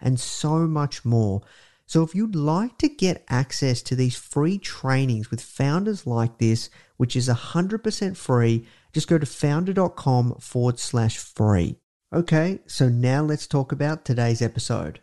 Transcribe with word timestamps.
and 0.00 0.18
so 0.18 0.66
much 0.66 1.04
more. 1.04 1.42
So, 1.86 2.02
if 2.02 2.14
you'd 2.14 2.36
like 2.36 2.76
to 2.78 2.88
get 2.88 3.24
access 3.28 3.80
to 3.82 3.96
these 3.96 4.16
free 4.16 4.58
trainings 4.58 5.30
with 5.30 5.40
founders 5.40 6.06
like 6.06 6.38
this, 6.38 6.68
which 6.98 7.16
is 7.16 7.28
100% 7.28 8.16
free, 8.16 8.66
just 8.92 9.08
go 9.08 9.16
to 9.16 9.24
foundr.com 9.24 10.34
forward 10.34 10.78
slash 10.78 11.16
free. 11.16 11.76
Okay, 12.12 12.60
so 12.66 12.88
now 12.88 13.22
let's 13.22 13.46
talk 13.46 13.72
about 13.72 14.04
today's 14.04 14.42
episode. 14.42 15.00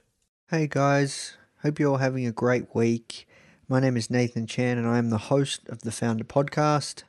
Hey 0.50 0.68
guys, 0.68 1.38
hope 1.62 1.80
you're 1.80 1.92
all 1.92 1.98
having 1.98 2.26
a 2.26 2.32
great 2.32 2.74
week. 2.76 3.28
My 3.68 3.80
name 3.80 3.98
is 3.98 4.12
Nathan 4.12 4.46
Chan 4.46 4.78
and 4.78 4.88
I 4.88 5.00
am 5.00 5.10
the 5.10 5.18
host 5.18 5.68
of 5.70 5.82
the 5.82 5.90
Foundr 5.90 6.24
Podcast. 6.24 7.04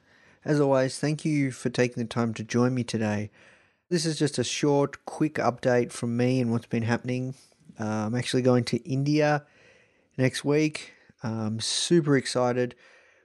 As 0.44 0.60
always, 0.60 0.98
thank 0.98 1.24
you 1.24 1.50
for 1.50 1.70
taking 1.70 2.02
the 2.02 2.08
time 2.08 2.32
to 2.34 2.44
join 2.44 2.74
me 2.74 2.84
today. 2.84 3.30
This 3.88 4.06
is 4.06 4.18
just 4.18 4.38
a 4.38 4.44
short, 4.44 5.04
quick 5.04 5.34
update 5.34 5.92
from 5.92 6.16
me 6.16 6.40
and 6.40 6.50
what's 6.50 6.66
been 6.66 6.82
happening. 6.82 7.34
Uh, 7.78 8.06
I'm 8.06 8.14
actually 8.14 8.42
going 8.42 8.64
to 8.64 8.76
India 8.88 9.44
next 10.16 10.44
week. 10.44 10.94
I'm 11.22 11.60
super 11.60 12.16
excited. 12.16 12.74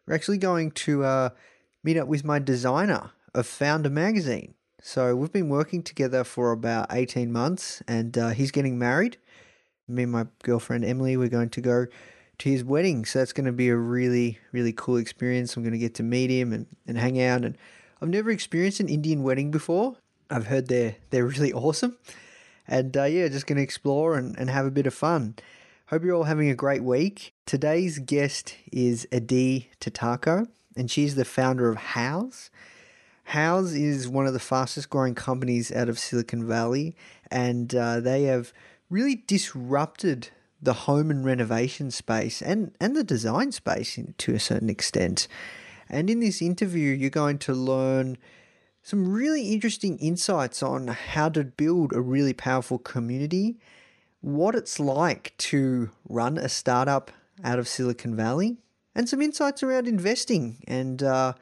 We're 0.06 0.16
actually 0.16 0.38
going 0.38 0.72
to 0.72 1.04
uh, 1.04 1.30
meet 1.84 1.98
up 1.98 2.08
with 2.08 2.24
my 2.24 2.40
designer 2.40 3.12
of 3.34 3.48
Foundr 3.48 3.92
Magazine. 3.92 4.56
So 4.82 5.16
we've 5.16 5.32
been 5.32 5.50
working 5.50 5.84
together 5.84 6.24
for 6.24 6.52
about 6.52 6.88
18 6.92 7.32
months 7.32 7.84
and 7.88 8.18
uh, 8.18 8.30
he's 8.30 8.52
getting 8.52 8.80
married. 8.80 9.18
Me 9.88 10.04
and 10.04 10.12
my 10.12 10.26
girlfriend 10.44 10.86
Emily, 10.86 11.18
we're 11.18 11.30
going 11.30 11.50
to 11.50 11.62
go 11.62 11.86
to 12.40 12.50
his 12.50 12.64
wedding. 12.64 13.06
So 13.06 13.20
that's 13.20 13.34
going 13.34 13.46
to 13.46 13.52
be 13.52 13.70
a 13.70 13.76
really, 13.76 14.40
really 14.52 14.74
cool 14.74 14.98
experience. 14.98 15.56
I'm 15.56 15.64
going 15.64 15.74
to 15.74 15.80
get 15.80 15.94
to 15.96 16.04
meet 16.04 16.32
him 16.32 16.52
and, 16.52 16.66
and 16.88 16.98
hang 16.98 17.22
out. 17.22 17.46
And 17.46 17.58
I've 18.02 18.10
never 18.10 18.32
experienced 18.32 18.80
an 18.80 18.90
Indian 18.90 19.22
wedding 19.22 19.52
before. 19.52 19.98
I've 20.30 20.48
heard 20.48 20.68
they're, 20.68 20.96
they're 21.12 21.26
really 21.26 21.54
awesome. 21.54 21.98
And 22.72 22.96
uh, 22.96 23.04
yeah, 23.04 23.28
just 23.28 23.48
going 23.48 23.58
to 23.58 23.64
explore 23.64 24.16
and, 24.16 24.34
and 24.40 24.50
have 24.50 24.66
a 24.66 24.72
bit 24.72 24.88
of 24.88 24.94
fun. 24.94 25.36
Hope 25.88 26.06
you're 26.06 26.16
all 26.16 26.24
having 26.24 26.50
a 26.50 26.56
great 26.56 26.86
week. 26.86 27.34
Today's 27.46 28.00
guest 28.00 28.56
is 28.72 29.06
Adi 29.14 29.70
Tatarko, 29.82 30.48
and 30.78 30.90
she's 30.90 31.16
the 31.16 31.26
founder 31.26 31.70
of 31.70 31.78
Houzz. 31.78 32.50
Houzz 33.32 33.78
is 33.78 34.08
one 34.08 34.26
of 34.26 34.32
the 34.32 34.40
fastest 34.40 34.90
growing 34.90 35.16
companies 35.16 35.70
out 35.74 35.90
of 35.90 36.00
Silicon 36.00 36.48
Valley, 36.48 36.96
and 37.30 37.76
uh, 37.76 38.00
they 38.00 38.24
have 38.24 38.54
really 38.90 39.22
disrupted 39.28 40.30
the 40.62 40.74
home 40.74 41.12
and 41.12 41.26
renovation 41.26 41.92
space 41.92 42.42
and, 42.42 42.74
and 42.80 42.96
the 42.96 43.04
design 43.04 43.52
space 43.52 43.98
in, 43.98 44.16
to 44.20 44.34
a 44.34 44.40
certain 44.40 44.70
extent. 44.70 45.28
And 45.90 46.10
in 46.10 46.22
this 46.22 46.42
interview, 46.42 46.94
you're 46.94 47.10
going 47.10 47.40
to 47.40 47.54
learn 47.54 48.18
some 48.82 49.12
really 49.12 49.54
interesting 49.54 49.98
insights 50.00 50.64
on 50.64 50.88
how 50.88 51.30
to 51.30 51.44
build 51.44 51.94
a 51.94 52.02
really 52.02 52.34
powerful 52.34 52.80
community, 52.80 53.58
what 54.22 54.56
it's 54.56 54.80
like 54.80 55.34
to 55.38 55.90
run 56.08 56.38
a 56.38 56.50
startup 56.50 57.12
out 57.44 57.60
of 57.60 57.68
Silicon 57.68 58.16
Valley, 58.16 58.58
and 58.96 59.08
some 59.08 59.22
insights 59.22 59.64
around 59.64 59.88
investing 59.88 60.64
and 60.68 61.02
uh, 61.04 61.34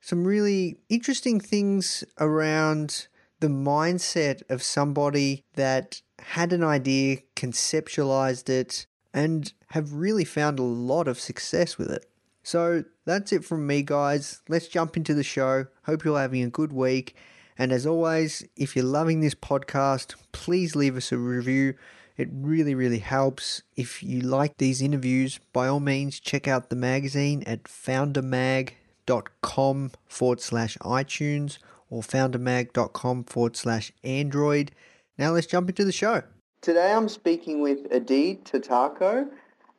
some 0.00 0.24
really 0.24 0.76
interesting 0.88 1.40
things 1.40 2.04
around 2.20 3.08
the 3.40 3.48
mindset 3.48 4.42
of 4.48 4.62
somebody 4.62 5.44
that 5.54 6.00
had 6.18 6.52
an 6.52 6.62
idea, 6.62 7.18
conceptualized 7.36 8.48
it, 8.48 8.86
and 9.12 9.52
have 9.70 9.92
really 9.92 10.24
found 10.24 10.58
a 10.58 10.62
lot 10.62 11.08
of 11.08 11.20
success 11.20 11.76
with 11.76 11.90
it. 11.90 12.06
So 12.44 12.84
that's 13.06 13.32
it 13.32 13.44
from 13.44 13.66
me, 13.66 13.82
guys. 13.82 14.42
Let's 14.48 14.68
jump 14.68 14.96
into 14.96 15.14
the 15.14 15.24
show. 15.24 15.66
Hope 15.86 16.04
you're 16.04 16.18
having 16.18 16.44
a 16.44 16.50
good 16.50 16.72
week. 16.72 17.16
And 17.58 17.72
as 17.72 17.86
always, 17.86 18.46
if 18.54 18.76
you're 18.76 18.84
loving 18.84 19.20
this 19.20 19.34
podcast, 19.34 20.14
please 20.32 20.76
leave 20.76 20.96
us 20.96 21.10
a 21.10 21.18
review. 21.18 21.74
It 22.16 22.28
really, 22.32 22.74
really 22.74 22.98
helps. 22.98 23.62
If 23.76 24.02
you 24.02 24.20
like 24.20 24.58
these 24.58 24.82
interviews, 24.82 25.40
by 25.52 25.68
all 25.68 25.80
means, 25.80 26.20
check 26.20 26.46
out 26.46 26.68
the 26.68 26.76
magazine 26.76 27.42
at 27.44 27.64
foundrmag.com 27.64 29.90
forward 30.06 30.40
slash 30.40 30.76
iTunes 30.78 31.58
or 31.88 32.02
foundrmag.com 32.02 33.24
forward 33.24 33.56
slash 33.56 33.90
Android. 34.04 34.70
Now 35.16 35.30
let's 35.30 35.46
jump 35.46 35.70
into 35.70 35.84
the 35.84 35.92
show. 35.92 36.24
Today 36.60 36.92
I'm 36.92 37.08
speaking 37.08 37.62
with 37.62 37.86
Adi 37.92 38.40
Tatarko, 38.44 39.28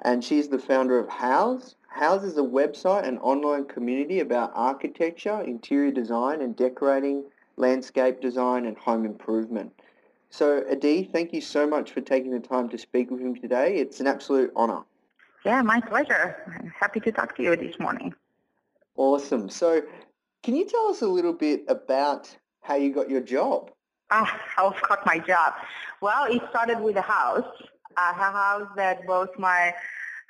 and 0.03 0.23
she's 0.23 0.47
the 0.49 0.59
founder 0.59 0.97
of 0.97 1.07
Houzz. 1.07 1.75
Houzz 1.95 2.25
is 2.25 2.37
a 2.37 2.41
website 2.41 3.07
and 3.07 3.17
online 3.19 3.65
community 3.65 4.19
about 4.19 4.51
architecture, 4.53 5.39
interior 5.41 5.91
design 5.91 6.41
and 6.41 6.53
decorating, 6.53 7.23
landscape 7.55 8.19
design 8.19 8.65
and 8.65 8.77
home 8.77 9.05
improvement. 9.05 9.71
So 10.29 10.65
Adi, 10.69 11.05
thank 11.05 11.31
you 11.31 11.39
so 11.39 11.65
much 11.65 11.93
for 11.93 12.01
taking 12.01 12.31
the 12.31 12.45
time 12.45 12.67
to 12.69 12.77
speak 12.77 13.09
with 13.11 13.21
me 13.21 13.39
today. 13.39 13.77
It's 13.77 14.01
an 14.01 14.07
absolute 14.07 14.51
honor. 14.57 14.81
Yeah, 15.45 15.61
my 15.61 15.79
pleasure. 15.79 16.35
I'm 16.59 16.67
happy 16.67 16.99
to 16.99 17.11
talk 17.13 17.37
to 17.37 17.43
you 17.43 17.55
this 17.55 17.79
morning. 17.79 18.13
Awesome. 18.97 19.47
So 19.47 19.81
can 20.43 20.55
you 20.55 20.65
tell 20.65 20.87
us 20.87 21.01
a 21.01 21.07
little 21.07 21.33
bit 21.33 21.63
about 21.69 22.35
how 22.61 22.75
you 22.75 22.93
got 22.93 23.09
your 23.09 23.21
job? 23.21 23.71
Ah, 24.11 24.39
how 24.53 24.71
I 24.71 24.79
got 24.87 25.05
my 25.05 25.19
job. 25.19 25.53
Well, 26.01 26.25
it 26.29 26.41
started 26.49 26.81
with 26.81 26.97
a 26.97 27.01
house, 27.01 27.47
a 27.95 28.13
house 28.13 28.67
that 28.75 29.07
both 29.07 29.29
my 29.39 29.73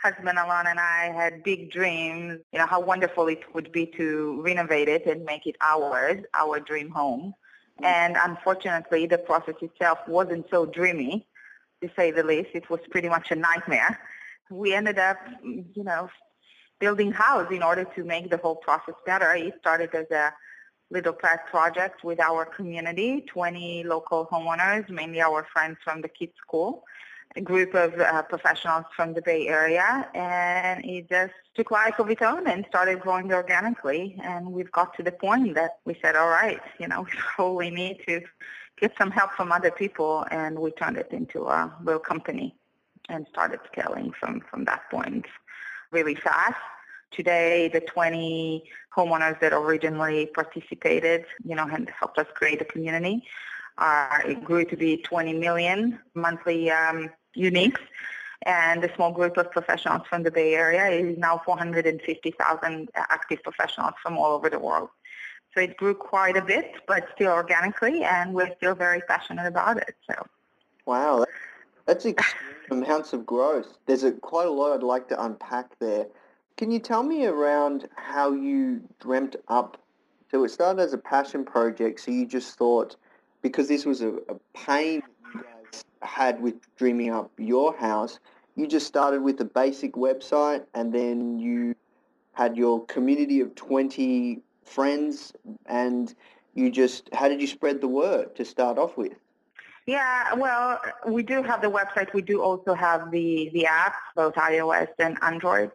husband 0.05 0.37
Alon 0.37 0.67
and 0.67 0.79
I 0.79 1.11
had 1.11 1.43
big 1.43 1.71
dreams, 1.71 2.39
you 2.51 2.59
know, 2.59 2.67
how 2.67 2.79
wonderful 2.79 3.27
it 3.27 3.43
would 3.53 3.71
be 3.71 3.87
to 3.97 4.39
renovate 4.43 4.87
it 4.87 5.05
and 5.07 5.25
make 5.25 5.47
it 5.47 5.55
ours, 5.61 6.21
our 6.33 6.59
dream 6.59 6.89
home. 6.89 7.33
Mm. 7.81 7.85
And 7.85 8.17
unfortunately, 8.29 9.07
the 9.07 9.17
process 9.17 9.55
itself 9.61 9.99
wasn't 10.07 10.45
so 10.51 10.65
dreamy, 10.65 11.27
to 11.81 11.89
say 11.95 12.11
the 12.11 12.23
least. 12.23 12.49
It 12.53 12.69
was 12.69 12.81
pretty 12.91 13.09
much 13.09 13.31
a 13.31 13.35
nightmare. 13.35 13.99
we 14.51 14.73
ended 14.75 14.99
up, 14.99 15.17
you 15.43 15.83
know, 15.83 16.09
building 16.79 17.11
Houzz 17.11 17.51
in 17.51 17.63
order 17.63 17.85
to 17.95 18.03
make 18.03 18.29
the 18.29 18.37
whole 18.37 18.57
process 18.57 18.95
better. 19.05 19.33
It 19.33 19.55
started 19.59 19.89
as 19.95 20.09
a 20.11 20.33
little 20.91 21.13
pet 21.13 21.47
project 21.49 22.03
with 22.03 22.19
our 22.19 22.45
community, 22.45 23.25
20 23.27 23.85
local 23.85 24.27
homeowners, 24.31 24.87
mainly 24.89 25.21
our 25.21 25.47
friends 25.51 25.77
from 25.83 26.01
the 26.01 26.09
kids 26.09 26.33
school, 26.45 26.83
group 27.41 27.75
of 27.75 27.99
uh, 27.99 28.21
professionals 28.23 28.85
from 28.95 29.13
the 29.13 29.21
Bay 29.21 29.47
Area, 29.47 30.07
and 30.13 30.83
it 30.85 31.09
just 31.09 31.33
took 31.55 31.71
life 31.71 31.99
of 31.99 32.09
its 32.09 32.21
own 32.21 32.47
and 32.47 32.65
started 32.69 32.99
growing 32.99 33.31
organically. 33.33 34.17
And 34.23 34.53
we've 34.53 34.71
got 34.71 34.95
to 34.97 35.03
the 35.03 35.11
point 35.11 35.55
that 35.55 35.79
we 35.85 35.97
said, 36.01 36.15
all 36.15 36.29
right, 36.29 36.61
you 36.79 36.87
know, 36.87 37.01
we 37.05 37.11
probably 37.35 37.69
need 37.71 37.99
to 38.07 38.21
get 38.79 38.93
some 38.97 39.11
help 39.11 39.31
from 39.31 39.51
other 39.51 39.71
people, 39.71 40.25
and 40.31 40.59
we 40.59 40.71
turned 40.71 40.97
it 40.97 41.11
into 41.11 41.45
a 41.45 41.73
real 41.83 41.99
company 41.99 42.55
and 43.09 43.25
started 43.29 43.59
scaling 43.71 44.11
from, 44.19 44.41
from 44.49 44.65
that 44.65 44.89
point 44.89 45.25
really 45.91 46.15
fast. 46.15 46.55
Today, 47.11 47.69
the 47.71 47.79
20 47.81 48.63
homeowners 48.95 49.39
that 49.39 49.53
originally 49.53 50.25
participated, 50.27 51.25
you 51.43 51.55
know, 51.55 51.67
and 51.71 51.89
helped 51.89 52.17
us 52.17 52.27
create 52.33 52.61
a 52.61 52.65
community, 52.65 53.23
uh, 53.77 54.19
it 54.25 54.43
grew 54.43 54.65
to 54.65 54.75
be 54.75 54.97
20 54.97 55.33
million 55.33 55.99
monthly 56.13 56.71
um, 56.71 57.09
uniques. 57.35 57.79
And 58.43 58.83
the 58.83 58.91
small 58.95 59.11
group 59.11 59.37
of 59.37 59.49
professionals 59.51 60.03
from 60.07 60.23
the 60.23 60.29
Bay 60.29 60.53
Area 60.53 60.87
is 60.89 61.17
now 61.17 61.41
450,000 61.45 62.89
active 62.95 63.41
professionals 63.41 63.93
from 64.01 64.17
all 64.17 64.33
over 64.33 64.49
the 64.49 64.59
world. 64.59 64.89
So 65.55 65.61
it 65.61 65.77
grew 65.77 65.95
quite 65.95 66.37
a 66.37 66.41
bit, 66.41 66.73
but 66.85 67.07
still 67.15 67.31
organically, 67.31 68.03
and 68.03 68.33
we're 68.33 68.53
still 68.57 68.75
very 68.75 69.01
passionate 69.07 69.47
about 69.47 69.77
it. 69.77 69.95
So. 70.07 70.27
Wow, 70.85 71.25
that's 71.85 72.05
amounts 72.69 73.13
of 73.13 73.25
growth. 73.25 73.77
There's 73.85 74.03
a, 74.03 74.11
quite 74.11 74.47
a 74.47 74.51
lot 74.51 74.73
I'd 74.73 74.83
like 74.83 75.07
to 75.09 75.23
unpack 75.23 75.79
there. 75.79 76.07
Can 76.57 76.71
you 76.71 76.79
tell 76.79 77.03
me 77.03 77.25
around 77.25 77.87
how 77.95 78.33
you 78.33 78.81
dreamt 78.99 79.35
up? 79.47 79.81
So 80.31 80.43
it 80.43 80.49
started 80.49 80.81
as 80.81 80.93
a 80.93 80.97
passion 80.97 81.45
project. 81.45 81.99
So 82.01 82.11
you 82.11 82.25
just 82.25 82.57
thought, 82.57 82.95
because 83.41 83.67
this 83.67 83.85
was 83.85 84.01
a, 84.01 84.09
a 84.09 84.35
pain 84.53 85.03
had 86.01 86.41
with 86.41 86.55
dreaming 86.75 87.11
up 87.11 87.31
your 87.37 87.75
house, 87.75 88.19
you 88.55 88.67
just 88.67 88.87
started 88.87 89.21
with 89.21 89.39
a 89.41 89.45
basic 89.45 89.93
website 89.93 90.63
and 90.73 90.93
then 90.93 91.39
you 91.39 91.75
had 92.33 92.55
your 92.55 92.85
community 92.85 93.41
of 93.41 93.55
20 93.55 94.41
friends 94.63 95.33
and 95.65 96.13
you 96.53 96.69
just, 96.69 97.09
how 97.13 97.27
did 97.27 97.41
you 97.41 97.47
spread 97.47 97.81
the 97.81 97.87
word 97.87 98.35
to 98.35 98.45
start 98.45 98.77
off 98.77 98.97
with? 98.97 99.13
Yeah, 99.85 100.33
well, 100.33 100.81
we 101.07 101.21
do 101.21 101.43
have 101.43 101.61
the 101.61 101.69
website. 101.69 102.13
We 102.13 102.23
do 102.23 102.41
also 102.41 102.73
have 102.73 103.11
the, 103.11 103.51
the 103.53 103.67
app, 103.67 103.95
both 104.15 104.33
iOS 104.35 104.87
and 104.97 105.17
Android. 105.21 105.71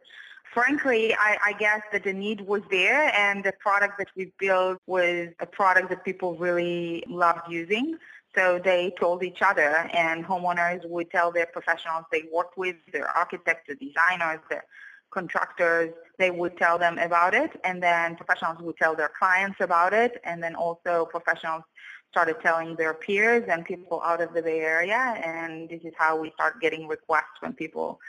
Frankly, 0.53 1.15
I, 1.15 1.39
I 1.47 1.53
guess 1.53 1.83
that 1.93 2.03
the 2.03 2.13
need 2.13 2.41
was 2.41 2.63
there 2.71 3.13
and 3.17 3.45
the 3.45 3.53
product 3.61 3.99
that 3.99 4.09
we 4.17 4.33
built 4.39 4.79
was 4.89 5.29
a 5.39 5.47
product 5.47 5.91
that 5.91 6.05
people 6.05 6.35
really 6.35 7.05
loved 7.09 7.49
using. 7.49 7.99
So 8.37 8.61
they 8.63 8.95
told 8.99 9.23
each 9.23 9.43
other 9.43 9.89
and 9.93 10.25
homeowners 10.25 10.89
would 10.89 11.11
tell 11.11 11.33
their 11.33 11.47
professionals 11.47 12.05
they 12.13 12.25
worked 12.33 12.57
with, 12.57 12.77
their 12.93 13.09
architects, 13.09 13.69
the 13.69 13.75
designers, 13.75 14.41
the 14.49 14.63
contractors, 15.11 15.93
they 16.19 16.31
would 16.31 16.57
tell 16.57 16.79
them 16.79 16.97
about 16.99 17.35
it 17.35 17.51
and 17.65 17.83
then 17.83 18.15
professionals 18.15 18.59
would 18.61 18.77
tell 18.77 18.95
their 18.95 19.11
clients 19.19 19.59
about 19.61 19.93
it 19.93 20.21
and 20.25 20.41
then 20.41 20.55
also 20.55 21.09
professionals 21.11 21.65
started 22.11 22.37
telling 22.43 22.75
their 22.77 22.93
peers 22.93 23.45
and 23.49 23.65
people 23.65 24.03
out 24.05 24.21
of 24.21 24.35
the 24.35 24.43
Bay 24.43 24.61
Area, 24.61 25.15
and 25.25 25.69
this 25.69 25.81
is 25.85 25.93
how 25.97 26.17
we 26.17 26.31
start 26.33 26.61
getting 26.61 26.89
requests 26.89 27.39
from 27.39 27.53
people, 27.53 28.01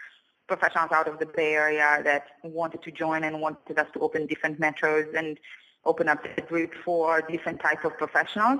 professionals 0.47 0.91
out 0.91 1.07
of 1.07 1.19
the 1.19 1.25
Bay 1.25 1.53
Area 1.53 2.01
that 2.03 2.25
wanted 2.43 2.81
to 2.81 2.91
join 2.91 3.23
and 3.23 3.39
wanted 3.39 3.77
us 3.77 3.87
to 3.93 3.99
open 3.99 4.25
different 4.25 4.59
metros 4.59 5.13
and 5.15 5.39
open 5.85 6.07
up 6.09 6.23
the 6.35 6.41
group 6.41 6.71
for 6.83 7.21
different 7.21 7.59
type 7.59 7.85
of 7.85 7.95
professionals. 7.97 8.59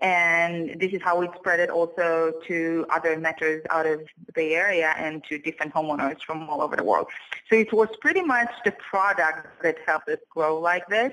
And 0.00 0.80
this 0.80 0.92
is 0.92 1.02
how 1.02 1.18
we 1.18 1.28
spread 1.36 1.60
it 1.60 1.70
also 1.70 2.32
to 2.46 2.86
other 2.90 3.16
metros 3.16 3.62
out 3.70 3.86
of 3.86 4.00
the 4.26 4.32
Bay 4.32 4.54
Area 4.54 4.94
and 4.96 5.24
to 5.24 5.38
different 5.38 5.74
homeowners 5.74 6.22
from 6.22 6.48
all 6.48 6.62
over 6.62 6.76
the 6.76 6.84
world. 6.84 7.08
So 7.50 7.56
it 7.56 7.72
was 7.72 7.88
pretty 8.00 8.22
much 8.22 8.50
the 8.64 8.72
product 8.72 9.62
that 9.62 9.76
helped 9.86 10.08
us 10.08 10.18
grow 10.30 10.60
like 10.60 10.86
this 10.88 11.12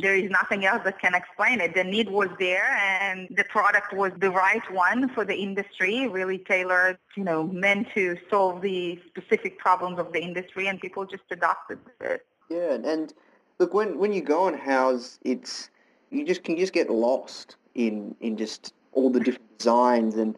there 0.00 0.14
is 0.14 0.30
nothing 0.30 0.64
else 0.64 0.82
that 0.84 0.98
can 0.98 1.14
explain 1.14 1.60
it. 1.60 1.74
The 1.74 1.84
need 1.84 2.08
was 2.08 2.28
there 2.38 2.64
and 2.64 3.28
the 3.36 3.44
product 3.44 3.92
was 3.92 4.12
the 4.18 4.30
right 4.30 4.62
one 4.72 5.08
for 5.10 5.24
the 5.24 5.34
industry, 5.34 6.08
really 6.08 6.38
tailored, 6.38 6.98
you 7.16 7.24
know, 7.24 7.44
meant 7.44 7.88
to 7.94 8.16
solve 8.28 8.62
the 8.62 9.00
specific 9.06 9.58
problems 9.58 9.98
of 9.98 10.12
the 10.12 10.20
industry 10.20 10.68
and 10.68 10.80
people 10.80 11.04
just 11.04 11.24
adopted 11.30 11.78
it. 12.00 12.26
Yeah, 12.48 12.78
and 12.82 13.12
look, 13.58 13.74
when, 13.74 13.98
when 13.98 14.12
you 14.12 14.22
go 14.22 14.44
on 14.44 14.56
Houzz, 14.56 15.18
it's, 15.22 15.70
you 16.10 16.24
just 16.24 16.44
can 16.44 16.56
just 16.56 16.72
get 16.72 16.90
lost 16.90 17.56
in, 17.74 18.14
in 18.20 18.36
just 18.36 18.74
all 18.92 19.10
the 19.10 19.20
different 19.20 19.58
designs 19.58 20.16
and 20.16 20.36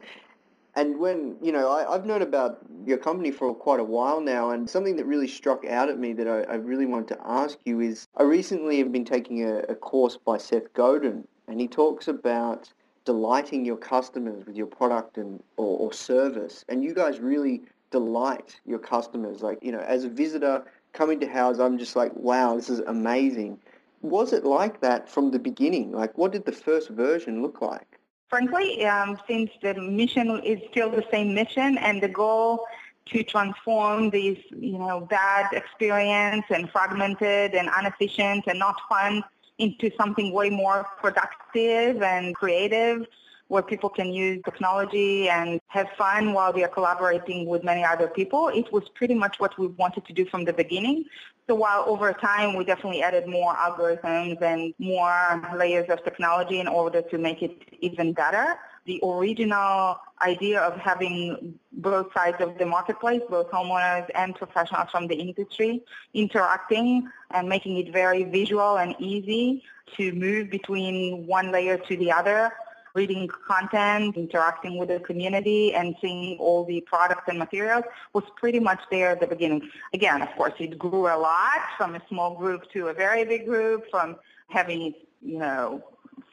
and 0.75 0.99
when, 0.99 1.37
you 1.43 1.53
know, 1.53 1.71
I, 1.71 1.93
have 1.93 2.07
known 2.07 2.23
about 2.23 2.61
your 2.87 2.97
company 2.97 3.31
for 3.31 3.55
quite 3.55 3.79
a 3.79 3.85
while 3.85 4.23
now, 4.23 4.51
and 4.51 4.69
something 4.69 4.97
that 4.97 5.05
really 5.05 5.29
struck 5.29 5.67
out 5.67 5.91
at 5.91 5.99
me 5.99 6.15
that 6.15 6.27
I, 6.27 6.43
I 6.51 6.55
really 6.55 6.87
wanted 6.87 7.09
to 7.09 7.19
ask 7.27 7.59
you 7.65 7.81
is 7.81 8.09
I 8.17 8.23
recently 8.23 8.79
have 8.79 8.91
been 8.91 9.05
taking 9.05 9.45
a, 9.45 9.59
a 9.69 9.75
course 9.75 10.17
by 10.17 10.39
Seth 10.39 10.73
Godin, 10.73 11.29
and 11.47 11.61
he 11.61 11.69
talks 11.69 12.09
about 12.09 12.73
delighting 13.05 13.67
your 13.67 13.77
customers 13.77 14.47
with 14.47 14.57
your 14.57 14.67
product 14.67 15.19
and 15.19 15.43
or, 15.59 15.79
or 15.79 15.93
service, 15.93 16.65
and 16.71 16.83
you 16.83 16.95
guys 16.95 17.21
really 17.21 17.63
delight 17.91 18.59
your 18.65 18.79
customers. 18.79 19.43
Like, 19.43 19.59
you 19.61 19.73
know, 19.73 19.81
as 19.81 20.05
a 20.05 20.09
visitor 20.09 20.65
coming 20.95 21.21
to 21.21 21.27
Houzz 21.27 21.61
I'm 21.61 21.77
just 21.77 21.97
like, 21.97 22.15
wow, 22.15 22.57
this 22.57 22.71
is 22.71 22.81
amazing. 22.81 23.59
Was 24.03 24.33
it 24.33 24.45
like 24.45 24.81
that 24.81 25.09
from 25.09 25.31
the 25.31 25.39
beginning? 25.39 25.93
Like, 25.93 26.19
what 26.19 26.33
did 26.33 26.45
the 26.45 26.53
first 26.53 26.91
version 26.91 27.41
look 27.43 27.63
like? 27.63 27.99
frankly, 28.33 28.83
um, 28.87 29.19
since 29.29 29.51
the 29.61 29.75
mission 29.75 30.41
is 30.43 30.59
still 30.71 30.89
the 30.89 31.05
same 31.13 31.35
mission 31.35 31.77
and 31.77 32.03
the 32.03 32.09
goal 32.09 32.65
to 33.05 33.23
transform 33.23 34.09
these, 34.09 34.39
you 34.59 34.79
know, 34.79 35.01
bad 35.01 35.53
experience 35.53 36.47
and 36.49 36.71
fragmented 36.71 37.55
and 37.55 37.69
inefficient 37.79 38.45
and 38.47 38.59
not 38.59 38.77
fun 38.89 39.23
into 39.59 39.91
something 39.99 40.33
way 40.33 40.49
more 40.49 40.87
productive 41.03 42.03
and 42.03 42.35
creative 42.35 43.07
where 43.49 43.63
people 43.63 43.91
can 43.91 44.11
use 44.11 44.41
technology 44.47 45.29
and 45.29 45.61
have 45.67 45.89
fun 45.99 46.33
while 46.33 46.55
they 46.55 46.65
are 46.65 46.75
collaborating 46.79 47.47
with 47.47 47.63
many 47.63 47.85
other 47.85 48.09
people. 48.09 48.49
It 48.49 48.73
was 48.73 48.89
pretty 48.89 49.15
much 49.15 49.39
what 49.41 49.59
we 49.59 49.67
wanted 49.67 50.07
to 50.07 50.15
do 50.15 50.25
from 50.25 50.47
the 50.47 50.55
beginning. 50.55 51.05
So 51.49 51.57
while 51.57 51.85
over 51.87 52.13
time 52.13 52.57
we 52.57 52.65
definitely 52.65 53.03
added 53.03 53.27
more 53.27 53.55
algorithms 53.55 54.41
and 54.41 54.73
more 54.79 55.43
layers 55.57 55.89
of 55.91 56.05
technology 56.05 56.61
in 56.61 56.69
order 56.69 57.03
to 57.03 57.19
make 57.19 57.43
it 57.43 57.57
even 57.81 58.13
better, 58.13 58.59
the 58.85 59.01
original 59.05 59.97
idea 60.21 60.61
of 60.61 60.77
having 60.77 61.59
both 61.73 62.13
sides 62.13 62.37
of 62.41 62.59
the 62.59 62.67
marketplace, 62.67 63.23
both 63.29 63.51
homeowners 63.51 64.09
and 64.15 64.35
professionals 64.35 64.91
from 64.91 65.07
the 65.09 65.15
industry, 65.15 65.83
interacting 66.15 67.09
and 67.33 67.49
making 67.49 67.77
it 67.77 67.93
very 67.93 68.25
visual 68.25 68.79
and 68.79 68.95
easy 68.99 69.63
to 69.97 70.13
move 70.13 70.51
between 70.51 71.27
one 71.27 71.51
layer 71.53 71.77
to 71.77 71.97
the 71.97 72.11
other 72.11 72.53
reading 72.95 73.29
content, 73.47 74.17
interacting 74.17 74.79
with 74.79 74.89
the 74.89 75.01
community, 75.01 75.75
and 75.75 75.97
seeing 76.01 76.39
all 76.39 76.65
the 76.65 76.81
products 76.83 77.25
and 77.29 77.39
materials 77.39 77.85
was 78.13 78.25
pretty 78.37 78.61
much 78.61 78.81
there 78.91 79.11
at 79.11 79.21
the 79.21 79.27
beginning. 79.27 79.69
Again, 79.93 80.23
of 80.23 80.29
course, 80.37 80.53
it 80.59 80.79
grew 80.79 81.07
a 81.07 81.17
lot 81.17 81.61
from 81.77 81.95
a 81.95 82.03
small 82.09 82.35
group 82.35 82.71
to 82.73 82.89
a 82.89 82.95
very 82.95 83.25
big 83.25 83.47
group, 83.47 83.91
from 83.91 84.17
having, 84.49 84.95
you 85.23 85.39
know, 85.39 85.83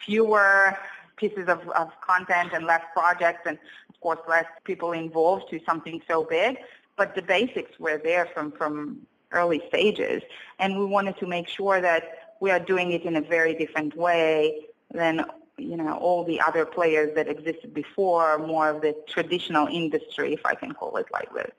fewer 0.05 0.77
pieces 1.15 1.47
of, 1.47 1.67
of 1.69 1.89
content 2.01 2.51
and 2.53 2.65
less 2.65 2.83
projects 2.93 3.41
and, 3.45 3.57
of 3.89 3.99
course, 4.01 4.19
less 4.27 4.45
people 4.63 4.91
involved 4.91 5.49
to 5.49 5.59
something 5.65 6.01
so 6.07 6.23
big. 6.23 6.57
But 6.97 7.15
the 7.15 7.21
basics 7.21 7.79
were 7.79 7.97
there 7.97 8.27
from, 8.33 8.51
from 8.51 9.01
early 9.31 9.61
stages. 9.67 10.21
And 10.59 10.77
we 10.77 10.85
wanted 10.85 11.17
to 11.19 11.27
make 11.27 11.47
sure 11.47 11.79
that 11.81 12.03
we 12.41 12.51
are 12.51 12.59
doing 12.59 12.91
it 12.91 13.03
in 13.03 13.15
a 13.15 13.21
very 13.21 13.53
different 13.53 13.95
way 13.95 14.65
than 14.91 15.25
you 15.59 15.77
know, 15.77 15.93
all 15.93 16.23
the 16.23 16.41
other 16.41 16.65
players 16.65 17.13
that 17.15 17.27
existed 17.27 17.73
before, 17.73 18.37
more 18.39 18.69
of 18.69 18.81
the 18.81 18.95
traditional 19.07 19.67
industry, 19.67 20.33
if 20.33 20.45
I 20.45 20.55
can 20.55 20.73
call 20.73 20.97
it 20.97 21.07
like 21.11 21.33
this. 21.33 21.51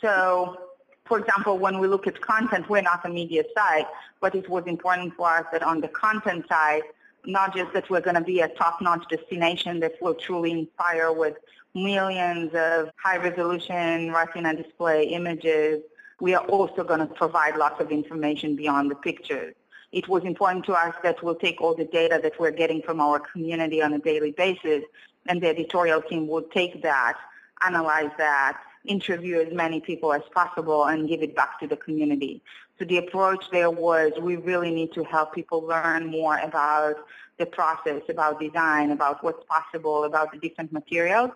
So, 0.00 0.56
for 1.04 1.18
example, 1.18 1.58
when 1.58 1.78
we 1.78 1.88
look 1.88 2.06
at 2.06 2.20
content, 2.20 2.68
we're 2.68 2.82
not 2.82 3.04
a 3.04 3.08
media 3.08 3.44
site, 3.56 3.86
but 4.20 4.34
it 4.34 4.48
was 4.48 4.64
important 4.66 5.14
for 5.14 5.28
us 5.28 5.44
that 5.52 5.62
on 5.62 5.80
the 5.80 5.88
content 5.88 6.46
side, 6.48 6.82
not 7.26 7.54
just 7.54 7.72
that 7.74 7.90
we're 7.90 8.00
going 8.00 8.16
to 8.16 8.22
be 8.22 8.40
a 8.40 8.48
top-notch 8.48 9.08
destination 9.08 9.80
that 9.80 9.94
will 10.00 10.14
truly 10.14 10.52
inspire 10.52 11.12
with 11.12 11.36
millions 11.74 12.50
of 12.54 12.90
high-resolution 12.96 14.12
retina 14.12 14.54
display 14.54 15.04
images, 15.04 15.82
we 16.20 16.34
are 16.34 16.44
also 16.46 16.84
going 16.84 17.00
to 17.00 17.06
provide 17.06 17.56
lots 17.56 17.80
of 17.80 17.90
information 17.90 18.56
beyond 18.56 18.90
the 18.90 18.94
pictures 18.94 19.54
it 19.92 20.08
was 20.08 20.24
important 20.24 20.64
to 20.66 20.72
us 20.72 20.94
that 21.02 21.22
we'll 21.22 21.34
take 21.34 21.60
all 21.60 21.74
the 21.74 21.84
data 21.84 22.20
that 22.22 22.38
we're 22.38 22.50
getting 22.50 22.82
from 22.82 23.00
our 23.00 23.18
community 23.18 23.82
on 23.82 23.92
a 23.92 23.98
daily 23.98 24.30
basis, 24.30 24.84
and 25.26 25.42
the 25.42 25.48
editorial 25.48 26.00
team 26.00 26.28
will 26.28 26.42
take 26.42 26.82
that, 26.82 27.16
analyze 27.62 28.10
that, 28.18 28.60
interview 28.84 29.40
as 29.40 29.52
many 29.52 29.80
people 29.80 30.12
as 30.12 30.22
possible 30.34 30.84
and 30.84 31.08
give 31.08 31.22
it 31.22 31.36
back 31.36 31.60
to 31.60 31.66
the 31.66 31.76
community. 31.76 32.42
So 32.78 32.84
the 32.86 32.96
approach 32.96 33.44
there 33.52 33.70
was 33.70 34.12
we 34.20 34.36
really 34.36 34.72
need 34.72 34.92
to 34.94 35.04
help 35.04 35.34
people 35.34 35.60
learn 35.60 36.06
more 36.06 36.38
about 36.38 36.96
the 37.40 37.46
process, 37.46 38.02
about 38.08 38.38
design, 38.38 38.92
about 38.92 39.24
what's 39.24 39.44
possible, 39.46 40.04
about 40.04 40.30
the 40.32 40.38
different 40.38 40.72
materials 40.72 41.32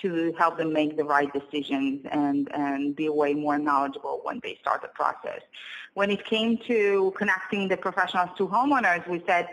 to 0.00 0.32
help 0.38 0.56
them 0.56 0.72
make 0.72 0.96
the 0.96 1.04
right 1.04 1.30
decisions 1.32 2.06
and, 2.10 2.48
and 2.54 2.96
be 2.96 3.08
way 3.08 3.34
more 3.34 3.58
knowledgeable 3.58 4.20
when 4.22 4.40
they 4.42 4.56
start 4.60 4.80
the 4.80 4.88
process. 4.88 5.40
When 5.94 6.10
it 6.10 6.24
came 6.24 6.56
to 6.68 7.12
connecting 7.16 7.68
the 7.68 7.76
professionals 7.76 8.30
to 8.38 8.46
homeowners, 8.48 9.06
we 9.08 9.22
said 9.26 9.48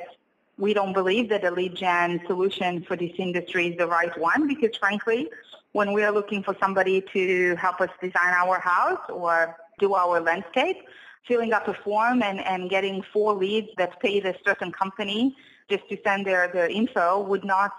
we 0.57 0.73
don't 0.73 0.93
believe 0.93 1.29
that 1.29 1.41
the 1.41 1.51
lead 1.51 1.75
gen 1.75 2.21
solution 2.27 2.83
for 2.83 2.95
this 2.95 3.11
industry 3.17 3.67
is 3.69 3.77
the 3.77 3.87
right 3.87 4.17
one 4.17 4.47
because 4.47 4.77
frankly, 4.77 5.29
when 5.73 5.91
we 5.91 6.03
are 6.03 6.11
looking 6.11 6.41
for 6.43 6.55
somebody 6.59 7.03
to 7.13 7.55
help 7.55 7.81
us 7.81 7.89
design 8.01 8.33
our 8.33 8.59
house 8.59 9.01
or 9.09 9.57
do 9.79 9.93
our 9.93 10.21
landscape, 10.21 10.77
filling 11.27 11.51
up 11.51 11.67
a 11.67 11.73
form 11.73 12.21
and, 12.23 12.39
and 12.39 12.69
getting 12.69 13.03
four 13.11 13.33
leads 13.33 13.67
that 13.77 13.99
pay 13.99 14.21
a 14.21 14.35
certain 14.45 14.71
company 14.71 15.35
just 15.69 15.87
to 15.89 15.97
send 16.03 16.25
their, 16.25 16.47
their 16.47 16.69
info 16.69 17.21
would 17.21 17.43
not 17.43 17.71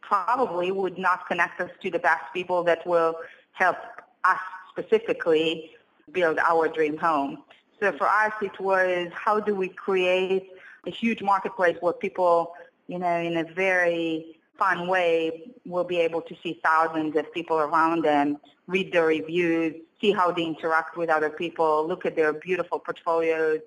probably 0.00 0.70
would 0.70 0.98
not 0.98 1.26
connect 1.26 1.60
us 1.60 1.70
to 1.82 1.90
the 1.90 1.98
best 1.98 2.22
people 2.32 2.62
that 2.64 2.86
will 2.86 3.16
help 3.52 3.76
us 4.24 4.38
specifically 4.70 5.72
build 6.12 6.38
our 6.38 6.68
dream 6.68 6.96
home. 6.96 7.42
So 7.80 7.92
for 7.92 8.06
us, 8.06 8.32
it 8.40 8.58
was 8.60 9.08
how 9.12 9.40
do 9.40 9.54
we 9.54 9.68
create 9.68 10.48
a 10.86 10.90
huge 10.90 11.22
marketplace 11.22 11.76
where 11.80 11.92
people, 11.92 12.54
you 12.86 12.98
know, 12.98 13.16
in 13.18 13.36
a 13.36 13.44
very 13.44 14.38
fun 14.58 14.86
way 14.86 15.50
will 15.66 15.84
be 15.84 15.98
able 15.98 16.22
to 16.22 16.36
see 16.42 16.60
thousands 16.62 17.16
of 17.16 17.32
people 17.32 17.58
around 17.58 18.04
them, 18.04 18.38
read 18.68 18.92
their 18.92 19.06
reviews, 19.06 19.74
see 20.00 20.12
how 20.12 20.30
they 20.30 20.44
interact 20.44 20.96
with 20.96 21.10
other 21.10 21.30
people, 21.30 21.86
look 21.86 22.06
at 22.06 22.14
their 22.14 22.32
beautiful 22.32 22.78
portfolios, 22.78 23.60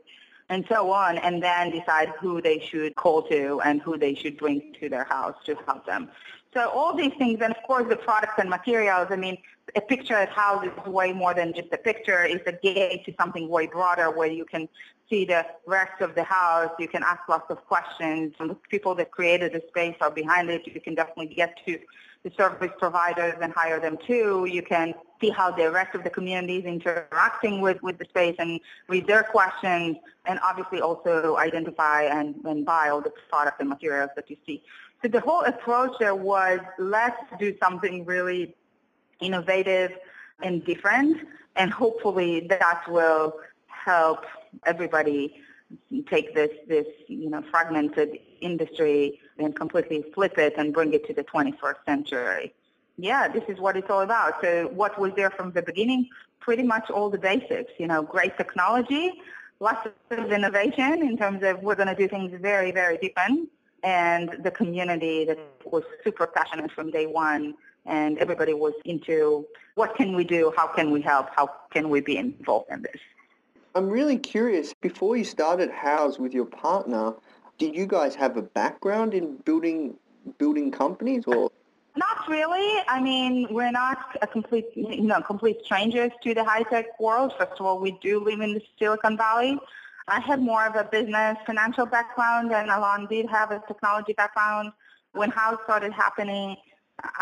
and 0.50 0.66
so 0.70 0.92
on, 0.92 1.18
and 1.18 1.44
then 1.44 1.72
decide 1.72 2.10
who 2.20 2.42
they 2.42 2.60
should 2.60 2.96
call 2.96 3.22
to 3.24 3.62
and 3.62 3.82
who 3.82 3.98
they 3.98 4.16
should 4.16 4.38
bring 4.38 4.74
to 4.80 4.90
their 4.90 5.04
house 5.04 5.36
to 5.46 5.56
help 5.66 5.86
them. 5.86 6.10
So 6.54 6.70
all 6.70 6.96
these 6.96 7.14
things, 7.18 7.40
and 7.42 7.54
of 7.54 7.62
course 7.64 7.86
the 7.90 7.98
products 7.98 8.36
and 8.38 8.50
materials, 8.50 9.08
I 9.10 9.18
mean, 9.18 9.38
a 9.76 9.82
picture 9.82 10.16
at 10.16 10.30
Houzz 10.32 10.66
is 10.66 10.86
way 10.88 11.12
more 11.12 11.34
than 11.34 11.54
just 11.54 11.68
a 11.74 11.78
picture. 11.78 12.24
It's 12.24 12.48
a 12.48 12.54
gate 12.54 13.06
to 13.06 13.14
something 13.20 13.50
way 13.50 13.68
broader 13.68 14.10
where 14.10 14.30
you 14.30 14.46
can 14.46 14.70
see 15.10 15.26
the 15.26 15.46
rest 15.66 16.02
of 16.02 16.16
the 16.16 16.24
house. 16.24 16.72
You 16.80 16.88
can 16.88 17.04
ask 17.04 17.22
lots 17.30 17.50
of 17.50 17.66
questions. 17.66 18.34
And 18.40 18.50
the 18.50 18.58
people 18.70 18.96
that 18.96 19.12
created 19.12 19.54
the 19.54 19.62
space 19.68 19.96
are 20.02 20.12
behind 20.12 20.50
it. 20.50 20.68
You 20.68 20.82
can 20.82 20.96
definitely 20.96 21.34
get 21.34 21.58
to 21.66 21.80
the 22.24 22.32
service 22.36 22.72
providers 22.78 23.36
and 23.42 23.54
hire 23.54 23.80
them 23.80 23.98
too. 24.06 24.48
You 24.50 24.62
can 24.62 24.94
see 25.22 25.30
how 25.30 25.52
the 25.52 25.72
rest 25.72 25.96
of 25.96 26.04
the 26.04 26.10
community 26.10 26.58
is 26.58 26.66
interacting 26.66 27.62
with, 27.62 27.82
with 27.82 27.98
the 27.98 28.06
space 28.06 28.36
and 28.40 28.60
read 28.88 29.08
their 29.08 29.24
questions 29.24 29.98
and 30.26 30.40
obviously 30.44 30.82
also 30.82 31.38
identify 31.38 32.04
and, 32.04 32.36
and 32.46 32.66
buy 32.66 32.90
all 32.90 33.02
the 33.02 33.14
products 33.30 33.58
and 33.60 33.70
materials 33.70 34.10
that 34.16 34.30
you 34.30 34.38
see. 34.46 34.62
So 35.02 35.08
the 35.08 35.20
whole 35.20 35.44
approach 35.44 35.92
there 36.00 36.16
was 36.16 36.60
let's 36.80 37.22
do 37.40 37.56
something 37.62 38.06
really 38.06 38.56
innovative 39.20 39.92
and 40.42 40.66
different 40.66 41.20
and 41.56 41.72
hopefully 41.72 42.48
that 42.50 42.84
will 42.88 43.36
help 43.68 44.26
everybody 44.66 45.42
take 46.10 46.34
this, 46.34 46.52
this 46.68 46.88
you 47.08 47.30
know, 47.30 47.44
fragmented 47.52 48.20
industry 48.42 49.20
and 49.38 49.56
completely 49.56 50.04
flip 50.14 50.38
it 50.38 50.54
and 50.58 50.74
bring 50.74 50.94
it 50.94 51.06
to 51.08 51.14
the 51.14 51.24
21st 51.24 51.76
century. 51.86 52.54
Yeah, 52.98 53.28
this 53.28 53.44
is 53.48 53.60
what 53.60 53.78
it's 53.78 53.90
all 53.90 54.02
about. 54.02 54.42
So 54.42 54.70
what 54.70 54.98
was 55.00 55.12
there 55.16 55.30
from 55.30 55.52
the 55.52 55.62
beginning? 55.62 56.10
Pretty 56.40 56.64
much 56.64 56.90
all 56.90 57.10
the 57.10 57.18
basics. 57.18 57.72
You 57.78 57.88
know, 57.88 58.02
great 58.02 58.38
technology, 58.38 59.14
lots 59.60 59.88
of 60.12 60.32
innovation 60.32 61.02
in 61.02 61.18
terms 61.18 61.44
of 61.44 61.62
we're 61.62 61.76
going 61.76 61.90
to 61.90 61.96
do 61.96 62.08
things 62.08 62.32
very, 62.42 62.72
very 62.72 62.98
different, 62.98 63.50
and 63.84 64.38
the 64.44 64.52
community 64.52 65.26
that 65.26 65.40
was 65.66 65.84
super 66.04 66.28
passionate 66.28 66.72
from 66.72 66.90
day 66.92 67.06
one, 67.06 67.54
and 67.86 68.18
everybody 68.18 68.54
was 68.54 68.74
into 68.86 69.46
what 69.76 69.96
can 69.96 70.16
we 70.16 70.24
do, 70.24 70.52
how 70.56 70.68
can 70.68 70.92
we 70.92 71.02
help, 71.02 71.28
how 71.36 71.50
can 71.72 71.90
we 71.90 72.02
be 72.02 72.18
involved 72.18 72.72
in 72.72 72.82
this. 72.82 73.02
I'm 73.78 73.92
really 73.92 74.18
curious. 74.18 74.74
Before 74.82 75.16
you 75.16 75.24
started 75.24 75.70
Houzz 75.70 76.18
with 76.18 76.34
your 76.34 76.46
partner, 76.46 77.14
did 77.60 77.76
you 77.76 77.86
guys 77.86 78.16
have 78.16 78.36
a 78.36 78.42
background 78.42 79.14
in 79.14 79.38
building 79.46 79.96
building 80.40 80.72
companies 80.72 81.26
or? 81.28 81.52
Not 81.96 82.28
really. 82.28 82.82
I 82.88 83.00
mean, 83.00 83.46
we're 83.52 83.70
not 83.70 84.18
a 84.24 84.26
complete, 84.26 84.66
you 84.76 85.04
know, 85.04 85.22
complete 85.22 85.58
strangers 85.64 86.12
to 86.24 86.34
the 86.34 86.44
high 86.44 86.64
tech 86.64 87.00
world. 87.00 87.34
First 87.38 87.60
of 87.60 87.68
all, 87.68 87.80
we 87.80 87.92
do 88.02 88.20
live 88.20 88.40
in 88.40 88.56
the 88.56 88.62
Silicon 88.80 89.16
Valley. 89.16 89.60
I 90.08 90.22
had 90.22 90.42
more 90.42 90.66
of 90.66 90.76
a 90.76 90.84
business 90.84 91.38
financial 91.46 91.86
background, 91.86 92.52
and 92.52 92.72
Alon 92.72 93.06
did 93.08 93.30
have 93.30 93.52
a 93.52 93.62
technology 93.68 94.14
background. 94.14 94.72
When 95.12 95.32
Houzz 95.32 95.64
started 95.66 95.94
happening, 95.94 96.56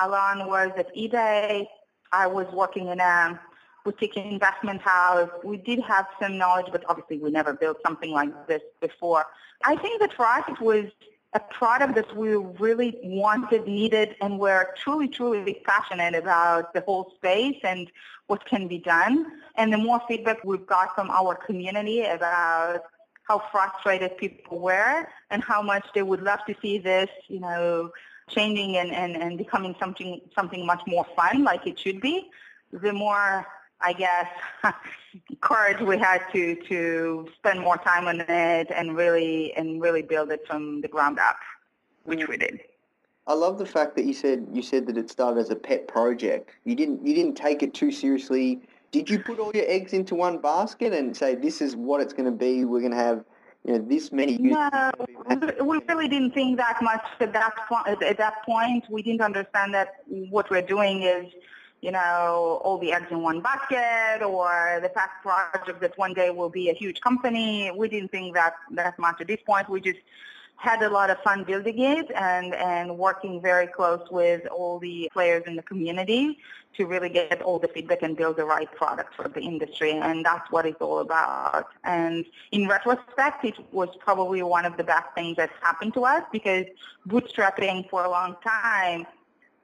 Alon 0.02 0.48
was 0.48 0.72
at 0.78 0.96
eBay. 0.96 1.68
I 2.14 2.28
was 2.28 2.48
working 2.54 2.88
in 2.88 3.02
a 3.02 3.42
boutique 3.86 4.18
investment 4.18 4.82
house. 4.82 5.30
We 5.44 5.58
did 5.58 5.80
have 5.82 6.08
some 6.22 6.38
knowledge, 6.38 6.66
but 6.72 6.84
obviously 6.90 7.20
we 7.20 7.30
never 7.30 7.54
built 7.54 7.78
something 7.86 8.12
like 8.12 8.48
this 8.48 8.64
before. 8.82 9.26
I 9.64 9.76
think 9.78 10.02
that 10.02 10.12
for 10.14 10.26
us 10.26 10.44
it 10.50 10.60
was 10.60 10.86
a 11.34 11.40
product 11.40 11.96
that 11.96 12.16
we 12.16 12.36
really 12.36 12.98
wanted, 13.04 13.68
needed, 13.68 14.16
and 14.22 14.40
were 14.40 14.74
truly, 14.78 15.08
truly 15.08 15.62
passionate 15.66 16.16
about 16.16 16.74
the 16.74 16.82
whole 16.82 17.14
space 17.16 17.60
and 17.64 17.92
what 18.28 18.46
can 18.46 18.68
be 18.68 18.80
done. 18.80 19.26
And 19.56 19.72
the 19.72 19.78
more 19.78 20.02
feedback 20.08 20.44
we've 20.44 20.66
got 20.66 20.96
from 20.96 21.10
our 21.12 21.36
community 21.36 22.04
about 22.06 22.84
how 23.24 23.44
frustrated 23.52 24.18
people 24.18 24.60
were 24.60 25.08
and 25.30 25.44
how 25.44 25.62
much 25.62 25.86
they 25.94 26.04
would 26.04 26.24
love 26.24 26.40
to 26.48 26.56
see 26.62 26.78
this, 26.78 27.10
you 27.28 27.40
know, 27.40 27.92
changing 28.30 28.78
and, 28.78 28.92
and, 28.92 29.16
and 29.16 29.38
becoming 29.38 29.76
something 29.80 30.22
something 30.36 30.66
much 30.66 30.82
more 30.88 31.06
fun 31.16 31.44
like 31.44 31.68
it 31.68 31.78
should 31.80 32.02
be, 32.02 32.30
the 32.72 32.94
more 32.94 33.46
I 33.82 33.94
guess, 33.94 34.28
courage 35.42 35.82
we 35.82 35.98
had 35.98 36.22
to 36.34 36.56
to 36.68 37.28
spend 37.38 37.62
more 37.62 37.78
time 37.78 38.08
on 38.08 38.22
it 38.22 38.68
and 38.74 38.96
really 38.96 39.54
and 39.54 39.82
really 39.82 40.02
build 40.02 40.32
it 40.32 40.42
from 40.48 40.82
the 40.82 40.88
ground 40.88 41.20
up, 41.20 41.38
which 42.04 42.20
mm. 42.20 42.28
we 42.28 42.38
did. 42.38 42.62
I 43.28 43.34
love 43.34 43.58
the 43.58 43.66
fact 43.66 43.96
that 43.96 44.06
you 44.06 44.14
said 44.14 44.48
you 44.54 44.62
said 44.62 44.86
that 44.88 44.98
it 44.98 45.10
started 45.10 45.40
as 45.40 45.50
a 45.50 45.56
pet 45.56 45.88
project. 45.88 46.52
You 46.64 46.76
didn't 46.76 47.06
you 47.06 47.16
didn't 47.16 47.36
take 47.36 47.64
it 47.64 47.74
too 47.74 47.92
seriously. 47.92 48.62
Did 48.92 49.10
you 49.10 49.20
put 49.20 49.40
all 49.40 49.52
your 49.54 49.66
eggs 49.68 49.94
into 49.94 50.16
one 50.16 50.38
basket 50.38 50.94
and 50.94 51.16
say 51.16 51.36
this 51.36 51.62
is 51.62 51.76
what 51.76 52.02
it's 52.02 52.14
going 52.14 52.26
to 52.26 52.32
be? 52.32 52.64
We're 52.66 52.80
going 52.80 52.92
to 52.92 52.98
have 52.98 53.26
you 53.66 53.74
know 53.74 53.80
this 53.80 54.12
many. 54.12 54.38
No, 54.38 54.92
we 55.62 55.80
really 55.90 56.08
didn't 56.08 56.32
think 56.32 56.58
that 56.58 56.82
much 56.82 57.04
at 57.20 57.34
that 57.34 57.56
point. 57.68 58.02
At 58.04 58.18
that 58.18 58.46
point, 58.46 58.86
we 58.90 59.02
didn't 59.02 59.22
understand 59.22 59.74
that 59.74 59.96
what 60.08 60.50
we're 60.52 60.62
doing 60.62 61.02
is 61.02 61.34
you 61.86 61.92
know, 61.92 62.60
all 62.64 62.80
the 62.80 62.92
eggs 62.92 63.12
in 63.12 63.22
one 63.22 63.42
basket 63.42 64.24
or 64.26 64.80
the 64.82 64.90
past 64.90 65.16
project 65.22 65.80
that 65.82 65.96
one 66.00 66.16
day 66.16 66.32
will 66.32 66.50
be 66.50 66.72
a 66.72 66.74
huge 66.74 67.00
company. 67.00 67.72
We 67.78 67.88
didn't 67.88 68.10
think 68.10 68.34
that 68.34 68.56
that 68.72 68.98
much 68.98 69.22
at 69.22 69.28
this 69.28 69.44
point. 69.46 69.70
We 69.70 69.82
just 69.82 70.00
had 70.56 70.82
a 70.82 70.90
lot 70.90 71.12
of 71.12 71.20
fun 71.20 71.44
building 71.44 71.80
it 71.80 72.10
and, 72.16 72.56
and 72.56 72.98
working 72.98 73.40
very 73.40 73.68
close 73.68 74.02
with 74.10 74.48
all 74.48 74.80
the 74.80 75.12
players 75.14 75.44
in 75.46 75.56
the 75.56 75.62
community 75.62 76.40
to 76.76 76.88
really 76.88 77.10
get 77.10 77.40
all 77.44 77.60
the 77.60 77.68
feedback 77.68 78.02
and 78.02 78.18
build 78.18 78.38
the 78.38 78.46
right 78.46 78.72
product 78.72 79.14
for 79.14 79.28
the 79.28 79.42
industry. 79.42 79.92
And 79.92 80.26
that's 80.26 80.50
what 80.52 80.66
it's 80.66 80.82
all 80.82 81.00
about. 81.00 81.68
And 81.84 82.26
in 82.52 82.68
retrospect, 82.68 83.46
it 83.46 83.58
was 83.72 83.90
probably 84.00 84.42
one 84.42 84.66
of 84.66 84.76
the 84.76 84.84
best 84.84 85.10
things 85.14 85.38
that 85.38 85.52
happened 85.62 85.94
to 85.94 86.06
us 86.06 86.24
because 86.32 86.66
bootstrapping 87.08 87.88
for 87.92 88.04
a 88.04 88.10
long 88.10 88.38
time 88.44 89.06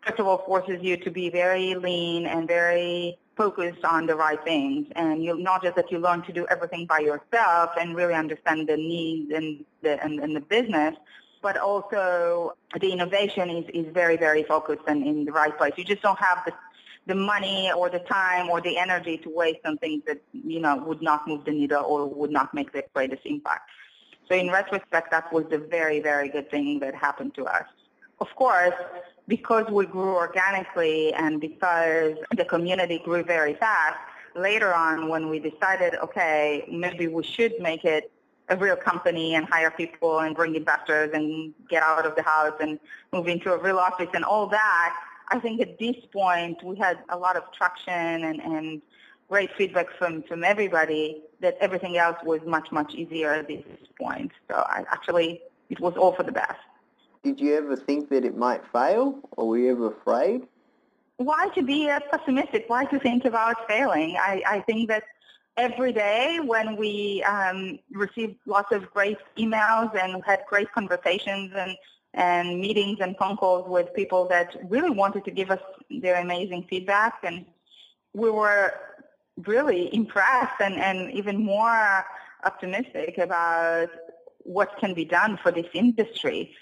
first 0.06 0.20
of 0.20 0.28
all 0.28 0.40
forces 0.40 0.82
you 0.82 0.98
to 0.98 1.12
be 1.12 1.30
very 1.30 1.76
lean 1.76 2.26
and 2.26 2.48
very 2.48 3.18
focused 3.38 3.84
on 3.86 4.06
the 4.06 4.16
right 4.16 4.44
things. 4.44 4.88
And 4.96 5.24
you 5.24 5.38
not 5.38 5.64
just 5.64 5.76
that 5.76 5.92
you 5.92 6.00
learn 6.00 6.22
to 6.24 6.34
do 6.34 6.46
everything 6.50 6.86
by 6.86 7.00
yourself 7.00 7.72
and 7.80 7.96
really 7.96 8.14
understand 8.14 8.68
the 8.68 8.78
needs 8.78 9.32
and 9.32 9.64
the 9.82 10.04
and, 10.04 10.20
and 10.20 10.36
the 10.36 10.42
business, 10.42 10.96
but 11.42 11.58
also 11.58 12.56
the 12.80 12.92
innovation 12.92 13.50
is, 13.50 13.66
is 13.74 13.92
very, 13.94 14.18
very 14.18 14.44
focused 14.44 14.84
and 14.88 15.06
in 15.06 15.26
the 15.26 15.32
right 15.32 15.58
place. 15.58 15.74
You 15.78 15.84
just 15.84 16.02
don't 16.02 16.20
have 16.20 16.44
the 16.46 16.54
the 17.08 17.16
money 17.16 17.72
or 17.76 17.90
the 17.90 18.00
time 18.00 18.50
or 18.50 18.62
the 18.62 18.78
energy 18.78 19.18
to 19.18 19.30
waste 19.30 19.60
on 19.66 19.78
things 19.80 20.04
that, 20.06 20.22
you 20.34 20.60
know, 20.60 20.78
would 20.78 21.02
not 21.02 21.28
move 21.28 21.44
the 21.46 21.52
needle 21.52 21.84
or 21.84 22.08
would 22.08 22.30
not 22.30 22.54
make 22.54 22.72
the 22.74 22.84
greatest 22.94 23.24
impact. 23.26 23.70
So 24.30 24.36
in 24.36 24.52
retrospect, 24.52 25.12
that 25.12 25.34
was 25.34 25.46
the 25.50 25.58
very, 25.58 26.00
very 26.00 26.30
good 26.30 26.50
thing 26.52 26.80
that 26.80 26.94
happened 26.94 27.34
to 27.36 27.46
us. 27.46 27.66
Of 28.20 28.28
course, 28.36 28.76
because 29.32 29.66
we 29.72 29.86
grew 29.86 30.14
organically 30.14 31.14
and 31.14 31.40
because 31.40 32.18
the 32.36 32.44
community 32.44 33.00
grew 33.00 33.24
very 33.24 33.54
fast, 33.54 33.98
later 34.36 34.74
on 34.74 35.08
when 35.08 35.30
we 35.30 35.40
decided, 35.40 35.96
okay, 36.04 36.66
maybe 36.70 37.08
we 37.08 37.24
should 37.24 37.54
make 37.62 37.86
it 37.86 38.12
a 38.50 38.58
real 38.58 38.76
company 38.76 39.36
and 39.36 39.46
hire 39.46 39.72
people 39.72 40.20
and 40.20 40.36
bring 40.36 40.54
investors 40.56 41.12
and 41.14 41.54
get 41.70 41.82
out 41.82 42.06
of 42.06 42.14
the 42.18 42.22
house 42.22 42.58
and 42.60 42.78
move 43.14 43.30
into 43.30 43.54
a 43.54 43.58
real 43.58 43.80
office 43.80 44.10
and 44.14 44.26
all 44.26 44.48
that, 44.48 44.94
I 45.30 45.40
think 45.40 45.62
at 45.62 45.80
this 45.80 45.96
point 46.12 46.62
we 46.62 46.76
had 46.76 46.98
a 47.08 47.18
lot 47.18 47.38
of 47.38 47.44
traction 47.54 48.26
and, 48.26 48.42
and 48.42 48.82
great 49.30 49.52
feedback 49.58 49.88
from, 49.98 50.24
from 50.24 50.44
everybody 50.44 51.22
that 51.40 51.56
everything 51.62 51.96
else 51.96 52.18
was 52.26 52.42
much, 52.46 52.70
much 52.74 52.94
easier 52.96 53.32
at 53.32 53.48
this 53.48 53.64
point. 53.98 54.34
So 54.50 54.56
I 54.56 54.84
actually, 54.92 55.42
it 55.70 55.80
was 55.80 55.96
all 55.96 56.12
for 56.12 56.24
the 56.24 56.34
best. 56.34 56.60
Did 57.24 57.40
you 57.40 57.56
ever 57.56 57.76
think 57.76 58.10
that 58.10 58.26
it 58.26 58.36
might 58.36 58.62
fail, 58.72 59.20
or 59.38 59.50
were 59.50 59.58
you 59.58 59.72
ever 59.72 59.88
afraid? 59.88 60.48
Why 61.18 61.50
to 61.50 61.62
be 61.62 61.90
uh, 61.90 62.00
pessimistic? 62.12 62.66
Why 62.68 62.86
to 62.86 63.00
think 63.00 63.26
about 63.26 63.68
failing? 63.68 64.18
I, 64.18 64.42
I 64.48 64.60
think 64.62 64.88
that 64.90 65.04
every 65.56 65.94
day 65.94 66.40
when 66.44 66.76
we 66.78 67.24
um, 67.24 67.78
received 67.92 68.38
lots 68.46 68.72
of 68.72 68.90
great 68.92 69.18
emails 69.38 69.96
and 69.96 70.24
had 70.26 70.42
great 70.50 70.72
conversations 70.72 71.52
and, 71.56 71.78
and 72.14 72.60
meetings 72.60 72.98
and 73.02 73.16
phone 73.18 73.38
calls 73.38 73.70
with 73.70 73.94
people 73.94 74.28
that 74.30 74.56
really 74.70 74.90
wanted 74.90 75.24
to 75.26 75.32
give 75.32 75.52
us 75.52 75.62
their 75.90 76.20
amazing 76.20 76.66
feedback 76.70 77.20
and 77.24 77.46
we 78.14 78.30
were 78.30 78.74
really 79.46 79.94
impressed 79.94 80.60
and, 80.60 80.76
and 80.76 81.12
even 81.12 81.44
more 81.44 82.06
optimistic 82.44 83.18
about 83.18 83.90
what 84.40 84.78
can 84.80 84.94
be 84.94 85.06
done 85.06 85.38
for 85.42 85.52
this 85.52 85.68
industry. 85.74 86.56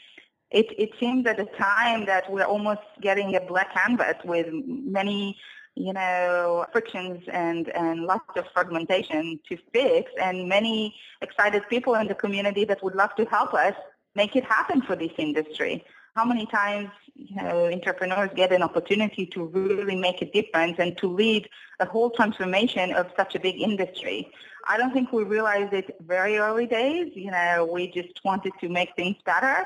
It, 0.51 0.68
it 0.77 0.91
seems 1.00 1.25
at 1.27 1.39
a 1.39 1.46
time 1.46 2.06
that 2.06 2.32
we're 2.32 2.44
almost 2.44 2.82
getting 3.01 3.36
a 3.36 3.41
black 3.41 3.74
canvas 3.74 4.15
with 4.24 4.48
many 4.51 5.38
you 5.75 5.94
know, 5.94 6.65
frictions 6.74 7.24
and, 7.32 7.70
and 7.70 8.01
lots 8.01 8.36
of 8.36 8.46
fragmentation 8.53 9.39
to 9.48 9.58
fix 9.72 10.12
and 10.22 10.50
many 10.50 10.94
excited 11.22 11.63
people 11.70 11.96
in 11.96 12.08
the 12.08 12.15
community 12.15 12.65
that 12.65 12.84
would 12.84 12.96
love 12.96 13.15
to 13.15 13.24
help 13.25 13.53
us 13.53 13.74
make 14.13 14.36
it 14.36 14.44
happen 14.44 14.82
for 14.82 14.96
this 14.96 15.12
industry. 15.18 15.84
How 16.15 16.25
many 16.25 16.46
times, 16.48 16.89
you 17.15 17.36
know, 17.38 17.72
entrepreneurs 17.72 18.32
get 18.36 18.51
an 18.51 18.62
opportunity 18.62 19.25
to 19.27 19.46
really 19.46 19.96
make 19.96 20.22
a 20.22 20.29
difference 20.29 20.75
and 20.79 20.98
to 20.98 21.08
lead 21.08 21.48
a 21.79 21.86
whole 21.86 22.10
transformation 22.10 22.91
of 22.94 23.08
such 23.15 23.36
a 23.36 23.39
big 23.39 23.62
industry? 23.62 24.29
I 24.68 24.77
don't 24.77 24.91
think 24.91 25.13
we 25.13 25.24
realized 25.24 25.72
it 25.74 25.96
very 26.01 26.38
early 26.38 26.65
days. 26.65 27.13
You 27.15 27.32
know, 27.32 27.70
we 27.72 27.89
just 27.91 28.20
wanted 28.25 28.51
to 28.60 28.68
make 28.68 28.96
things 28.98 29.15
better. 29.24 29.65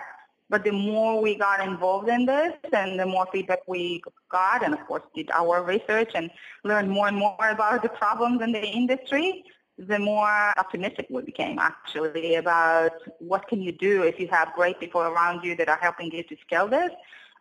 But 0.50 0.64
the 0.64 0.72
more 0.72 1.22
we 1.22 1.36
got 1.36 1.66
involved 1.66 2.10
in 2.10 2.26
this 2.26 2.54
and 2.72 3.00
the 3.00 3.06
more 3.06 3.28
feedback 3.32 3.60
we 3.68 4.04
got 4.30 4.64
and 4.64 4.74
of 4.74 4.86
course 4.86 5.04
did 5.16 5.32
our 5.32 5.64
research 5.64 6.12
and 6.14 6.30
learned 6.64 6.90
more 6.90 7.08
and 7.08 7.18
more 7.18 7.50
about 7.50 7.82
the 7.82 7.90
problems 7.90 8.42
in 8.42 8.52
the 8.52 8.64
industry, 8.64 9.44
the 9.78 9.98
more 9.98 10.54
optimistic 10.58 11.08
we 11.10 11.22
became 11.24 11.58
actually 11.58 12.36
about 12.36 12.92
what 13.20 13.48
can 13.48 13.62
you 13.62 13.72
do 13.72 14.04
if 14.04 14.20
you 14.20 14.28
have 14.28 14.54
great 14.56 14.80
people 14.80 15.02
around 15.02 15.44
you 15.44 15.56
that 15.56 15.70
are 15.70 15.80
helping 15.82 16.12
you 16.12 16.24
to 16.24 16.36
scale 16.46 16.68
this 16.68 16.92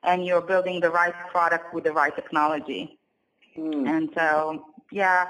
and 0.02 0.24
you're 0.24 0.40
building 0.40 0.80
the 0.80 0.90
right 0.90 1.14
product 1.30 1.72
with 1.74 1.84
the 1.84 1.92
right 1.92 2.14
technology. 2.14 2.98
Mm. 3.56 3.88
And 3.88 4.10
so, 4.14 4.64
yeah, 4.90 5.26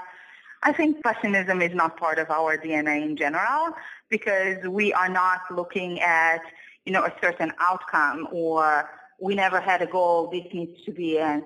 I 0.63 0.71
think 0.71 1.03
pessimism 1.03 1.61
is 1.61 1.75
not 1.75 1.97
part 1.97 2.19
of 2.19 2.31
our 2.31 2.57
DNA 2.57 3.03
in 3.03 3.17
general 3.17 3.73
because 4.09 4.65
we 4.65 4.93
are 4.93 5.09
not 5.09 5.41
looking 5.51 5.99
at 5.99 6.41
you 6.85 6.93
know, 6.93 7.03
a 7.03 7.13
certain 7.21 7.51
outcome 7.59 8.27
or 8.31 8.89
we 9.19 9.35
never 9.35 9.59
had 9.59 9.81
a 9.81 9.85
goal, 9.85 10.29
this 10.29 10.45
needs 10.53 10.83
to 10.83 10.91
be 10.91 11.17
a, 11.17 11.41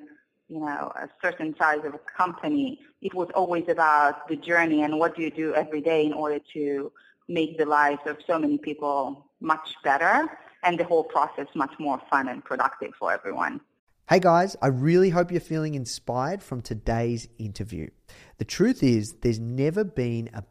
you 0.50 0.60
know, 0.60 0.92
a 0.96 1.10
certain 1.22 1.56
size 1.58 1.84
of 1.84 1.94
a 1.94 2.00
company. 2.18 2.80
It 3.02 3.14
was 3.14 3.30
always 3.36 3.66
about 3.68 4.28
the 4.28 4.36
journey 4.36 4.84
and 4.84 4.98
what 4.98 5.16
do 5.16 5.22
you 5.22 5.32
do 5.32 5.54
every 5.54 5.82
day 5.82 6.06
in 6.06 6.14
order 6.14 6.40
to 6.54 6.92
make 7.28 7.58
the 7.58 7.66
lives 7.66 8.02
of 8.06 8.18
so 8.26 8.40
many 8.40 8.58
people 8.58 9.26
much 9.40 9.76
better 9.84 10.28
and 10.64 10.80
the 10.80 10.84
whole 10.84 11.04
process 11.04 11.48
much 11.54 11.74
more 11.80 12.02
fun 12.10 12.28
and 12.28 12.44
productive 12.44 12.94
for 12.98 13.12
everyone. 13.12 13.62
Hey 14.10 14.20
guys, 14.20 14.56
I 14.62 14.68
really 14.68 15.10
hope 15.10 15.32
you're 15.32 15.42
feeling 15.42 15.76
inspired 15.76 16.42
from 16.42 16.62
today's 16.62 17.28
interview. 17.38 17.90
The 18.38 18.46
truth 18.46 18.82
is, 18.82 19.16
there's 19.22 19.40
never 19.40 19.84
been 19.84 20.30
a 20.34 20.44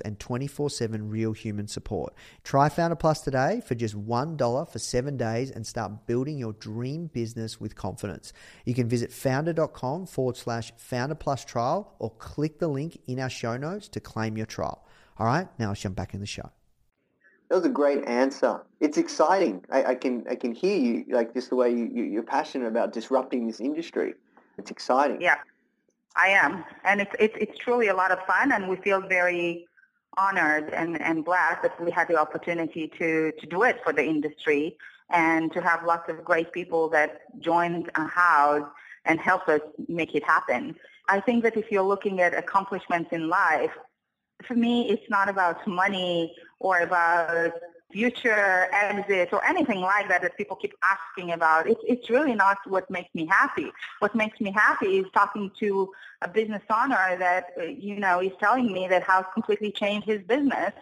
and 0.00 0.18
24 0.18 0.70
7 0.70 1.08
real 1.08 1.32
human 1.32 1.68
support. 1.68 2.14
Try 2.42 2.68
Foundr 2.68 2.98
Plus 2.98 3.20
today 3.20 3.62
for 3.66 3.74
just 3.74 3.94
$1 3.94 4.72
for 4.72 4.78
seven 4.78 5.16
days 5.16 5.50
and 5.50 5.66
start 5.66 6.06
building 6.06 6.38
your 6.38 6.52
dream 6.54 7.06
business 7.06 7.60
with 7.60 7.76
confidence. 7.76 8.32
You 8.64 8.74
can 8.74 8.88
visit 8.88 9.10
foundr.com 9.10 10.06
forward 10.06 10.36
slash 10.36 10.72
founder 10.76 11.14
Plus 11.14 11.44
trial 11.44 11.94
or 11.98 12.10
click 12.10 12.58
the 12.58 12.68
link 12.68 12.98
in 13.06 13.20
our 13.20 13.30
show 13.30 13.56
notes 13.56 13.88
to 13.88 14.00
claim 14.00 14.36
your 14.36 14.46
trial. 14.46 14.86
All 15.18 15.26
right, 15.26 15.48
now 15.58 15.68
let's 15.68 15.80
jump 15.80 15.96
back 15.96 16.14
in 16.14 16.20
the 16.20 16.26
show. 16.26 16.50
That 17.48 17.56
was 17.56 17.64
a 17.66 17.70
great 17.70 18.04
answer. 18.06 18.62
It's 18.80 18.98
exciting. 18.98 19.64
I, 19.70 19.84
I 19.84 19.94
can 19.94 20.24
I 20.28 20.34
can 20.34 20.52
hear 20.52 20.76
you 20.76 21.04
like 21.10 21.34
just 21.34 21.50
the 21.50 21.56
way 21.56 21.70
you, 21.70 21.88
you, 21.92 22.04
you're 22.04 22.22
passionate 22.22 22.66
about 22.66 22.92
disrupting 22.92 23.46
this 23.46 23.60
industry. 23.60 24.14
It's 24.58 24.70
exciting. 24.70 25.20
Yeah. 25.20 25.36
I 26.16 26.28
am, 26.28 26.64
and 26.84 27.00
it's 27.00 27.10
it's 27.18 27.36
it's 27.40 27.58
truly 27.58 27.88
a 27.88 27.94
lot 27.94 28.12
of 28.12 28.20
fun, 28.24 28.52
and 28.52 28.68
we 28.68 28.76
feel 28.76 29.00
very 29.00 29.66
honored 30.16 30.70
and, 30.70 31.00
and 31.00 31.24
blessed 31.24 31.62
that 31.62 31.80
we 31.82 31.90
had 31.90 32.08
the 32.08 32.16
opportunity 32.16 32.88
to 32.98 33.32
to 33.38 33.46
do 33.46 33.62
it 33.62 33.80
for 33.82 33.92
the 33.92 34.04
industry 34.04 34.76
and 35.10 35.52
to 35.52 35.60
have 35.60 35.84
lots 35.84 36.08
of 36.08 36.24
great 36.24 36.52
people 36.52 36.88
that 36.88 37.22
joined 37.40 37.88
a 37.94 38.06
Houzz 38.06 38.68
and 39.04 39.20
helped 39.20 39.48
us 39.48 39.60
make 39.88 40.14
it 40.14 40.24
happen. 40.24 40.74
I 41.08 41.20
think 41.20 41.42
that 41.44 41.56
if 41.56 41.70
you're 41.70 41.82
looking 41.82 42.20
at 42.20 42.32
accomplishments 42.34 43.10
in 43.12 43.28
life, 43.28 43.72
for 44.46 44.54
me, 44.54 44.88
it's 44.88 45.08
not 45.10 45.28
about 45.28 45.66
money 45.66 46.34
or 46.58 46.80
about 46.80 47.52
future 47.94 48.68
exit 48.72 49.28
or 49.32 49.40
anything 49.44 49.80
like 49.80 50.08
that 50.08 50.20
that 50.22 50.36
people 50.36 50.56
keep 50.56 50.74
asking 50.94 51.30
about. 51.30 51.68
It's, 51.72 51.84
it's 51.92 52.10
really 52.10 52.34
not 52.34 52.58
what 52.66 52.90
makes 52.90 53.12
me 53.14 53.24
happy. 53.40 53.70
What 54.00 54.12
makes 54.16 54.40
me 54.40 54.50
happy 54.50 54.98
is 54.98 55.06
talking 55.14 55.52
to 55.60 55.68
a 56.20 56.28
business 56.28 56.64
owner 56.78 57.16
that, 57.26 57.44
uh, 57.56 57.62
you 57.86 57.96
know, 58.04 58.20
is 58.20 58.32
telling 58.40 58.72
me 58.72 58.88
that 58.88 59.04
how 59.04 59.22
completely 59.22 59.70
changed 59.70 60.06
his 60.08 60.22
business 60.22 60.72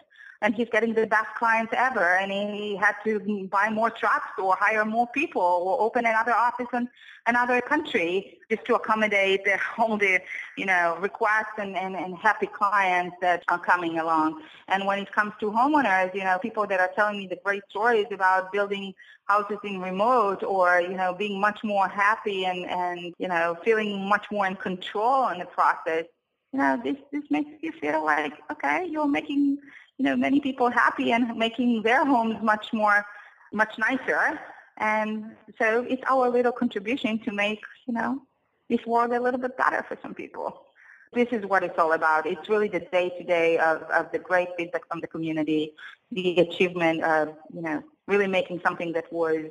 and 0.43 0.55
he's 0.57 0.69
getting 0.69 0.93
the 0.93 1.07
best 1.07 1.29
clients 1.39 1.73
ever 1.77 2.17
and 2.17 2.31
he 2.31 2.77
had 2.77 2.95
to 3.05 3.49
buy 3.51 3.71
more 3.71 3.91
trucks 3.91 4.29
or 4.39 4.57
hire 4.59 4.85
more 4.85 5.07
people 5.07 5.41
or 5.41 5.81
open 5.81 6.05
another 6.05 6.35
office 6.35 6.67
in 6.73 6.89
another 7.27 7.61
country 7.61 8.39
just 8.51 8.65
to 8.65 8.75
accommodate 8.75 9.47
all 9.79 9.97
the 9.97 10.21
you 10.59 10.67
know 10.67 10.99
requests 11.01 11.57
and, 11.59 11.77
and, 11.77 11.95
and 11.95 12.17
happy 12.19 12.49
clients 12.49 13.17
that 13.21 13.45
are 13.49 13.59
coming 13.59 13.99
along. 13.99 14.43
And 14.69 14.85
when 14.85 14.99
it 14.99 15.13
comes 15.13 15.33
to 15.41 15.51
homeowners 15.51 16.13
you 16.15 16.25
know 16.25 16.39
people 16.39 16.67
that 16.67 16.81
are 16.81 16.91
telling 16.95 17.19
me 17.19 17.29
the 17.29 17.39
great 17.45 17.63
stories 17.71 18.07
about 18.11 18.53
building 18.53 18.93
houses 19.27 19.59
in 19.65 19.81
remote 19.81 20.43
or 20.43 20.81
you 20.81 20.97
know 20.97 21.15
being 21.15 21.41
much 21.41 21.63
more 21.63 21.89
happy 21.89 22.45
and 22.47 22.67
and 22.67 23.15
you 23.19 23.29
know 23.29 23.57
feeling 23.65 24.09
much 24.09 24.27
more 24.33 24.47
in 24.47 24.57
control 24.57 25.29
in 25.29 25.39
the 25.39 25.47
process 25.47 26.05
you 26.53 26.59
know 26.59 26.81
this 26.83 26.97
this 27.13 27.25
makes 27.31 27.51
you 27.63 27.73
feel 27.73 28.05
like 28.05 28.35
okay 28.51 28.87
you're 28.87 29.09
making 29.09 29.59
you 30.03 30.09
know, 30.09 30.17
many 30.17 30.41
people 30.41 30.69
happy 30.69 31.13
and 31.13 31.37
making 31.37 31.83
their 31.83 32.05
homes 32.05 32.37
much 32.43 32.73
more, 32.73 33.07
much 33.53 33.79
nicer. 33.79 34.41
And 34.79 35.37
so 35.59 35.83
it's 35.89 36.03
our 36.09 36.29
little 36.29 36.51
contribution 36.51 37.21
to 37.21 37.33
make, 37.33 37.61
you 37.87 37.95
know, 37.95 38.21
this 38.69 38.85
world 38.85 39.13
a 39.13 39.21
little 39.21 39.39
bit 39.39 39.57
better 39.57 39.85
for 39.87 39.97
some 40.03 40.15
people. 40.15 40.65
This 41.13 41.29
is 41.31 41.45
what 41.45 41.63
it's 41.63 41.79
all 41.79 41.93
about. 41.93 42.27
It's 42.27 42.49
really 42.49 42.69
the 42.69 42.81
day-to-day 42.81 43.59
of, 43.59 43.83
of 43.83 44.11
the 44.11 44.19
great 44.19 44.49
feedback 44.57 44.89
from 44.89 45.01
the 45.01 45.07
community, 45.07 45.75
the 46.11 46.41
achievement 46.41 47.05
of, 47.05 47.37
you 47.55 47.61
know, 47.61 47.83
really 48.09 48.27
making 48.27 48.61
something 48.65 48.93
that 48.95 49.13
was 49.13 49.45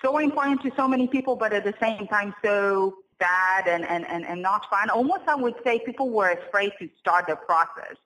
so 0.00 0.16
important 0.18 0.62
to 0.62 0.70
so 0.74 0.88
many 0.88 1.08
people, 1.08 1.34
but 1.34 1.52
at 1.52 1.64
the 1.64 1.74
same 1.80 2.06
time 2.06 2.32
so 2.42 2.94
bad 3.18 3.66
and, 3.66 3.84
and, 3.84 4.06
and, 4.06 4.24
and 4.24 4.42
not 4.42 4.68
fun. 4.70 4.90
Almost 4.90 5.22
I 5.26 5.34
would 5.34 5.54
say 5.64 5.80
people 5.84 6.10
were 6.10 6.30
afraid 6.30 6.72
to 6.80 6.88
start 7.00 7.26
the 7.28 7.36
process 7.36 7.96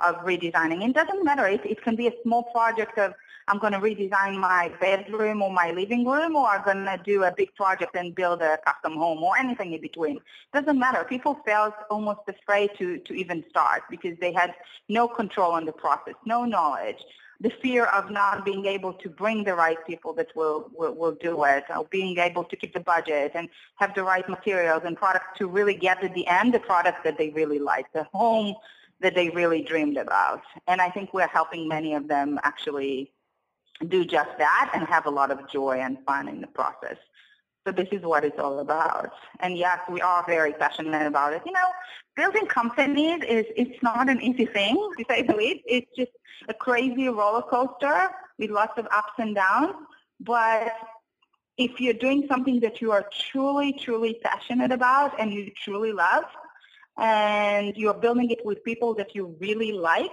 of 0.00 0.16
redesigning. 0.16 0.88
It 0.88 0.94
doesn't 0.94 1.24
matter. 1.24 1.46
It, 1.46 1.64
it 1.64 1.82
can 1.82 1.96
be 1.96 2.08
a 2.08 2.12
small 2.22 2.44
project 2.44 2.98
of 2.98 3.14
I'm 3.48 3.58
going 3.58 3.72
to 3.72 3.80
redesign 3.80 4.38
my 4.38 4.70
bedroom 4.80 5.42
or 5.42 5.52
my 5.52 5.72
living 5.72 6.06
room 6.06 6.36
or 6.36 6.46
I'm 6.46 6.64
going 6.64 6.84
to 6.84 7.00
do 7.04 7.24
a 7.24 7.32
big 7.36 7.54
project 7.56 7.96
and 7.96 8.14
build 8.14 8.40
a 8.40 8.58
custom 8.64 8.96
home 8.96 9.22
or 9.22 9.36
anything 9.36 9.72
in 9.72 9.80
between. 9.80 10.20
Doesn't 10.54 10.78
matter. 10.78 11.04
People 11.04 11.38
felt 11.44 11.74
almost 11.90 12.20
afraid 12.28 12.70
to, 12.78 12.98
to 12.98 13.14
even 13.14 13.44
start 13.50 13.82
because 13.90 14.16
they 14.20 14.32
had 14.32 14.54
no 14.88 15.08
control 15.08 15.52
on 15.52 15.64
the 15.64 15.72
process, 15.72 16.14
no 16.24 16.44
knowledge. 16.44 16.98
The 17.42 17.50
fear 17.60 17.86
of 17.86 18.08
not 18.08 18.44
being 18.44 18.66
able 18.66 18.92
to 18.92 19.08
bring 19.08 19.42
the 19.42 19.54
right 19.54 19.78
people 19.84 20.14
that 20.14 20.28
will, 20.36 20.70
will, 20.74 20.94
will 20.94 21.12
do 21.12 21.42
it, 21.44 21.64
or 21.76 21.84
being 21.90 22.16
able 22.18 22.44
to 22.44 22.54
keep 22.54 22.72
the 22.72 22.80
budget 22.80 23.32
and 23.34 23.48
have 23.76 23.92
the 23.94 24.02
right 24.02 24.28
materials 24.28 24.82
and 24.84 24.96
products 24.96 25.26
to 25.38 25.48
really 25.48 25.74
get 25.74 26.02
at 26.04 26.14
the 26.14 26.26
end 26.28 26.54
the 26.54 26.60
product 26.60 27.02
that 27.02 27.18
they 27.18 27.30
really 27.30 27.58
like, 27.58 27.92
the 27.92 28.04
home 28.04 28.54
that 29.00 29.16
they 29.16 29.28
really 29.30 29.60
dreamed 29.60 29.96
about. 29.96 30.42
And 30.68 30.80
I 30.80 30.88
think 30.88 31.12
we're 31.12 31.26
helping 31.26 31.66
many 31.66 31.94
of 31.94 32.06
them 32.06 32.38
actually 32.44 33.12
do 33.88 34.04
just 34.04 34.30
that 34.38 34.70
and 34.72 34.86
have 34.86 35.06
a 35.06 35.10
lot 35.10 35.32
of 35.32 35.50
joy 35.50 35.80
and 35.80 35.98
fun 36.06 36.28
in 36.28 36.40
the 36.40 36.46
process. 36.46 36.96
So 37.66 37.72
this 37.72 37.88
is 37.90 38.02
what 38.02 38.24
it's 38.24 38.38
all 38.38 38.60
about. 38.60 39.12
And 39.40 39.58
yes, 39.58 39.80
we 39.88 40.00
are 40.00 40.24
very 40.26 40.52
passionate 40.52 41.06
about 41.06 41.32
it. 41.32 41.42
You 41.44 41.52
know, 41.52 41.68
building 42.16 42.46
companies 42.46 43.22
is 43.28 43.46
it's 43.56 43.82
not 43.82 44.08
an 44.08 44.20
easy 44.20 44.46
thing, 44.46 44.74
to 44.98 45.04
say 45.08 45.22
the 45.22 45.34
least. 45.34 45.62
It's 45.66 45.90
just 45.96 46.12
a 46.48 46.54
crazy 46.54 47.08
roller 47.08 47.42
coaster 47.42 48.10
with 48.38 48.50
lots 48.50 48.78
of 48.78 48.86
ups 48.86 49.14
and 49.18 49.34
downs. 49.34 49.74
But 50.20 50.72
if 51.56 51.80
you're 51.80 51.94
doing 51.94 52.26
something 52.28 52.60
that 52.60 52.80
you 52.80 52.92
are 52.92 53.06
truly, 53.30 53.72
truly 53.72 54.20
passionate 54.22 54.72
about 54.72 55.18
and 55.20 55.32
you 55.32 55.50
truly 55.64 55.92
love, 55.92 56.24
and 56.98 57.76
you're 57.76 57.94
building 57.94 58.30
it 58.30 58.44
with 58.44 58.62
people 58.64 58.94
that 58.94 59.14
you 59.14 59.36
really 59.40 59.72
like, 59.72 60.10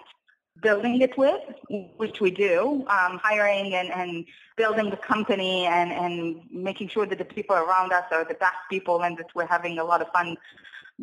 building 0.61 1.01
it 1.01 1.17
with, 1.17 1.41
which 1.97 2.19
we 2.19 2.31
do, 2.31 2.85
um, 2.87 3.17
hiring 3.21 3.75
and, 3.75 3.91
and 3.91 4.25
building 4.57 4.89
the 4.89 4.97
company 4.97 5.65
and, 5.65 5.91
and 5.91 6.41
making 6.51 6.87
sure 6.89 7.05
that 7.05 7.17
the 7.17 7.25
people 7.25 7.55
around 7.55 7.93
us 7.93 8.03
are 8.11 8.25
the 8.25 8.33
best 8.35 8.57
people 8.69 9.03
and 9.03 9.17
that 9.17 9.27
we're 9.35 9.47
having 9.47 9.79
a 9.79 9.83
lot 9.83 10.01
of 10.01 10.07
fun 10.09 10.35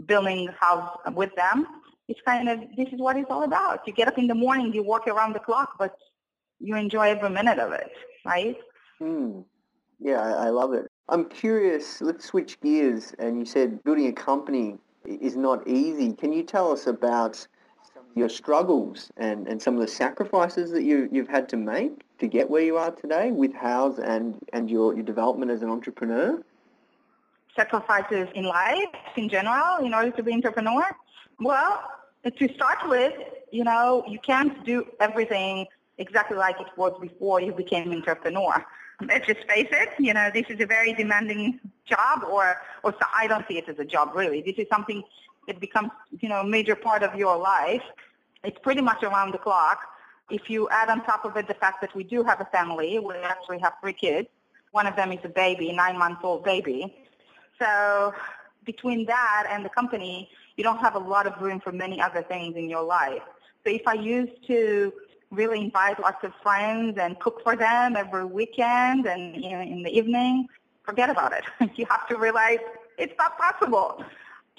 building 0.04 0.46
the 0.46 0.52
house 0.52 0.98
with 1.14 1.34
them. 1.36 1.66
It's 2.08 2.20
kind 2.24 2.48
of, 2.48 2.60
this 2.76 2.88
is 2.92 3.00
what 3.00 3.16
it's 3.16 3.30
all 3.30 3.42
about. 3.42 3.80
You 3.86 3.92
get 3.92 4.08
up 4.08 4.18
in 4.18 4.26
the 4.26 4.34
morning, 4.34 4.72
you 4.72 4.82
work 4.82 5.08
around 5.08 5.34
the 5.34 5.40
clock, 5.40 5.76
but 5.78 5.96
you 6.60 6.76
enjoy 6.76 7.10
every 7.10 7.30
minute 7.30 7.58
of 7.58 7.72
it, 7.72 7.90
right? 8.24 8.56
Hmm. 8.98 9.40
Yeah, 9.98 10.20
I, 10.20 10.46
I 10.46 10.48
love 10.50 10.72
it. 10.72 10.90
I'm 11.08 11.28
curious, 11.28 12.00
let's 12.00 12.26
switch 12.26 12.60
gears. 12.60 13.14
And 13.18 13.38
you 13.38 13.44
said 13.44 13.82
building 13.82 14.06
a 14.06 14.12
company 14.12 14.76
is 15.04 15.36
not 15.36 15.66
easy. 15.66 16.12
Can 16.12 16.32
you 16.32 16.42
tell 16.42 16.70
us 16.70 16.86
about 16.86 17.46
your 18.14 18.28
struggles 18.28 19.10
and, 19.16 19.46
and 19.46 19.60
some 19.60 19.74
of 19.74 19.80
the 19.80 19.88
sacrifices 19.88 20.70
that 20.72 20.82
you, 20.82 21.08
you've 21.12 21.28
had 21.28 21.48
to 21.50 21.56
make 21.56 22.02
to 22.18 22.26
get 22.26 22.48
where 22.48 22.62
you 22.62 22.76
are 22.76 22.90
today 22.90 23.30
with 23.30 23.52
Houzz 23.52 23.98
and, 23.98 24.38
and 24.52 24.70
your, 24.70 24.94
your 24.94 25.04
development 25.04 25.50
as 25.50 25.62
an 25.62 25.70
entrepreneur? 25.70 26.42
Sacrifices 27.56 28.28
in 28.34 28.44
life 28.44 28.94
in 29.16 29.28
general 29.28 29.78
in 29.84 29.94
order 29.94 30.10
to 30.10 30.22
be 30.22 30.32
entrepreneur? 30.32 30.84
Well, 31.40 31.82
to 32.24 32.54
start 32.54 32.78
with, 32.88 33.14
you 33.50 33.64
know, 33.64 34.04
you 34.06 34.18
can't 34.18 34.64
do 34.64 34.86
everything 35.00 35.66
exactly 35.98 36.36
like 36.36 36.60
it 36.60 36.68
was 36.76 36.92
before 37.00 37.40
you 37.40 37.52
became 37.52 37.90
an 37.90 37.98
entrepreneur. 37.98 38.64
Let's 39.00 39.26
just 39.26 39.48
face 39.48 39.68
it, 39.70 39.90
you 39.98 40.14
know, 40.14 40.30
this 40.32 40.46
is 40.48 40.60
a 40.60 40.66
very 40.66 40.92
demanding 40.92 41.60
job 41.84 42.24
or, 42.30 42.56
or 42.82 42.92
so 42.92 43.06
I 43.14 43.26
don't 43.26 43.46
see 43.48 43.58
it 43.58 43.68
as 43.68 43.78
a 43.78 43.84
job 43.84 44.12
really. 44.14 44.42
This 44.42 44.56
is 44.56 44.66
something 44.70 45.02
that 45.46 45.60
becomes, 45.60 45.90
you 46.20 46.28
know, 46.28 46.40
a 46.40 46.46
major 46.46 46.74
part 46.74 47.02
of 47.02 47.14
your 47.14 47.36
life 47.36 47.82
it's 48.46 48.58
pretty 48.60 48.80
much 48.80 49.02
around 49.02 49.32
the 49.32 49.38
clock. 49.38 49.80
If 50.30 50.48
you 50.48 50.68
add 50.70 50.88
on 50.88 51.04
top 51.04 51.24
of 51.24 51.36
it 51.36 51.48
the 51.48 51.54
fact 51.54 51.80
that 51.80 51.94
we 51.94 52.04
do 52.04 52.22
have 52.22 52.40
a 52.40 52.44
family, 52.46 52.98
we 52.98 53.14
actually 53.16 53.58
have 53.58 53.74
three 53.80 53.92
kids. 53.92 54.28
One 54.70 54.86
of 54.86 54.94
them 54.94 55.12
is 55.12 55.18
a 55.24 55.28
baby, 55.28 55.72
nine-month-old 55.72 56.44
baby. 56.44 56.94
So 57.58 58.14
between 58.64 59.06
that 59.06 59.46
and 59.50 59.64
the 59.64 59.68
company, 59.68 60.28
you 60.56 60.64
don't 60.64 60.78
have 60.78 60.94
a 60.94 60.98
lot 60.98 61.26
of 61.26 61.40
room 61.40 61.60
for 61.60 61.72
many 61.72 62.00
other 62.00 62.22
things 62.22 62.56
in 62.56 62.68
your 62.68 62.82
life. 62.82 63.22
So 63.64 63.72
if 63.72 63.82
I 63.86 63.94
used 63.94 64.46
to 64.46 64.92
really 65.30 65.60
invite 65.60 65.98
lots 66.00 66.22
of 66.24 66.32
friends 66.42 66.98
and 66.98 67.18
cook 67.18 67.42
for 67.42 67.56
them 67.56 67.96
every 67.96 68.24
weekend 68.24 69.06
and 69.06 69.36
you 69.42 69.50
know, 69.50 69.60
in 69.60 69.82
the 69.82 69.90
evening, 69.90 70.46
forget 70.84 71.10
about 71.10 71.32
it. 71.32 71.44
you 71.76 71.86
have 71.90 72.06
to 72.08 72.16
realize 72.16 72.58
it's 72.96 73.14
not 73.18 73.36
possible 73.38 74.04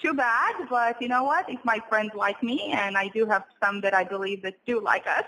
too 0.02 0.14
bad, 0.14 0.56
but 0.70 1.02
you 1.02 1.08
know 1.08 1.24
what? 1.24 1.50
If 1.50 1.64
my 1.64 1.80
friends 1.90 2.12
like 2.16 2.42
me, 2.44 2.72
and 2.72 2.98
I 2.98 3.08
do 3.08 3.26
have 3.26 3.44
some 3.64 3.82
that 3.82 3.94
I 3.94 4.04
believe 4.04 4.44
that 4.44 4.56
do 4.66 4.80
like 4.80 5.08
us, 5.08 5.24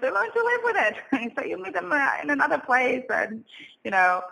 they 0.00 0.10
learn 0.10 0.32
to 0.32 0.44
live 0.44 0.60
with 0.64 0.76
it. 0.78 1.32
so 1.38 1.44
you 1.44 1.62
meet 1.62 1.74
them 1.74 1.92
in 2.22 2.30
another 2.30 2.58
place, 2.58 3.04
and 3.08 3.44
you 3.84 3.90
know, 3.90 4.22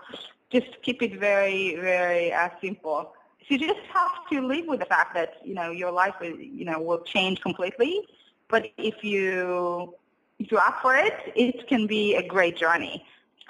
just 0.50 0.82
keep 0.82 1.02
it 1.02 1.18
very, 1.18 1.76
very 1.76 2.32
uh, 2.32 2.48
simple. 2.60 3.12
So 3.40 3.54
you 3.54 3.58
just 3.58 3.80
have 3.92 4.28
to 4.32 4.46
live 4.46 4.66
with 4.66 4.80
the 4.80 4.86
fact 4.86 5.14
that 5.14 5.34
you 5.44 5.54
know 5.54 5.70
your 5.70 5.90
life, 5.90 6.14
you 6.20 6.64
know, 6.64 6.80
will 6.80 7.00
change 7.00 7.40
completely. 7.40 8.06
But 8.48 8.70
if 8.76 9.02
you 9.02 9.94
if 10.38 10.52
up 10.52 10.78
for 10.82 10.94
it, 10.96 11.32
it 11.34 11.66
can 11.68 11.86
be 11.86 12.14
a 12.14 12.26
great 12.26 12.56
journey. 12.56 13.04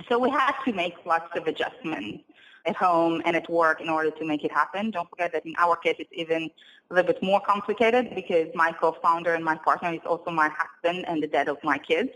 So 0.08 0.18
we 0.18 0.30
had 0.30 0.54
to 0.64 0.72
make 0.72 0.94
lots 1.04 1.36
of 1.36 1.46
adjustments 1.46 2.24
at 2.66 2.76
home 2.76 3.22
and 3.24 3.36
at 3.36 3.48
work 3.50 3.80
in 3.80 3.88
order 3.88 4.10
to 4.10 4.24
make 4.24 4.44
it 4.44 4.52
happen. 4.52 4.90
Don't 4.90 5.08
forget 5.10 5.32
that 5.32 5.44
in 5.44 5.54
our 5.58 5.76
case, 5.76 5.96
it's 5.98 6.10
even 6.12 6.50
a 6.90 6.94
little 6.94 7.12
bit 7.12 7.22
more 7.22 7.40
complicated 7.40 8.14
because 8.14 8.48
my 8.54 8.72
co-founder 8.72 9.34
and 9.34 9.44
my 9.44 9.56
partner 9.56 9.92
is 9.92 10.00
also 10.06 10.30
my 10.30 10.48
husband 10.48 11.04
and 11.08 11.22
the 11.22 11.26
dad 11.26 11.48
of 11.48 11.58
my 11.62 11.78
kids. 11.78 12.10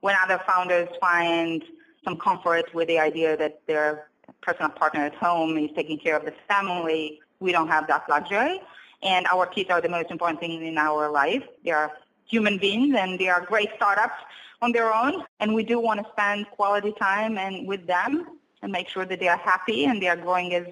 When 0.00 0.16
other 0.22 0.40
founders 0.46 0.88
find 1.00 1.62
some 2.04 2.16
comfort 2.16 2.74
with 2.74 2.88
the 2.88 2.98
idea 2.98 3.36
that 3.36 3.60
their 3.66 4.09
personal 4.40 4.70
partner 4.70 5.00
at 5.06 5.14
home 5.14 5.56
is 5.58 5.70
taking 5.74 5.98
care 5.98 6.16
of 6.16 6.24
the 6.24 6.34
family, 6.48 7.20
we 7.40 7.52
don't 7.52 7.68
have 7.68 7.86
that 7.88 8.08
luxury. 8.08 8.60
And 9.02 9.26
our 9.26 9.46
kids 9.46 9.70
are 9.70 9.80
the 9.80 9.88
most 9.88 10.10
important 10.10 10.40
thing 10.40 10.64
in 10.64 10.76
our 10.78 11.10
life. 11.10 11.42
They 11.64 11.70
are 11.70 11.92
human 12.26 12.58
beings 12.58 12.94
and 12.96 13.18
they 13.18 13.28
are 13.28 13.40
great 13.40 13.70
startups 13.76 14.22
on 14.62 14.72
their 14.72 14.92
own. 14.92 15.24
And 15.40 15.54
we 15.54 15.64
do 15.64 15.80
want 15.80 16.00
to 16.00 16.06
spend 16.12 16.46
quality 16.50 16.92
time 17.00 17.38
and 17.38 17.66
with 17.66 17.86
them 17.86 18.38
and 18.62 18.70
make 18.72 18.88
sure 18.88 19.06
that 19.06 19.20
they 19.20 19.28
are 19.28 19.38
happy 19.38 19.86
and 19.86 20.02
they 20.02 20.08
are 20.08 20.16
growing 20.16 20.54
as, 20.54 20.66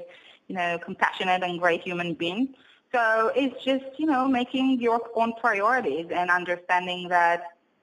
you 0.47 0.57
know, 0.57 0.79
compassionate 0.79 1.43
and 1.43 1.59
great 1.59 1.81
human 1.83 2.15
beings. 2.15 2.51
So 2.93 3.33
it's 3.35 3.63
just, 3.65 3.85
you 3.99 4.07
know, 4.07 4.27
making 4.29 4.81
your 4.81 5.01
own 5.15 5.33
priorities 5.41 6.07
and 6.11 6.31
understanding 6.31 7.09
that, 7.09 7.43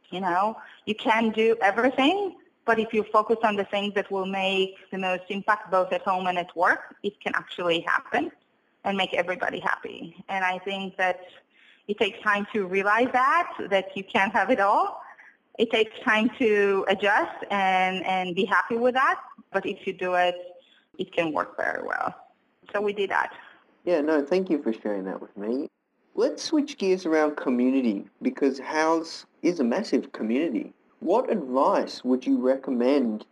you 0.10 0.20
know, 0.20 0.58
you 0.86 0.96
can 0.96 1.32
do 1.32 1.56
everything, 1.62 2.36
but 2.66 2.80
if 2.80 2.94
you 2.94 3.04
focus 3.12 3.38
on 3.44 3.56
the 3.56 3.66
things 3.66 3.94
that 3.96 4.10
will 4.12 4.26
make 4.26 4.76
the 4.92 4.98
most 4.98 5.24
impact 5.30 5.72
both 5.72 5.92
at 5.94 6.02
home 6.02 6.28
and 6.28 6.38
at 6.38 6.56
work, 6.56 6.96
it 7.04 7.20
can 7.22 7.34
actually 7.36 7.82
happen 7.82 8.32
and 8.84 8.98
make 8.98 9.14
everybody 9.14 9.60
happy. 9.60 10.24
And 10.30 10.44
I 10.44 10.60
think 10.60 10.98
that 10.98 11.20
it 11.88 11.98
takes 12.00 12.20
time 12.22 12.48
to 12.54 12.66
realize 12.66 13.10
that, 13.14 13.52
that 13.70 13.96
you 13.96 14.04
can't 14.04 14.34
have 14.34 14.50
it 14.50 14.60
all. 14.60 15.02
It 15.58 15.72
takes 15.72 15.98
time 16.02 16.30
to 16.40 16.86
adjust 16.88 17.46
and, 17.50 18.06
and 18.06 18.36
be 18.36 18.46
happy 18.46 18.78
with 18.78 18.96
that 18.96 19.20
but 19.56 19.66
if 19.66 19.88
you 19.88 19.94
do 19.94 20.16
it, 20.16 20.36
it 21.00 21.14
can 21.14 21.32
work 21.32 21.56
very 21.56 21.82
well. 21.82 22.14
So 22.74 22.82
we 22.82 22.92
did 22.92 23.10
that. 23.10 23.32
Yeah, 23.86 24.02
no, 24.02 24.22
thank 24.22 24.50
you 24.50 24.62
for 24.62 24.74
sharing 24.74 25.06
that 25.06 25.22
with 25.22 25.36
me. 25.38 25.70
Let's 26.14 26.44
switch 26.44 26.78
gears 26.78 27.06
around 27.06 27.38
community 27.38 28.06
because 28.22 28.60
Houzz 28.60 29.24
is 29.44 29.62
a 29.62 29.64
massive 29.64 30.12
community. 30.12 30.74
What 31.06 31.32
advice 31.32 32.04
would 32.04 32.26
you 32.26 32.42
recommend 32.42 33.28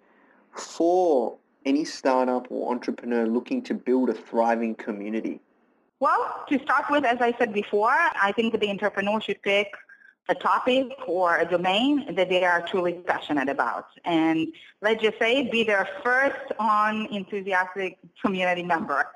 for 0.52 1.36
any 1.66 1.86
startup 1.86 2.46
or 2.52 2.72
entrepreneur 2.72 3.26
looking 3.26 3.64
to 3.64 3.74
build 3.74 4.12
a 4.12 4.14
thriving 4.14 4.76
community? 4.76 5.40
Well, 6.00 6.46
to 6.50 6.60
start 6.60 6.86
with, 6.92 7.04
as 7.04 7.20
I 7.20 7.36
said 7.40 7.52
before, 7.52 7.90
I 7.90 8.32
think 8.36 8.52
that 8.52 8.62
the 8.62 8.70
entrepreneur 8.70 9.20
should 9.20 9.42
pick 9.42 9.70
a 10.30 10.36
topic 10.36 10.86
or 11.08 11.40
a 11.40 11.50
domain 11.50 12.14
that 12.14 12.30
they 12.30 12.44
are 12.44 12.62
truly 12.62 12.94
passionate 12.94 13.50
about. 13.50 13.88
And 14.06 14.50
let's 14.84 15.02
just 15.02 15.18
say 15.18 15.50
be 15.50 15.64
their 15.64 15.90
first 16.04 16.52
on 16.60 17.08
enthusiastic 17.08 17.98
community 18.24 18.62
member. 18.62 19.08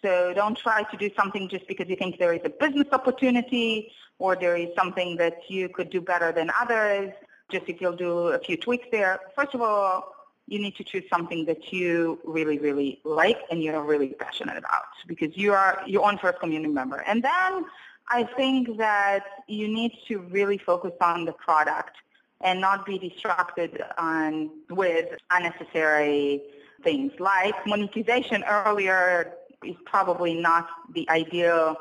So 0.00 0.32
don't 0.32 0.56
try 0.56 0.84
to 0.84 0.96
do 0.96 1.10
something 1.18 1.50
just 1.50 1.68
because 1.68 1.86
you 1.90 1.96
think 1.96 2.18
there 2.18 2.32
is 2.32 2.40
a 2.46 2.48
business 2.48 2.88
opportunity 2.92 3.92
or 4.18 4.36
there 4.36 4.56
is 4.56 4.70
something 4.74 5.16
that 5.18 5.50
you 5.50 5.68
could 5.68 5.90
do 5.90 6.00
better 6.00 6.32
than 6.32 6.50
others, 6.58 7.12
just 7.50 7.68
if 7.68 7.80
you'll 7.80 7.96
do 7.96 8.28
a 8.28 8.38
few 8.38 8.56
tweaks 8.56 8.86
there. 8.90 9.20
First 9.34 9.54
of 9.54 9.62
all, 9.62 10.12
you 10.48 10.58
need 10.58 10.76
to 10.76 10.84
choose 10.84 11.04
something 11.10 11.44
that 11.46 11.72
you 11.72 12.20
really, 12.24 12.58
really 12.58 13.00
like 13.04 13.38
and 13.50 13.62
you're 13.62 13.82
really 13.82 14.14
passionate 14.18 14.56
about 14.56 14.84
because 15.06 15.36
you 15.36 15.52
are 15.52 15.82
your 15.86 16.06
own 16.06 16.18
first 16.18 16.38
community 16.38 16.72
member. 16.72 16.98
And 17.06 17.22
then 17.22 17.64
I 18.08 18.24
think 18.36 18.76
that 18.78 19.24
you 19.48 19.66
need 19.66 19.92
to 20.06 20.20
really 20.20 20.58
focus 20.58 20.92
on 21.00 21.24
the 21.24 21.32
product 21.32 21.96
and 22.40 22.60
not 22.60 22.86
be 22.86 22.98
distracted 22.98 23.82
on 23.98 24.50
with 24.70 25.08
unnecessary 25.30 26.42
things 26.82 27.12
like 27.18 27.54
monetization 27.66 28.44
earlier 28.44 29.32
is 29.64 29.74
probably 29.86 30.34
not 30.34 30.68
the 30.94 31.08
ideal 31.10 31.76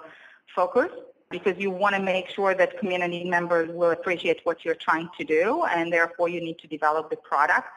focus 0.56 0.89
because 1.29 1.57
you 1.57 1.71
want 1.71 1.95
to 1.95 2.01
make 2.01 2.29
sure 2.29 2.53
that 2.53 2.77
community 2.79 3.23
members 3.23 3.69
will 3.69 3.91
appreciate 3.91 4.41
what 4.43 4.63
you're 4.63 4.75
trying 4.75 5.09
to 5.17 5.23
do 5.23 5.63
and 5.65 5.91
therefore 5.91 6.29
you 6.29 6.41
need 6.41 6.59
to 6.59 6.67
develop 6.67 7.09
the 7.09 7.17
product 7.17 7.67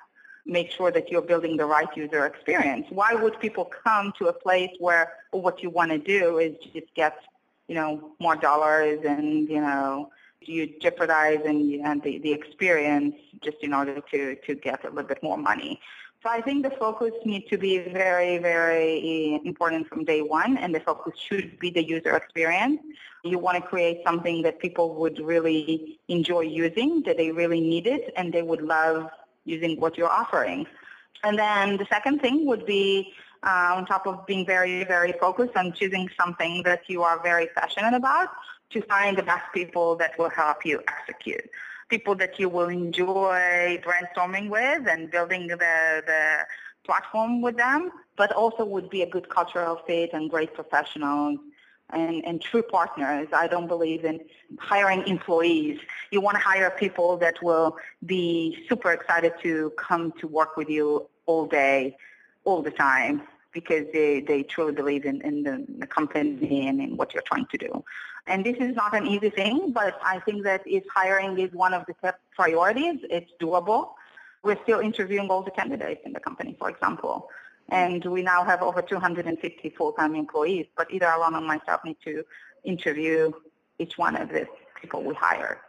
make 0.46 0.70
sure 0.70 0.90
that 0.90 1.10
you're 1.10 1.22
building 1.22 1.56
the 1.56 1.64
right 1.64 1.88
user 1.96 2.24
experience 2.26 2.86
why 2.90 3.14
would 3.14 3.38
people 3.40 3.64
come 3.64 4.12
to 4.18 4.28
a 4.28 4.32
place 4.32 4.70
where 4.78 5.12
what 5.30 5.62
you 5.62 5.70
want 5.70 5.90
to 5.90 5.98
do 5.98 6.38
is 6.38 6.56
just 6.72 6.92
get 6.94 7.18
you 7.68 7.74
know, 7.74 8.12
more 8.18 8.34
dollars 8.34 9.00
and, 9.06 9.48
you 9.48 9.60
know, 9.60 10.10
you 10.40 10.72
jeopardize 10.80 11.40
and, 11.44 11.84
and 11.84 12.02
the, 12.02 12.18
the 12.18 12.32
experience 12.32 13.14
just 13.42 13.58
in 13.60 13.74
order 13.74 14.00
to, 14.10 14.34
to 14.36 14.54
get 14.54 14.84
a 14.84 14.88
little 14.88 15.04
bit 15.04 15.22
more 15.22 15.36
money. 15.36 15.80
So 16.22 16.28
I 16.28 16.40
think 16.40 16.64
the 16.64 16.70
focus 16.70 17.12
needs 17.24 17.48
to 17.50 17.58
be 17.58 17.78
very, 17.78 18.38
very 18.38 19.40
important 19.44 19.86
from 19.86 20.04
day 20.04 20.20
one, 20.20 20.58
and 20.58 20.74
the 20.74 20.80
focus 20.80 21.14
should 21.16 21.60
be 21.60 21.70
the 21.70 21.84
user 21.84 22.16
experience. 22.16 22.80
You 23.22 23.38
want 23.38 23.62
to 23.62 23.62
create 23.62 23.98
something 24.04 24.42
that 24.42 24.58
people 24.58 24.96
would 24.96 25.20
really 25.20 26.00
enjoy 26.08 26.40
using, 26.40 27.02
that 27.02 27.18
they 27.18 27.30
really 27.30 27.60
need 27.60 27.86
it, 27.86 28.12
and 28.16 28.32
they 28.32 28.42
would 28.42 28.62
love 28.62 29.08
using 29.44 29.78
what 29.78 29.96
you're 29.96 30.10
offering. 30.10 30.66
And 31.22 31.38
then 31.38 31.76
the 31.76 31.86
second 31.86 32.20
thing 32.20 32.46
would 32.46 32.66
be 32.66 33.12
uh, 33.44 33.74
on 33.76 33.86
top 33.86 34.08
of 34.08 34.26
being 34.26 34.44
very, 34.44 34.82
very 34.82 35.12
focused 35.20 35.56
on 35.56 35.72
choosing 35.72 36.08
something 36.20 36.64
that 36.64 36.82
you 36.88 37.04
are 37.04 37.22
very 37.22 37.46
passionate 37.56 37.94
about, 37.94 38.28
to 38.70 38.82
find 38.82 39.16
the 39.16 39.22
best 39.22 39.44
people 39.54 39.94
that 39.96 40.18
will 40.18 40.30
help 40.30 40.66
you 40.66 40.82
execute. 40.88 41.48
People 41.88 42.14
that 42.16 42.38
you 42.38 42.48
will 42.48 42.68
enjoy 42.68 43.80
brainstorming 43.82 44.48
with 44.48 44.86
and 44.86 45.10
building 45.10 45.46
the, 45.48 45.56
the 45.56 46.46
platform 46.84 47.40
with 47.40 47.56
them, 47.56 47.90
but 48.16 48.32
also 48.32 48.64
would 48.64 48.90
be 48.90 49.02
a 49.02 49.06
good 49.08 49.28
cultural 49.28 49.76
fit 49.86 50.10
and 50.12 50.30
great 50.30 50.52
professionals 50.54 51.38
and, 51.90 52.24
and 52.24 52.42
true 52.42 52.62
partners. 52.62 53.28
I 53.32 53.46
don't 53.46 53.66
believe 53.66 54.04
in 54.04 54.20
hiring 54.58 55.06
employees. 55.06 55.78
You 56.10 56.20
want 56.20 56.36
to 56.36 56.42
hire 56.42 56.70
people 56.70 57.16
that 57.18 57.42
will 57.42 57.76
be 58.04 58.64
super 58.68 58.92
excited 58.92 59.32
to 59.42 59.72
come 59.78 60.12
to 60.20 60.26
work 60.26 60.56
with 60.56 60.68
you 60.68 61.08
all 61.26 61.46
day, 61.46 61.96
all 62.44 62.62
the 62.62 62.70
time, 62.70 63.22
because 63.60 63.86
they, 63.92 64.20
they 64.20 64.40
truly 64.42 64.72
believe 64.80 65.04
in, 65.04 65.20
in 65.22 65.42
the, 65.42 65.54
the 65.82 65.86
company 65.86 66.68
and 66.68 66.80
in 66.80 66.96
what 66.96 67.08
you're 67.12 67.28
trying 67.32 67.46
to 67.54 67.58
do. 67.66 67.70
And 68.26 68.44
this 68.44 68.58
is 68.66 68.72
not 68.82 68.94
an 68.94 69.06
easy 69.06 69.30
thing, 69.30 69.72
but 69.72 69.98
I 70.14 70.20
think 70.20 70.44
that 70.44 70.62
if 70.66 70.84
hiring 70.94 71.38
is 71.38 71.52
one 71.52 71.72
of 71.78 71.82
the 71.86 71.94
top 72.02 72.16
priorities, 72.36 72.98
it's 73.16 73.32
doable. 73.42 73.82
We're 74.44 74.62
still 74.62 74.80
interviewing 74.80 75.28
all 75.30 75.42
the 75.42 75.50
candidates 75.50 76.02
in 76.04 76.12
the 76.12 76.20
company, 76.20 76.54
for 76.58 76.68
example. 76.70 77.28
And 77.70 78.04
we 78.04 78.22
now 78.22 78.44
have 78.44 78.62
over 78.62 78.80
250 78.80 79.70
full-time 79.70 80.14
employees, 80.14 80.66
but 80.76 80.86
either 80.94 81.06
Alon 81.06 81.34
or 81.34 81.40
myself 81.40 81.80
need 81.84 81.98
to 82.04 82.24
interview 82.64 83.32
each 83.78 83.98
one 83.98 84.14
of 84.16 84.28
the 84.28 84.46
people 84.80 85.02
we 85.02 85.14
hire. 85.14 85.60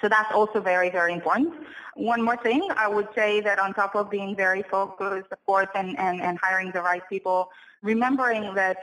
So 0.00 0.08
that's 0.08 0.32
also 0.32 0.60
very, 0.60 0.90
very 0.90 1.12
important. 1.12 1.54
One 1.94 2.22
more 2.22 2.36
thing, 2.36 2.66
I 2.76 2.88
would 2.88 3.08
say 3.14 3.40
that 3.40 3.58
on 3.58 3.74
top 3.74 3.94
of 3.94 4.10
being 4.10 4.34
very 4.34 4.62
focused, 4.62 5.30
of 5.30 5.44
course, 5.44 5.68
and, 5.74 5.98
and, 5.98 6.20
and 6.20 6.38
hiring 6.42 6.70
the 6.72 6.80
right 6.80 7.02
people, 7.08 7.50
remembering 7.82 8.54
that 8.54 8.78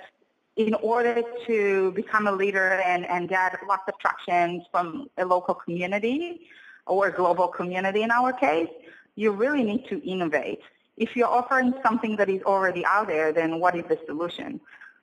in 0.56 0.74
order 0.76 1.24
to 1.48 1.92
become 1.94 2.28
a 2.28 2.32
leader 2.32 2.74
and, 2.86 3.06
and 3.08 3.30
get 3.30 3.58
lots 3.68 3.84
of 3.88 3.98
traction 4.00 4.64
from 4.72 5.10
a 5.18 5.26
local 5.26 5.56
community 5.56 6.42
or 6.86 7.08
a 7.08 7.12
global 7.12 7.48
community 7.48 8.04
in 8.04 8.12
our 8.12 8.34
case, 8.34 8.70
you 9.16 9.32
really 9.32 9.64
need 9.64 9.86
to 9.88 10.02
innovate. 10.08 10.60
If 10.98 11.16
you're 11.16 11.28
offering 11.28 11.74
something 11.84 12.18
that 12.18 12.30
is 12.30 12.44
already 12.44 12.86
out 12.86 13.08
there, 13.08 13.32
then 13.32 13.60
what 13.60 13.76
is 13.76 13.86
the 13.88 13.98
solution? 14.06 14.60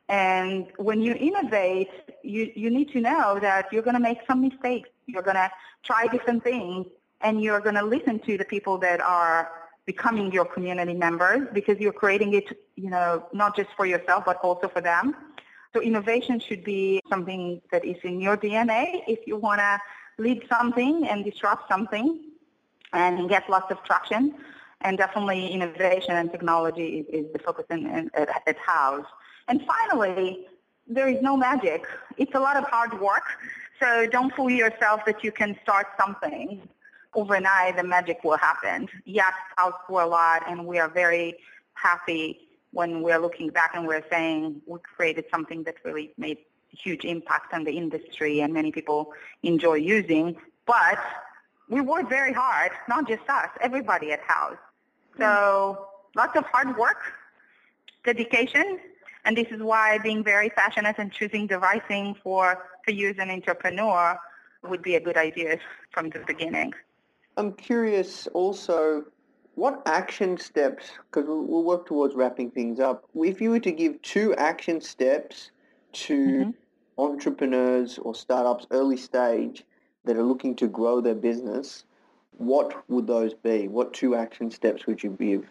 And 0.08 0.66
when 0.76 1.00
you 1.00 1.14
innovate, 1.14 1.90
you, 2.22 2.52
you 2.54 2.70
need 2.70 2.90
to 2.92 3.00
know 3.00 3.38
that 3.40 3.72
you're 3.72 3.82
going 3.82 3.94
to 3.94 4.00
make 4.00 4.18
some 4.26 4.40
mistakes. 4.40 4.88
You're 5.06 5.22
going 5.22 5.36
to 5.36 5.50
try 5.82 6.06
different 6.06 6.44
things, 6.44 6.86
and 7.20 7.42
you're 7.42 7.60
going 7.60 7.74
to 7.74 7.84
listen 7.84 8.18
to 8.20 8.38
the 8.38 8.44
people 8.44 8.78
that 8.78 9.00
are 9.00 9.50
becoming 9.84 10.32
your 10.32 10.44
community 10.44 10.94
members 10.94 11.48
because 11.52 11.78
you're 11.78 11.92
creating 11.92 12.34
it, 12.34 12.58
you 12.74 12.90
know, 12.90 13.24
not 13.32 13.56
just 13.56 13.70
for 13.76 13.86
yourself, 13.86 14.24
but 14.26 14.36
also 14.38 14.68
for 14.68 14.80
them. 14.80 15.14
So 15.72 15.80
innovation 15.80 16.40
should 16.40 16.64
be 16.64 17.00
something 17.08 17.60
that 17.70 17.84
is 17.84 17.96
in 18.02 18.20
your 18.20 18.36
DNA 18.36 19.02
if 19.06 19.26
you 19.26 19.36
want 19.36 19.60
to 19.60 19.78
lead 20.18 20.44
something 20.48 21.06
and 21.06 21.24
disrupt 21.24 21.68
something 21.68 22.20
and 22.92 23.28
get 23.28 23.48
lots 23.48 23.70
of 23.70 23.82
traction. 23.84 24.34
And 24.82 24.98
definitely 24.98 25.48
innovation 25.48 26.12
and 26.16 26.30
technology 26.30 27.06
is, 27.08 27.32
the 27.32 27.38
focus 27.38 27.66
in, 27.70 27.86
in, 27.86 28.10
at, 28.14 28.42
at 28.46 28.58
Houzz. 28.58 29.06
And 29.48 29.62
finally, 29.66 30.46
there 30.86 31.08
is 31.08 31.20
no 31.22 31.36
magic. 31.36 31.86
It's 32.16 32.34
a 32.34 32.40
lot 32.40 32.56
of 32.56 32.64
hard 32.64 33.00
work. 33.00 33.24
So 33.80 34.06
don't 34.06 34.34
fool 34.34 34.50
yourself 34.50 35.04
that 35.06 35.22
you 35.22 35.32
can 35.32 35.56
start 35.62 35.88
something 36.00 36.66
overnight. 37.14 37.76
The 37.76 37.84
magic 37.84 38.24
will 38.24 38.36
happen. 38.36 38.88
Yes, 39.04 39.32
Houzz 39.58 39.74
grew 39.86 40.04
a 40.04 40.06
lot, 40.06 40.42
and 40.48 40.66
we 40.66 40.78
are 40.78 40.88
very 40.88 41.36
happy 41.74 42.40
when 42.72 43.02
we're 43.02 43.18
looking 43.18 43.48
back 43.50 43.72
and 43.74 43.86
we're 43.86 44.04
saying 44.10 44.60
we 44.66 44.78
created 44.96 45.24
something 45.30 45.62
that 45.64 45.76
really 45.84 46.12
made 46.18 46.38
huge 46.70 47.04
impact 47.04 47.54
on 47.54 47.64
the 47.64 47.72
industry 47.72 48.40
and 48.40 48.52
many 48.52 48.70
people 48.70 49.12
enjoy 49.42 49.74
using. 49.74 50.36
But 50.66 50.98
we 51.68 51.80
worked 51.80 52.10
very 52.10 52.32
hard, 52.32 52.72
not 52.88 53.08
just 53.08 53.22
us, 53.28 53.48
everybody 53.60 54.12
at 54.12 54.20
Houzz. 54.26 54.58
So 55.18 55.86
lots 56.14 56.36
of 56.36 56.44
hard 56.46 56.76
work, 56.76 56.98
dedication, 58.04 58.78
and 59.26 59.36
this 59.36 59.48
is 59.50 59.60
why 59.60 59.98
being 59.98 60.22
very 60.24 60.48
passionate 60.50 60.96
and 60.98 61.12
choosing 61.12 61.48
the 61.48 61.58
right 61.58 61.86
thing 61.88 62.14
for, 62.22 62.64
for 62.84 62.92
you 62.92 63.10
as 63.10 63.18
an 63.18 63.28
entrepreneur 63.30 64.18
would 64.62 64.82
be 64.82 64.94
a 64.94 65.00
good 65.00 65.16
idea 65.16 65.58
from 65.90 66.08
the 66.10 66.20
beginning. 66.26 66.72
I'm 67.36 67.52
curious 67.52 68.28
also, 68.28 69.04
what 69.56 69.82
action 69.84 70.38
steps, 70.38 70.92
because 71.10 71.28
we'll, 71.28 71.42
we'll 71.42 71.64
work 71.64 71.86
towards 71.86 72.14
wrapping 72.14 72.52
things 72.52 72.78
up, 72.78 73.04
if 73.14 73.40
you 73.40 73.50
were 73.50 73.60
to 73.60 73.72
give 73.72 74.00
two 74.02 74.32
action 74.36 74.80
steps 74.80 75.50
to 75.92 76.16
mm-hmm. 76.16 76.50
entrepreneurs 76.96 77.98
or 77.98 78.14
startups 78.14 78.66
early 78.70 78.96
stage 78.96 79.64
that 80.04 80.16
are 80.16 80.22
looking 80.22 80.54
to 80.54 80.68
grow 80.68 81.00
their 81.00 81.14
business, 81.16 81.84
what 82.38 82.88
would 82.88 83.08
those 83.08 83.34
be? 83.34 83.66
What 83.66 83.92
two 83.92 84.14
action 84.14 84.50
steps 84.52 84.86
would 84.86 85.02
you 85.02 85.10
give? 85.18 85.46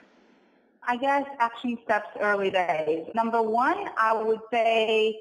I 0.87 0.97
guess 0.97 1.25
action 1.39 1.77
steps 1.83 2.09
early 2.19 2.51
days. 2.51 3.07
Number 3.13 3.41
one, 3.41 3.89
I 3.97 4.13
would 4.21 4.39
say 4.51 5.19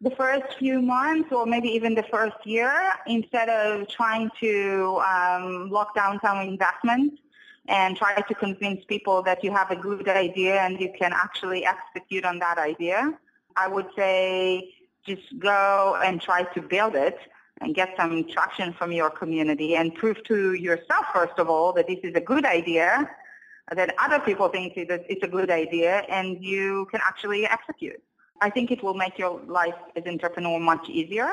the 0.00 0.10
first 0.10 0.58
few 0.58 0.82
months 0.82 1.32
or 1.32 1.46
maybe 1.46 1.68
even 1.68 1.94
the 1.94 2.02
first 2.04 2.36
year, 2.44 2.72
instead 3.06 3.48
of 3.48 3.88
trying 3.88 4.30
to 4.40 5.00
um, 5.06 5.70
lock 5.70 5.94
down 5.94 6.18
some 6.24 6.38
investments 6.38 7.16
and 7.68 7.96
try 7.96 8.20
to 8.20 8.34
convince 8.34 8.84
people 8.84 9.22
that 9.22 9.44
you 9.44 9.52
have 9.52 9.70
a 9.70 9.76
good 9.76 10.08
idea 10.08 10.60
and 10.60 10.80
you 10.80 10.92
can 10.98 11.12
actually 11.12 11.64
execute 11.64 12.24
on 12.24 12.38
that 12.40 12.58
idea, 12.58 13.16
I 13.56 13.68
would 13.68 13.86
say 13.96 14.74
just 15.06 15.38
go 15.38 16.00
and 16.04 16.20
try 16.20 16.42
to 16.54 16.60
build 16.60 16.96
it 16.96 17.18
and 17.60 17.74
get 17.74 17.94
some 17.96 18.24
traction 18.28 18.72
from 18.72 18.90
your 18.90 19.10
community 19.10 19.76
and 19.76 19.94
prove 19.94 20.22
to 20.24 20.54
yourself, 20.54 21.06
first 21.14 21.38
of 21.38 21.48
all, 21.48 21.72
that 21.74 21.86
this 21.86 22.00
is 22.02 22.14
a 22.16 22.20
good 22.20 22.44
idea 22.44 23.08
that 23.74 23.94
other 23.98 24.18
people 24.20 24.48
think 24.48 24.74
that 24.88 25.04
it's 25.08 25.22
a 25.22 25.28
good 25.28 25.50
idea 25.50 26.04
and 26.08 26.42
you 26.44 26.86
can 26.90 27.00
actually 27.04 27.46
execute. 27.46 28.02
I 28.40 28.50
think 28.50 28.70
it 28.70 28.82
will 28.82 28.94
make 28.94 29.18
your 29.18 29.40
life 29.46 29.74
as 29.96 30.04
an 30.04 30.12
entrepreneur 30.12 30.58
much 30.58 30.88
easier 30.88 31.32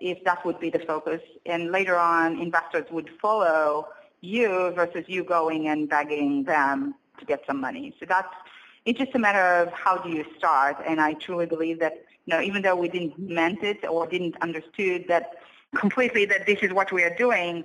if 0.00 0.22
that 0.24 0.44
would 0.44 0.60
be 0.60 0.70
the 0.70 0.80
focus. 0.80 1.22
And 1.46 1.70
later 1.72 1.96
on, 1.96 2.38
investors 2.38 2.84
would 2.90 3.10
follow 3.20 3.88
you 4.20 4.72
versus 4.74 5.04
you 5.06 5.24
going 5.24 5.68
and 5.68 5.88
begging 5.88 6.44
them 6.44 6.94
to 7.18 7.24
get 7.24 7.42
some 7.46 7.60
money. 7.60 7.94
So 7.98 8.06
that's, 8.06 8.34
it's 8.84 8.98
just 8.98 9.14
a 9.14 9.18
matter 9.18 9.62
of 9.62 9.72
how 9.72 9.96
do 9.98 10.10
you 10.10 10.24
start. 10.36 10.76
And 10.86 11.00
I 11.00 11.14
truly 11.14 11.46
believe 11.46 11.80
that, 11.80 11.94
you 12.26 12.34
know, 12.34 12.40
even 12.40 12.62
though 12.62 12.76
we 12.76 12.88
didn't 12.88 13.18
meant 13.18 13.62
it 13.62 13.84
or 13.84 14.06
didn't 14.06 14.36
understood 14.42 15.06
that 15.08 15.36
completely 15.74 16.24
that 16.26 16.46
this 16.46 16.58
is 16.60 16.72
what 16.72 16.92
we 16.92 17.02
are 17.02 17.14
doing, 17.14 17.64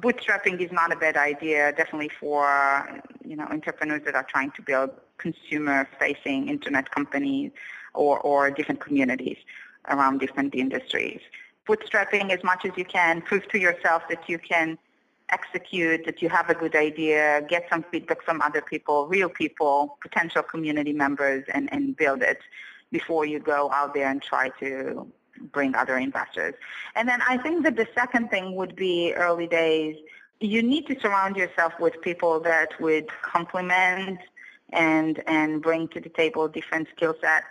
bootstrapping 0.00 0.60
is 0.60 0.70
not 0.72 0.92
a 0.92 0.96
bad 0.96 1.16
idea, 1.16 1.72
definitely 1.72 2.10
for 2.20 3.02
you 3.24 3.36
know 3.36 3.44
entrepreneurs 3.44 4.02
that 4.04 4.14
are 4.14 4.24
trying 4.24 4.50
to 4.52 4.62
build 4.62 4.90
consumer-facing 5.18 6.48
internet 6.48 6.90
companies 6.90 7.50
or, 7.94 8.20
or 8.20 8.50
different 8.50 8.80
communities 8.80 9.36
around 9.88 10.18
different 10.18 10.54
industries. 10.54 11.20
Bootstrapping 11.68 12.30
as 12.30 12.42
much 12.44 12.64
as 12.64 12.72
you 12.76 12.84
can, 12.84 13.20
prove 13.20 13.46
to 13.48 13.58
yourself 13.58 14.02
that 14.08 14.28
you 14.28 14.38
can 14.38 14.78
execute, 15.30 16.06
that 16.06 16.22
you 16.22 16.28
have 16.28 16.48
a 16.48 16.54
good 16.54 16.74
idea, 16.74 17.44
get 17.48 17.66
some 17.70 17.84
feedback 17.90 18.22
from 18.22 18.40
other 18.40 18.62
people, 18.62 19.06
real 19.08 19.28
people, 19.28 19.98
potential 20.00 20.42
community 20.42 20.92
members, 20.92 21.44
and, 21.52 21.70
and 21.72 21.96
build 21.96 22.22
it 22.22 22.38
before 22.90 23.26
you 23.26 23.38
go 23.38 23.70
out 23.72 23.92
there 23.92 24.08
and 24.08 24.22
try 24.22 24.48
to 24.60 25.06
bring 25.52 25.74
other 25.74 25.96
investors. 25.98 26.54
And 26.94 27.08
then 27.08 27.20
I 27.28 27.38
think 27.38 27.64
that 27.64 27.76
the 27.76 27.86
second 27.94 28.30
thing 28.30 28.54
would 28.56 28.74
be 28.76 29.12
early 29.14 29.46
days. 29.46 29.96
You 30.40 30.62
need 30.62 30.86
to 30.86 30.98
surround 31.00 31.36
yourself 31.36 31.72
with 31.80 32.00
people 32.00 32.40
that 32.40 32.80
would 32.80 33.08
complement 33.22 34.20
and 34.70 35.22
and 35.26 35.62
bring 35.62 35.88
to 35.88 36.00
the 36.00 36.10
table 36.10 36.46
different 36.46 36.88
skill 36.94 37.14
sets 37.20 37.46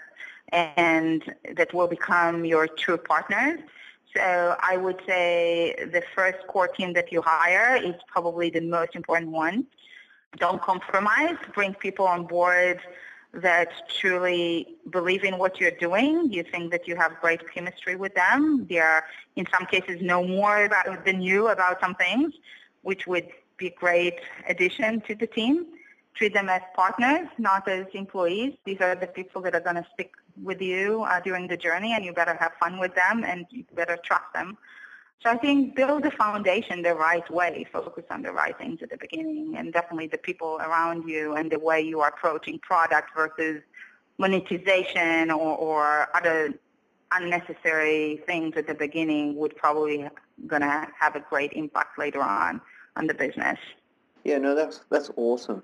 and 0.51 1.23
that 1.55 1.73
will 1.73 1.87
become 1.87 2.45
your 2.45 2.67
true 2.67 2.97
partners. 2.97 3.59
So 4.15 4.55
I 4.59 4.77
would 4.77 5.01
say 5.05 5.75
the 5.91 6.01
first 6.15 6.37
core 6.47 6.67
team 6.67 6.93
that 6.93 7.11
you 7.11 7.21
hire 7.21 7.75
is 7.75 7.95
probably 8.07 8.49
the 8.49 8.61
most 8.61 8.95
important 8.95 9.31
one. 9.31 9.65
Don't 10.37 10.61
compromise. 10.61 11.37
Bring 11.53 11.73
people 11.73 12.05
on 12.07 12.25
board 12.25 12.79
that 13.37 13.69
truly 13.99 14.75
believe 14.89 15.23
in 15.23 15.37
what 15.37 15.59
you're 15.59 15.71
doing. 15.71 16.31
You 16.31 16.43
think 16.43 16.71
that 16.71 16.87
you 16.87 16.95
have 16.95 17.11
great 17.21 17.41
chemistry 17.53 17.95
with 17.95 18.13
them. 18.15 18.65
They 18.69 18.79
are, 18.79 19.03
in 19.35 19.45
some 19.53 19.65
cases, 19.67 20.01
know 20.01 20.25
more 20.25 20.65
about 20.65 21.05
than 21.05 21.21
you 21.21 21.47
about 21.47 21.79
some 21.79 21.95
things, 21.95 22.33
which 22.81 23.05
would 23.07 23.27
be 23.57 23.67
a 23.67 23.75
great 23.75 24.19
addition 24.47 25.01
to 25.01 25.15
the 25.15 25.27
team. 25.27 25.67
Treat 26.15 26.33
them 26.33 26.49
as 26.49 26.61
partners, 26.75 27.27
not 27.37 27.67
as 27.67 27.85
employees. 27.93 28.53
These 28.65 28.81
are 28.81 28.95
the 28.95 29.07
people 29.07 29.41
that 29.43 29.53
are 29.53 29.59
going 29.59 29.75
to 29.75 29.85
stick 29.93 30.11
with 30.41 30.61
you 30.61 31.03
uh, 31.03 31.19
during 31.19 31.47
the 31.47 31.57
journey, 31.57 31.93
and 31.93 32.03
you 32.03 32.13
better 32.13 32.35
have 32.35 32.53
fun 32.59 32.79
with 32.79 32.95
them, 32.95 33.23
and 33.23 33.45
you 33.51 33.65
better 33.75 33.97
trust 34.03 34.33
them. 34.33 34.57
So 35.23 35.31
I 35.31 35.37
think 35.37 35.75
build 35.75 36.03
the 36.03 36.11
foundation 36.11 36.83
the 36.83 36.93
right 36.93 37.27
way, 37.31 37.65
focus 37.71 38.03
on 38.11 38.21
the 38.21 38.31
right 38.31 38.55
things 38.57 38.79
at 38.83 38.91
the 38.91 38.97
beginning, 38.97 39.55
and 39.57 39.73
definitely 39.73 40.07
the 40.07 40.17
people 40.17 40.57
around 40.61 41.09
you 41.09 41.33
and 41.33 41.51
the 41.51 41.59
way 41.59 41.81
you 41.81 42.01
are 42.01 42.09
approaching 42.09 42.59
product 42.59 43.09
versus 43.15 43.61
monetization 44.19 45.31
or, 45.31 45.57
or 45.57 46.15
other 46.15 46.53
unnecessary 47.11 48.21
things 48.25 48.55
at 48.57 48.67
the 48.67 48.73
beginning 48.73 49.35
would 49.35 49.55
probably 49.55 50.07
going 50.45 50.61
to 50.61 50.87
have 50.99 51.15
a 51.15 51.19
great 51.19 51.53
impact 51.53 51.97
later 51.97 52.21
on 52.21 52.61
on 52.95 53.07
the 53.07 53.13
business. 53.13 53.57
Yeah, 54.23 54.37
no, 54.37 54.55
that's 54.55 54.81
that's 54.89 55.09
awesome. 55.15 55.63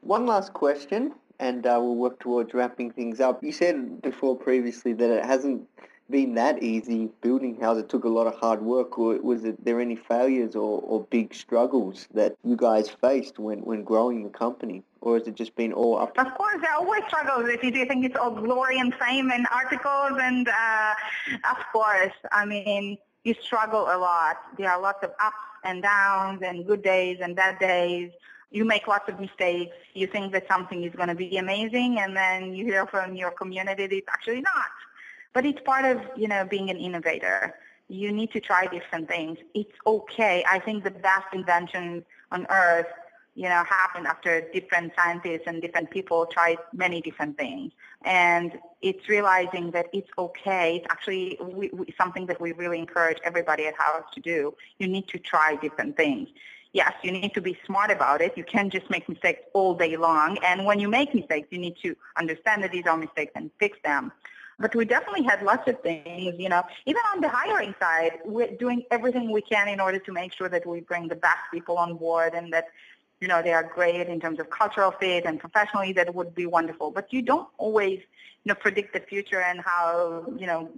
One 0.00 0.26
last 0.26 0.52
question, 0.52 1.12
and 1.38 1.66
uh, 1.66 1.78
we'll 1.80 1.96
work 1.96 2.20
towards 2.20 2.54
wrapping 2.54 2.90
things 2.92 3.20
up. 3.20 3.42
You 3.42 3.52
said 3.52 4.02
before 4.02 4.36
previously 4.36 4.92
that 4.92 5.10
it 5.10 5.24
hasn't 5.24 5.66
been 6.12 6.34
that 6.34 6.62
easy 6.62 7.08
building 7.22 7.56
Houzz. 7.56 7.80
It 7.80 7.88
took 7.88 8.04
a 8.04 8.08
lot 8.08 8.28
of 8.28 8.34
hard 8.36 8.62
work. 8.62 8.98
Or 8.98 9.16
was 9.16 9.44
it, 9.44 9.64
there 9.64 9.80
any 9.80 9.96
failures 9.96 10.54
or, 10.54 10.80
or 10.82 11.04
big 11.10 11.34
struggles 11.34 12.06
that 12.14 12.36
you 12.44 12.54
guys 12.54 12.88
faced 12.88 13.40
when, 13.40 13.58
when 13.60 13.82
growing 13.82 14.22
the 14.22 14.28
company? 14.30 14.84
Or 15.00 15.18
has 15.18 15.26
it 15.26 15.34
just 15.34 15.56
been 15.56 15.72
all 15.72 15.98
up? 15.98 16.16
Of 16.16 16.34
course, 16.34 16.60
there 16.60 16.70
are 16.70 16.78
always 16.78 17.02
struggles. 17.08 17.48
If 17.48 17.64
you 17.64 17.86
think 17.86 18.04
it's 18.04 18.16
all 18.16 18.30
glory 18.30 18.78
and 18.78 18.94
fame 18.94 19.32
and 19.32 19.46
articles, 19.52 20.12
and 20.20 20.46
uh, 20.48 20.94
of 21.50 21.58
course, 21.72 22.14
I 22.30 22.44
mean, 22.44 22.98
you 23.24 23.34
struggle 23.42 23.86
a 23.90 23.98
lot. 23.98 24.36
There 24.58 24.70
are 24.70 24.80
lots 24.80 25.02
of 25.02 25.10
ups 25.20 25.36
and 25.64 25.82
downs 25.82 26.40
and 26.42 26.64
good 26.66 26.82
days 26.82 27.18
and 27.20 27.34
bad 27.34 27.58
days. 27.58 28.12
You 28.52 28.64
make 28.66 28.86
lots 28.86 29.08
of 29.08 29.18
mistakes. 29.18 29.74
You 29.94 30.06
think 30.06 30.32
that 30.34 30.46
something 30.46 30.84
is 30.84 30.94
going 30.94 31.08
to 31.08 31.14
be 31.14 31.38
amazing, 31.38 31.98
and 31.98 32.14
then 32.14 32.52
you 32.52 32.66
hear 32.66 32.86
from 32.86 33.16
your 33.16 33.30
community 33.30 33.86
that 33.86 33.96
it's 33.96 34.08
actually 34.08 34.42
not. 34.42 34.66
But 35.32 35.46
it's 35.46 35.60
part 35.60 35.84
of, 35.84 36.00
you 36.16 36.28
know, 36.28 36.44
being 36.44 36.70
an 36.70 36.76
innovator. 36.76 37.54
You 37.88 38.12
need 38.12 38.32
to 38.32 38.40
try 38.40 38.66
different 38.66 39.08
things. 39.08 39.38
It's 39.54 39.72
okay. 39.86 40.44
I 40.50 40.58
think 40.58 40.84
the 40.84 40.90
best 40.90 41.26
inventions 41.32 42.04
on 42.30 42.46
earth, 42.50 42.86
you 43.34 43.48
know, 43.48 43.64
happen 43.64 44.06
after 44.06 44.42
different 44.52 44.92
scientists 44.96 45.42
and 45.46 45.60
different 45.60 45.90
people 45.90 46.26
tried 46.26 46.58
many 46.72 47.00
different 47.00 47.36
things. 47.38 47.72
And 48.04 48.58
it's 48.82 49.08
realizing 49.08 49.70
that 49.72 49.86
it's 49.92 50.10
okay. 50.18 50.76
It's 50.76 50.86
actually 50.90 51.38
we, 51.40 51.70
we, 51.72 51.94
something 51.96 52.26
that 52.26 52.40
we 52.40 52.52
really 52.52 52.78
encourage 52.78 53.18
everybody 53.24 53.66
at 53.66 53.74
Houzz 53.76 54.10
to 54.14 54.20
do. 54.20 54.54
You 54.78 54.88
need 54.88 55.08
to 55.08 55.18
try 55.18 55.56
different 55.56 55.96
things 55.96 56.28
yes, 56.72 56.92
you 57.02 57.12
need 57.12 57.34
to 57.34 57.40
be 57.40 57.56
smart 57.66 57.90
about 57.90 58.20
it. 58.20 58.36
You 58.36 58.44
can't 58.44 58.72
just 58.72 58.88
make 58.90 59.08
mistakes 59.08 59.42
all 59.52 59.74
day 59.74 59.96
long. 59.96 60.38
And 60.42 60.64
when 60.64 60.80
you 60.80 60.88
make 60.88 61.14
mistakes, 61.14 61.48
you 61.50 61.58
need 61.58 61.76
to 61.82 61.94
understand 62.16 62.62
that 62.64 62.72
these 62.72 62.86
are 62.86 62.96
mistakes 62.96 63.32
and 63.34 63.50
fix 63.58 63.78
them. 63.84 64.12
But 64.62 64.76
we 64.76 64.84
definitely 64.84 65.24
had 65.24 65.42
lots 65.42 65.66
of 65.66 65.80
things, 65.80 66.36
you 66.38 66.48
know, 66.48 66.62
even 66.86 67.02
on 67.12 67.20
the 67.20 67.28
hiring 67.28 67.74
side, 67.80 68.20
we're 68.24 68.54
doing 68.64 68.84
everything 68.92 69.32
we 69.32 69.42
can 69.42 69.66
in 69.66 69.80
order 69.80 69.98
to 69.98 70.12
make 70.12 70.32
sure 70.32 70.48
that 70.48 70.64
we 70.64 70.80
bring 70.80 71.08
the 71.08 71.16
best 71.16 71.42
people 71.50 71.76
on 71.78 71.96
board 71.96 72.32
and 72.34 72.52
that, 72.52 72.66
you 73.20 73.26
know, 73.26 73.42
they 73.42 73.52
are 73.52 73.64
great 73.64 74.06
in 74.06 74.20
terms 74.20 74.38
of 74.38 74.50
cultural 74.50 74.92
fit 74.92 75.24
and 75.24 75.40
professionally 75.40 75.92
that 75.94 76.14
would 76.14 76.32
be 76.32 76.46
wonderful. 76.46 76.92
But 76.92 77.12
you 77.12 77.22
don't 77.22 77.48
always, 77.58 77.98
you 78.44 78.50
know, 78.50 78.54
predict 78.54 78.92
the 78.94 79.00
future 79.00 79.40
and 79.40 79.60
how, 79.60 80.24
you 80.38 80.46
know, 80.46 80.70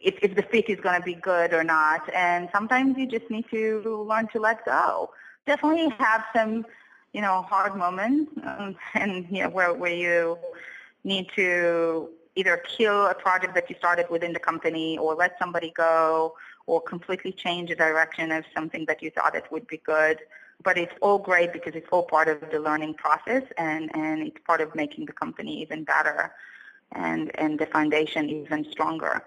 if, 0.00 0.14
if 0.22 0.36
the 0.36 0.42
fit 0.42 0.70
is 0.70 0.78
going 0.78 1.00
to 1.00 1.04
be 1.04 1.14
good 1.14 1.52
or 1.52 1.64
not. 1.64 2.08
And 2.14 2.48
sometimes 2.52 2.96
you 2.96 3.06
just 3.06 3.28
need 3.28 3.46
to 3.50 4.04
learn 4.08 4.28
to 4.34 4.38
let 4.38 4.64
go. 4.64 5.10
Definitely 5.48 5.92
have 5.98 6.24
some, 6.32 6.64
you 7.12 7.22
know, 7.22 7.42
hard 7.42 7.74
moments 7.74 8.30
um, 8.44 8.76
and, 8.94 9.26
you 9.30 9.42
know, 9.42 9.48
where, 9.48 9.74
where 9.74 9.92
you 9.92 10.38
need 11.02 11.26
to 11.34 12.08
either 12.36 12.58
kill 12.58 13.06
a 13.06 13.14
project 13.14 13.54
that 13.54 13.68
you 13.68 13.76
started 13.78 14.08
within 14.10 14.32
the 14.32 14.38
company 14.38 14.98
or 14.98 15.14
let 15.14 15.36
somebody 15.38 15.72
go 15.74 16.34
or 16.66 16.80
completely 16.80 17.32
change 17.32 17.70
the 17.70 17.74
direction 17.74 18.30
of 18.30 18.44
something 18.54 18.84
that 18.86 19.02
you 19.02 19.10
thought 19.10 19.34
it 19.34 19.44
would 19.50 19.66
be 19.66 19.78
good. 19.78 20.18
But 20.62 20.78
it's 20.78 20.94
all 21.00 21.18
great 21.18 21.52
because 21.52 21.74
it's 21.74 21.88
all 21.90 22.04
part 22.04 22.28
of 22.28 22.40
the 22.50 22.60
learning 22.60 22.94
process 22.94 23.42
and, 23.58 23.90
and 23.94 24.22
it's 24.22 24.38
part 24.46 24.60
of 24.60 24.74
making 24.74 25.06
the 25.06 25.12
company 25.12 25.60
even 25.62 25.84
better 25.84 26.32
and, 26.92 27.30
and 27.34 27.58
the 27.58 27.66
foundation 27.66 28.28
even 28.28 28.70
stronger. 28.70 29.22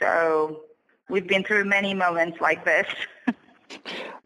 So 0.00 0.62
we've 1.08 1.26
been 1.26 1.44
through 1.44 1.64
many 1.64 1.94
moments 1.94 2.40
like 2.40 2.64
this. 2.64 2.86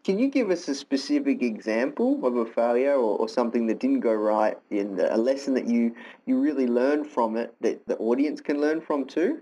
Can 0.03 0.17
you 0.17 0.29
give 0.29 0.49
us 0.49 0.67
a 0.67 0.75
specific 0.75 1.43
example 1.43 2.25
of 2.25 2.35
a 2.35 2.45
failure 2.45 2.93
or, 2.93 3.17
or 3.19 3.29
something 3.29 3.67
that 3.67 3.79
didn't 3.79 3.99
go 3.99 4.13
right 4.13 4.57
in 4.71 4.99
a 4.99 5.17
lesson 5.17 5.53
that 5.53 5.67
you, 5.67 5.95
you 6.25 6.39
really 6.39 6.67
learned 6.67 7.07
from 7.07 7.37
it 7.37 7.53
that 7.61 7.85
the 7.87 7.97
audience 7.97 8.41
can 8.41 8.59
learn 8.59 8.81
from 8.81 9.05
too? 9.05 9.41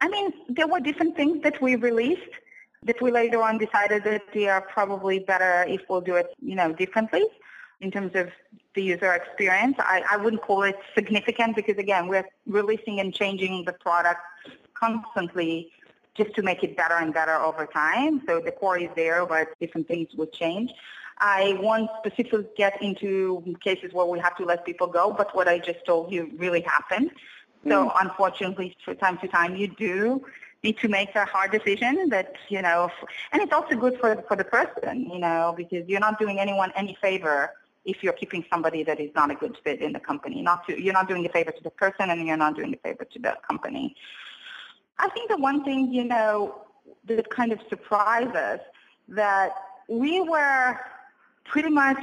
I 0.00 0.08
mean, 0.08 0.32
there 0.48 0.68
were 0.68 0.80
different 0.80 1.16
things 1.16 1.42
that 1.42 1.60
we 1.60 1.76
released 1.76 2.30
that 2.84 3.00
we 3.02 3.10
later 3.10 3.42
on 3.42 3.58
decided 3.58 4.04
that 4.04 4.22
they 4.32 4.48
are 4.48 4.60
probably 4.60 5.18
better 5.18 5.64
if 5.66 5.80
we'll 5.88 6.00
do 6.00 6.14
it, 6.14 6.28
you 6.40 6.54
know, 6.54 6.72
differently 6.72 7.24
in 7.80 7.90
terms 7.90 8.12
of 8.14 8.28
the 8.74 8.82
user 8.82 9.12
experience. 9.12 9.76
I, 9.78 10.02
I 10.10 10.16
wouldn't 10.16 10.42
call 10.42 10.62
it 10.62 10.78
significant 10.94 11.56
because 11.56 11.78
again, 11.78 12.08
we're 12.08 12.26
releasing 12.46 13.00
and 13.00 13.12
changing 13.12 13.64
the 13.64 13.72
product 13.72 14.20
constantly 14.74 15.72
just 16.18 16.34
to 16.34 16.42
make 16.42 16.62
it 16.62 16.76
better 16.76 16.96
and 16.96 17.14
better 17.14 17.36
over 17.48 17.64
time. 17.64 18.22
So 18.26 18.40
the 18.40 18.52
core 18.52 18.78
is 18.78 18.90
there, 18.94 19.24
but 19.24 19.48
different 19.60 19.88
things 19.88 20.08
would 20.16 20.32
change. 20.32 20.70
I 21.18 21.56
won't 21.60 21.90
specifically 21.98 22.46
get 22.56 22.80
into 22.82 23.56
cases 23.60 23.92
where 23.92 24.06
we 24.06 24.18
have 24.18 24.36
to 24.36 24.44
let 24.44 24.64
people 24.64 24.86
go, 24.86 25.12
but 25.12 25.34
what 25.34 25.48
I 25.48 25.58
just 25.58 25.84
told 25.86 26.12
you 26.12 26.30
really 26.36 26.60
happened. 26.60 27.10
So 27.64 27.88
mm. 27.88 27.92
unfortunately, 28.00 28.76
from 28.84 28.96
time 28.96 29.18
to 29.18 29.28
time, 29.28 29.56
you 29.56 29.68
do 29.68 30.24
need 30.62 30.78
to 30.78 30.88
make 30.88 31.14
a 31.14 31.24
hard 31.24 31.50
decision 31.52 32.08
that, 32.10 32.34
you 32.48 32.62
know, 32.62 32.90
and 33.32 33.42
it's 33.42 33.52
also 33.52 33.76
good 33.76 33.98
for, 34.00 34.22
for 34.28 34.36
the 34.36 34.44
person, 34.44 35.08
you 35.10 35.18
know, 35.18 35.54
because 35.56 35.88
you're 35.88 36.00
not 36.08 36.18
doing 36.18 36.38
anyone 36.38 36.72
any 36.76 36.96
favor 37.00 37.52
if 37.84 38.02
you're 38.02 38.12
keeping 38.12 38.44
somebody 38.50 38.82
that 38.82 39.00
is 39.00 39.10
not 39.14 39.30
a 39.30 39.34
good 39.34 39.56
fit 39.64 39.80
in 39.80 39.92
the 39.92 40.00
company. 40.00 40.42
Not 40.42 40.66
to, 40.66 40.80
you're 40.80 40.92
not 40.92 41.08
doing 41.08 41.24
a 41.26 41.28
favor 41.28 41.52
to 41.52 41.62
the 41.62 41.70
person 41.70 42.10
and 42.10 42.26
you're 42.26 42.36
not 42.36 42.54
doing 42.54 42.74
a 42.74 42.76
favor 42.76 43.04
to 43.04 43.18
the 43.18 43.36
company. 43.48 43.96
I 44.98 45.08
think 45.08 45.30
the 45.30 45.36
one 45.36 45.64
thing, 45.64 45.92
you 45.92 46.04
know, 46.04 46.62
that 47.06 47.30
kind 47.30 47.52
of 47.52 47.60
surprised 47.68 48.34
us 48.36 48.60
that 49.08 49.52
we 49.88 50.20
were 50.20 50.78
pretty 51.44 51.70
much, 51.70 52.02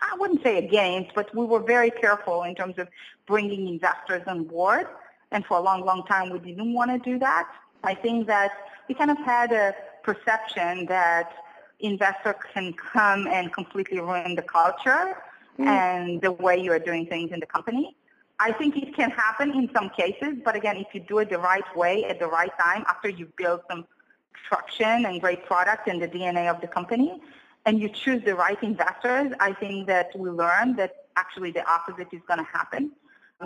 I 0.00 0.16
wouldn't 0.18 0.42
say 0.42 0.58
against, 0.58 1.14
but 1.14 1.34
we 1.34 1.44
were 1.44 1.60
very 1.60 1.90
careful 1.90 2.44
in 2.44 2.54
terms 2.54 2.78
of 2.78 2.88
bringing 3.26 3.68
investors 3.68 4.22
on 4.26 4.44
board. 4.44 4.86
And 5.32 5.44
for 5.44 5.56
a 5.58 5.60
long, 5.60 5.84
long 5.84 6.04
time, 6.06 6.30
we 6.30 6.38
didn't 6.38 6.72
want 6.72 6.90
to 6.90 6.98
do 6.98 7.18
that. 7.18 7.48
I 7.82 7.94
think 7.94 8.26
that 8.26 8.52
we 8.88 8.94
kind 8.94 9.10
of 9.10 9.18
had 9.18 9.52
a 9.52 9.74
perception 10.02 10.86
that 10.86 11.32
investor 11.80 12.34
can 12.52 12.72
come 12.74 13.26
and 13.26 13.52
completely 13.52 14.00
ruin 14.00 14.34
the 14.34 14.42
culture 14.42 15.16
mm. 15.58 15.66
and 15.66 16.20
the 16.20 16.32
way 16.32 16.60
you 16.60 16.72
are 16.72 16.78
doing 16.78 17.06
things 17.06 17.32
in 17.32 17.40
the 17.40 17.46
company. 17.46 17.96
I 18.42 18.52
think 18.52 18.76
it 18.78 18.96
can 18.96 19.10
happen 19.10 19.50
in 19.52 19.68
some 19.74 19.90
cases, 19.90 20.38
but 20.42 20.56
again, 20.56 20.78
if 20.78 20.86
you 20.94 21.00
do 21.00 21.18
it 21.18 21.28
the 21.28 21.38
right 21.38 21.76
way 21.76 22.04
at 22.06 22.18
the 22.18 22.26
right 22.26 22.50
time, 22.58 22.84
after 22.88 23.10
you 23.10 23.28
build 23.36 23.60
some 23.70 23.86
traction 24.48 25.04
and 25.04 25.20
great 25.20 25.44
product 25.44 25.88
and 25.88 26.00
the 26.00 26.08
DNA 26.08 26.50
of 26.50 26.58
the 26.62 26.66
company, 26.66 27.20
and 27.66 27.78
you 27.78 27.90
choose 27.90 28.24
the 28.24 28.34
right 28.34 28.60
investors, 28.62 29.32
I 29.40 29.52
think 29.52 29.86
that 29.88 30.08
we 30.16 30.30
learn 30.30 30.74
that 30.76 31.04
actually 31.16 31.50
the 31.50 31.68
opposite 31.70 32.08
is 32.12 32.22
going 32.26 32.38
to 32.38 32.50
happen. 32.50 32.92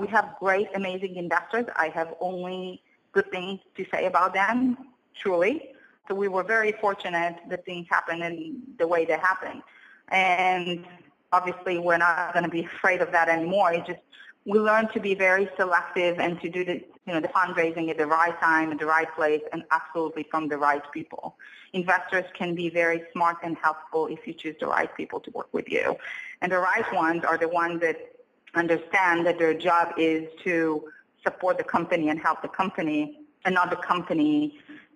We 0.01 0.07
have 0.09 0.37
great, 0.39 0.69
amazing 0.77 1.17
investors. 1.17 1.67
I 1.75 1.89
have 1.89 2.15
only 2.21 2.81
good 3.11 3.29
things 3.33 3.59
to 3.77 3.85
say 3.93 4.07
about 4.07 4.33
them, 4.33 4.77
truly. 5.17 5.71
So 6.07 6.15
we 6.15 6.29
were 6.29 6.45
very 6.45 6.73
fortunate 6.73 7.39
that 7.49 7.65
things 7.65 7.89
happened 7.91 8.23
in 8.23 8.63
the 8.79 8.87
way 8.87 9.05
they 9.05 9.19
happened. 9.19 9.63
And 10.09 10.87
obviously 11.33 11.79
we're 11.79 11.99
not 11.99 12.33
going 12.33 12.45
to 12.45 12.51
be 12.51 12.65
afraid 12.65 13.01
of 13.01 13.11
that 13.11 13.29
anymore. 13.29 13.73
It's 13.73 13.87
just 13.89 14.01
we 14.47 14.59
learn 14.59 14.89
to 14.93 15.01
be 15.01 15.15
very 15.15 15.49
selective 15.57 16.19
and 16.19 16.41
to 16.41 16.49
do 16.49 16.65
the, 16.65 16.75
you 17.07 17.15
know, 17.15 17.21
the 17.21 17.29
fundraising 17.29 17.89
at 17.89 17.97
the 17.97 18.07
right 18.07 18.39
time, 18.41 18.73
at 18.73 18.79
the 18.79 18.87
right 18.87 19.13
place, 19.15 19.43
and 19.53 19.65
absolutely 19.71 20.27
from 20.31 20.49
the 20.49 20.59
right 20.59 20.83
people. 20.93 21.37
Investors 21.73 22.25
can 22.35 22.55
be 22.55 22.69
very 22.69 23.03
smart 23.13 23.39
and 23.43 23.57
helpful 23.63 24.07
if 24.07 24.27
you 24.27 24.35
choose 24.35 24.57
the 24.61 24.67
right 24.67 24.95
people 24.97 25.19
to 25.21 25.31
work 25.31 25.49
with 25.53 25.69
you. 25.71 25.97
And 26.43 26.53
the 26.53 26.59
right 26.59 26.85
ones 26.93 27.25
are 27.25 27.39
the 27.39 27.49
ones 27.49 27.81
that 27.81 27.97
understand 28.55 29.27
that 29.27 29.39
their 29.39 29.55
job 29.55 29.95
is 29.97 30.29
to 30.45 30.85
support 31.23 31.57
the 31.57 31.65
company 31.65 32.11
and 32.11 32.21
help 32.21 32.43
the 32.43 32.49
company 32.49 33.21
and 33.45 33.55
not 33.55 33.71
the 33.71 33.77
company's 33.77 34.53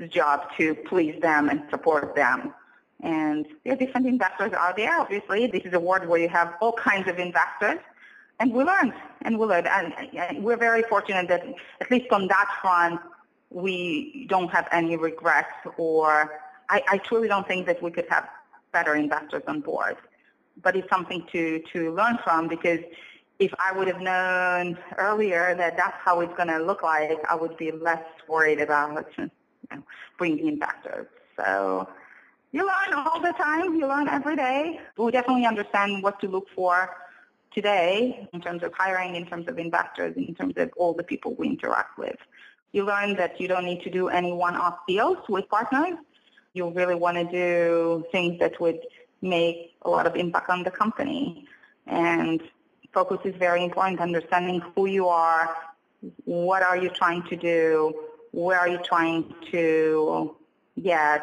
job 0.08 0.42
to 0.58 0.74
please 0.74 1.20
them 1.20 1.48
and 1.48 1.62
support 1.70 2.14
them. 2.14 2.54
And 3.00 3.46
there 3.64 3.72
are 3.72 3.76
different 3.76 4.06
investors 4.06 4.52
out 4.52 4.76
there, 4.76 5.00
obviously. 5.00 5.46
This 5.46 5.62
is 5.64 5.72
a 5.72 5.80
world 5.80 6.06
where 6.06 6.20
you 6.20 6.28
have 6.28 6.54
all 6.60 6.72
kinds 6.72 7.08
of 7.08 7.18
investors 7.18 7.78
and 8.40 8.52
we 8.52 8.64
learned, 8.64 8.94
and 9.22 9.38
we 9.38 9.46
learned, 9.46 9.66
and, 9.66 9.92
and 10.16 10.44
we're 10.44 10.56
very 10.56 10.82
fortunate 10.82 11.28
that 11.28 11.44
at 11.80 11.90
least 11.90 12.10
on 12.12 12.28
that 12.28 12.48
front, 12.60 13.00
we 13.50 14.26
don't 14.28 14.48
have 14.50 14.68
any 14.70 14.96
regrets, 14.96 15.52
or 15.76 16.40
I, 16.70 16.82
I 16.88 16.98
truly 16.98 17.28
don't 17.28 17.46
think 17.48 17.66
that 17.66 17.82
we 17.82 17.90
could 17.90 18.06
have 18.10 18.28
better 18.72 18.94
investors 18.94 19.42
on 19.48 19.60
board. 19.60 19.96
But 20.62 20.76
it's 20.76 20.88
something 20.90 21.24
to 21.32 21.62
to 21.72 21.94
learn 21.94 22.18
from 22.24 22.48
because 22.48 22.80
if 23.38 23.52
I 23.58 23.72
would 23.72 23.86
have 23.86 24.00
known 24.00 24.76
earlier 24.98 25.54
that 25.54 25.76
that's 25.76 25.96
how 26.04 26.20
it's 26.20 26.34
going 26.36 26.48
to 26.48 26.58
look 26.58 26.82
like, 26.82 27.18
I 27.30 27.36
would 27.36 27.56
be 27.56 27.70
less 27.70 28.02
worried 28.28 28.60
about 28.60 29.06
you 29.16 29.30
know, 29.70 29.82
bringing 30.18 30.48
investors. 30.48 31.06
So 31.36 31.88
you 32.50 32.62
learn 32.62 32.94
all 32.94 33.20
the 33.20 33.32
time. 33.38 33.76
You 33.76 33.86
learn 33.86 34.08
every 34.08 34.34
day. 34.34 34.80
We 34.96 35.12
definitely 35.12 35.46
understand 35.46 36.02
what 36.02 36.18
to 36.20 36.28
look 36.28 36.48
for 36.54 36.90
today 37.52 38.28
in 38.32 38.40
terms 38.40 38.62
of 38.62 38.72
hiring, 38.74 39.16
in 39.16 39.26
terms 39.26 39.48
of 39.48 39.58
investors, 39.58 40.14
in 40.16 40.34
terms 40.34 40.54
of 40.56 40.70
all 40.76 40.94
the 40.94 41.02
people 41.02 41.34
we 41.34 41.48
interact 41.48 41.98
with. 41.98 42.16
You 42.72 42.84
learn 42.84 43.16
that 43.16 43.40
you 43.40 43.48
don't 43.48 43.64
need 43.64 43.82
to 43.82 43.90
do 43.90 44.08
any 44.08 44.32
one-off 44.32 44.78
deals 44.86 45.18
with 45.28 45.48
partners. 45.48 45.94
You 46.52 46.70
really 46.70 46.94
want 46.94 47.16
to 47.16 47.24
do 47.24 48.04
things 48.12 48.38
that 48.40 48.60
would 48.60 48.80
make 49.22 49.74
a 49.82 49.90
lot 49.90 50.06
of 50.06 50.16
impact 50.16 50.50
on 50.50 50.62
the 50.62 50.70
company. 50.70 51.46
And 51.86 52.42
focus 52.92 53.18
is 53.24 53.34
very 53.36 53.64
important, 53.64 54.00
understanding 54.00 54.62
who 54.74 54.86
you 54.86 55.08
are, 55.08 55.56
what 56.24 56.62
are 56.62 56.76
you 56.76 56.90
trying 56.90 57.22
to 57.24 57.36
do, 57.36 57.94
where 58.32 58.58
are 58.58 58.68
you 58.68 58.78
trying 58.78 59.34
to 59.50 60.36
get, 60.82 61.22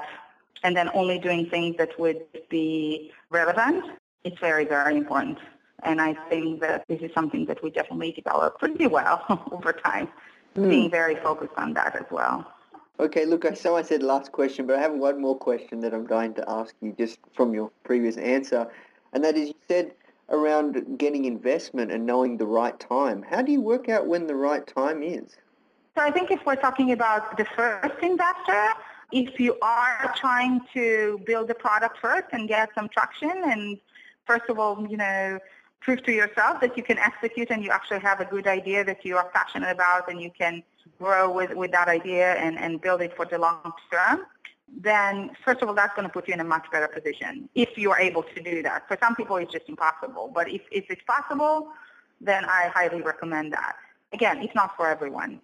and 0.64 0.76
then 0.76 0.90
only 0.94 1.20
doing 1.20 1.48
things 1.50 1.78
that 1.78 1.98
would 2.00 2.24
be 2.50 3.12
relevant. 3.30 3.86
It's 4.24 4.40
very, 4.40 4.66
very 4.66 4.98
important. 4.98 5.38
And 5.84 6.02
I 6.02 6.14
think 6.30 6.62
that 6.62 6.86
this 6.88 7.02
is 7.02 7.12
something 7.14 7.46
that 7.46 7.62
we 7.64 7.70
definitely 7.70 8.12
develop 8.12 8.60
pretty 8.60 8.88
well 8.88 9.24
over 9.52 9.74
time, 9.74 10.08
mm. 10.56 10.70
being 10.70 10.90
very 10.90 11.16
focused 11.16 11.54
on 11.58 11.74
that 11.74 11.96
as 11.96 12.06
well. 12.10 12.52
Okay, 13.00 13.26
look, 13.26 13.46
I 13.46 13.54
so 13.54 13.76
I 13.76 13.82
said 13.82 14.02
last 14.02 14.32
question, 14.32 14.66
but 14.66 14.78
I 14.78 14.82
have 14.82 14.94
one 14.94 15.22
more 15.22 15.38
question 15.38 15.82
that 15.82 15.94
I'm 15.94 16.06
going 16.06 16.34
to 16.36 16.50
ask 16.50 16.74
you 16.82 16.96
just 16.98 17.20
from 17.34 17.54
your 17.54 17.70
previous 17.84 18.16
answer, 18.16 18.68
and 19.12 19.24
that 19.24 19.36
is 19.36 19.50
you 19.50 19.56
said 19.68 19.92
around 20.30 20.98
getting 20.98 21.26
investment 21.26 21.92
and 21.92 22.06
knowing 22.06 22.38
the 22.38 22.46
right 22.46 22.80
time. 22.80 23.22
How 23.22 23.42
do 23.42 23.52
you 23.52 23.62
work 23.62 23.90
out 23.90 24.08
when 24.08 24.28
the 24.28 24.36
right 24.36 24.66
time 24.66 25.04
is? 25.04 25.36
So 25.96 26.02
I 26.02 26.12
think 26.12 26.32
if 26.32 26.46
we're 26.46 26.56
talking 26.56 26.92
about 26.92 27.38
the 27.38 27.46
first 27.46 28.02
investor, 28.02 28.70
if 29.12 29.40
you 29.40 29.58
are 29.62 30.14
trying 30.18 30.62
to 30.74 31.22
build 31.26 31.50
a 31.52 31.54
product 31.54 31.98
first 32.00 32.28
and 32.32 32.48
get 32.48 32.70
some 32.76 32.90
traction 32.90 33.32
and 33.46 33.78
first 34.26 34.50
of 34.50 34.60
all, 34.60 34.86
you 34.90 34.98
know, 34.98 35.40
prove 35.86 36.04
to 36.04 36.12
yourself 36.12 36.60
that 36.62 36.76
you 36.76 36.82
can 36.84 36.98
execute 36.98 37.52
and 37.52 37.64
you 37.64 37.70
actually 37.70 38.00
have 38.00 38.20
a 38.20 38.26
good 38.26 38.48
idea 38.48 38.84
that 38.84 39.06
you 39.06 39.16
are 39.16 39.30
passionate 39.30 39.70
about 39.70 40.10
and 40.10 40.20
you 40.20 40.32
can 40.36 40.64
grow 41.00 41.32
with, 41.32 41.54
with 41.54 41.72
that 41.72 41.88
idea 41.88 42.34
and, 42.34 42.58
and 42.58 42.82
build 42.82 43.02
it 43.02 43.16
for 43.16 43.26
the 43.26 43.38
long 43.38 43.72
term, 43.92 44.26
then 44.82 45.30
first 45.46 45.62
of 45.62 45.68
all, 45.68 45.76
that's 45.76 45.96
going 45.96 46.08
to 46.08 46.12
put 46.12 46.28
you 46.28 46.34
in 46.34 46.40
a 46.40 46.44
much 46.44 46.66
better 46.72 46.88
position 46.88 47.48
if 47.54 47.78
you 47.78 47.92
are 47.92 48.00
able 48.00 48.24
to 48.24 48.42
do 48.42 48.64
that. 48.64 48.88
For 48.88 48.98
some 49.00 49.16
people, 49.16 49.36
it's 49.38 49.52
just 49.52 49.70
impossible. 49.70 50.32
But 50.34 50.50
if, 50.50 50.62
if 50.72 50.86
it's 50.90 51.04
possible, 51.04 51.70
then 52.20 52.46
I 52.46 52.72
highly 52.74 53.02
recommend 53.02 53.54
that. 53.54 53.76
Again, 54.12 54.42
it's 54.42 54.56
not 54.56 54.76
for 54.76 54.88
everyone. 54.88 55.40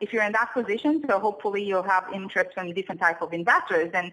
If 0.00 0.12
you're 0.12 0.24
in 0.24 0.32
that 0.32 0.52
position, 0.52 1.02
so 1.08 1.18
hopefully 1.18 1.64
you'll 1.64 1.90
have 1.94 2.04
interest 2.12 2.50
from 2.52 2.74
different 2.74 3.00
type 3.00 3.22
of 3.22 3.32
investors. 3.32 3.90
And 3.94 4.12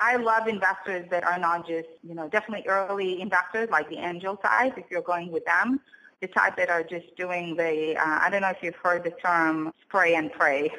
I 0.00 0.16
love 0.16 0.48
investors 0.48 1.06
that 1.10 1.24
are 1.24 1.38
not 1.38 1.66
just, 1.66 1.88
you 2.02 2.14
know, 2.14 2.28
definitely 2.28 2.66
early 2.68 3.20
investors 3.20 3.68
like 3.70 3.88
the 3.88 3.98
angel 3.98 4.38
side, 4.42 4.74
if 4.76 4.84
you're 4.90 5.02
going 5.02 5.30
with 5.30 5.44
them, 5.44 5.80
the 6.20 6.26
type 6.28 6.56
that 6.56 6.68
are 6.68 6.82
just 6.82 7.14
doing 7.16 7.56
the, 7.56 7.96
uh, 7.96 8.18
I 8.22 8.28
don't 8.30 8.42
know 8.42 8.48
if 8.48 8.58
you've 8.62 8.74
heard 8.76 9.04
the 9.04 9.10
term 9.10 9.72
spray 9.82 10.14
and 10.14 10.32
pray, 10.32 10.70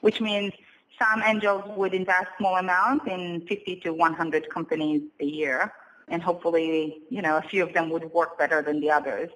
which 0.00 0.20
means 0.20 0.52
some 1.00 1.22
angels 1.22 1.64
would 1.76 1.94
invest 1.94 2.28
small 2.38 2.56
amounts 2.56 3.06
in 3.06 3.46
50 3.48 3.76
to 3.84 3.92
100 3.92 4.50
companies 4.50 5.02
a 5.20 5.24
year, 5.24 5.72
and 6.08 6.22
hopefully, 6.22 7.02
you 7.08 7.22
know, 7.22 7.38
a 7.38 7.42
few 7.42 7.62
of 7.62 7.72
them 7.72 7.90
would 7.90 8.04
work 8.12 8.38
better 8.38 8.62
than 8.62 8.80
the 8.80 8.90
others. 8.90 9.30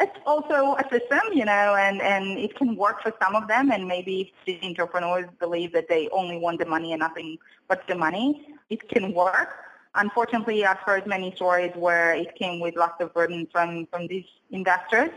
It's 0.00 0.18
also 0.26 0.74
a 0.74 0.82
system, 0.90 1.20
you 1.32 1.44
know, 1.44 1.76
and, 1.76 2.02
and 2.02 2.38
it 2.38 2.56
can 2.56 2.74
work 2.74 3.02
for 3.02 3.12
some 3.22 3.36
of 3.36 3.46
them, 3.46 3.70
and 3.70 3.86
maybe 3.86 4.32
the 4.44 4.58
entrepreneurs 4.62 5.28
believe 5.38 5.72
that 5.72 5.88
they 5.88 6.08
only 6.10 6.36
want 6.36 6.58
the 6.58 6.66
money 6.66 6.92
and 6.92 7.00
nothing 7.00 7.38
but 7.68 7.86
the 7.86 7.94
money, 7.94 8.48
it 8.70 8.88
can 8.88 9.14
work. 9.14 9.50
Unfortunately, 9.94 10.66
I've 10.66 10.78
heard 10.78 11.06
many 11.06 11.32
stories 11.36 11.70
where 11.76 12.12
it 12.12 12.34
came 12.34 12.58
with 12.58 12.74
lots 12.74 13.00
of 13.00 13.14
burden 13.14 13.46
from, 13.52 13.86
from 13.86 14.08
these 14.08 14.24
investors, 14.50 15.10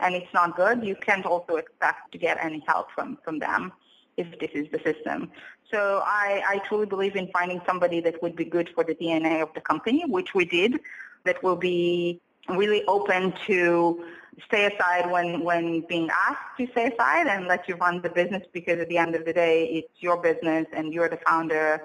and 0.00 0.14
it's 0.14 0.32
not 0.32 0.56
good. 0.56 0.82
You 0.82 0.96
can't 0.96 1.26
also 1.26 1.56
expect 1.56 2.12
to 2.12 2.18
get 2.18 2.38
any 2.42 2.64
help 2.66 2.90
from, 2.92 3.18
from 3.22 3.38
them 3.38 3.72
if 4.16 4.26
this 4.38 4.50
is 4.54 4.66
the 4.72 4.78
system. 4.78 5.30
So 5.70 6.02
I, 6.06 6.42
I 6.48 6.58
truly 6.66 6.86
believe 6.86 7.16
in 7.16 7.28
finding 7.32 7.60
somebody 7.66 8.00
that 8.00 8.22
would 8.22 8.34
be 8.34 8.44
good 8.44 8.70
for 8.74 8.82
the 8.82 8.94
DNA 8.94 9.42
of 9.42 9.52
the 9.54 9.60
company, 9.60 10.04
which 10.06 10.34
we 10.34 10.46
did, 10.46 10.80
that 11.24 11.42
will 11.42 11.56
be 11.56 12.20
really 12.48 12.84
open 12.86 13.32
to 13.46 14.04
stay 14.46 14.66
aside 14.66 15.10
when, 15.10 15.40
when 15.40 15.80
being 15.82 16.10
asked 16.10 16.56
to 16.58 16.66
stay 16.72 16.92
aside 16.92 17.26
and 17.26 17.46
let 17.46 17.66
you 17.68 17.74
run 17.76 18.02
the 18.02 18.10
business 18.10 18.42
because 18.52 18.78
at 18.78 18.88
the 18.88 18.98
end 18.98 19.14
of 19.14 19.24
the 19.24 19.32
day, 19.32 19.66
it's 19.66 20.02
your 20.02 20.16
business 20.16 20.66
and 20.72 20.92
you're 20.92 21.08
the 21.08 21.18
founder 21.26 21.82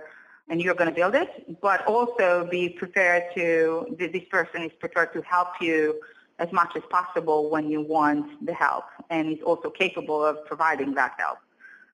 and 0.49 0.61
you're 0.61 0.73
going 0.73 0.89
to 0.89 0.95
build 0.95 1.15
it, 1.15 1.61
but 1.61 1.85
also 1.87 2.47
be 2.49 2.67
prepared 2.67 3.23
to, 3.35 3.95
this 3.97 4.23
person 4.29 4.63
is 4.63 4.71
prepared 4.79 5.13
to 5.13 5.21
help 5.21 5.47
you 5.61 5.99
as 6.39 6.51
much 6.51 6.75
as 6.75 6.83
possible 6.89 7.49
when 7.49 7.69
you 7.69 7.81
want 7.81 8.45
the 8.45 8.53
help 8.53 8.85
and 9.09 9.31
is 9.31 9.41
also 9.43 9.69
capable 9.69 10.25
of 10.25 10.43
providing 10.45 10.93
that 10.95 11.13
help. 11.17 11.37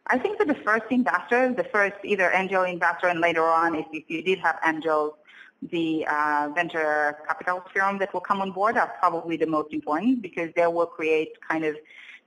I 0.08 0.18
think 0.18 0.40
that 0.40 0.48
the 0.48 0.56
first 0.56 0.86
investor, 0.90 1.54
the 1.54 1.66
first 1.66 1.96
either 2.04 2.32
angel 2.32 2.64
investor 2.64 3.08
and 3.08 3.20
later 3.20 3.44
on, 3.44 3.76
if, 3.76 3.86
if 3.92 4.06
you 4.08 4.24
did 4.24 4.40
have 4.40 4.58
angels, 4.66 5.14
the 5.62 6.06
uh, 6.08 6.50
venture 6.54 7.18
capital 7.28 7.64
firm 7.74 7.98
that 8.00 8.14
will 8.14 8.22
come 8.22 8.42
on 8.42 8.52
board 8.52 8.78
are 8.78 8.94
probably 9.00 9.38
the 9.38 9.48
most 9.48 9.74
important 9.74 10.22
because 10.22 10.52
they 10.56 10.68
will 10.68 10.86
create 10.86 11.30
kind 11.48 11.66
of 11.66 11.76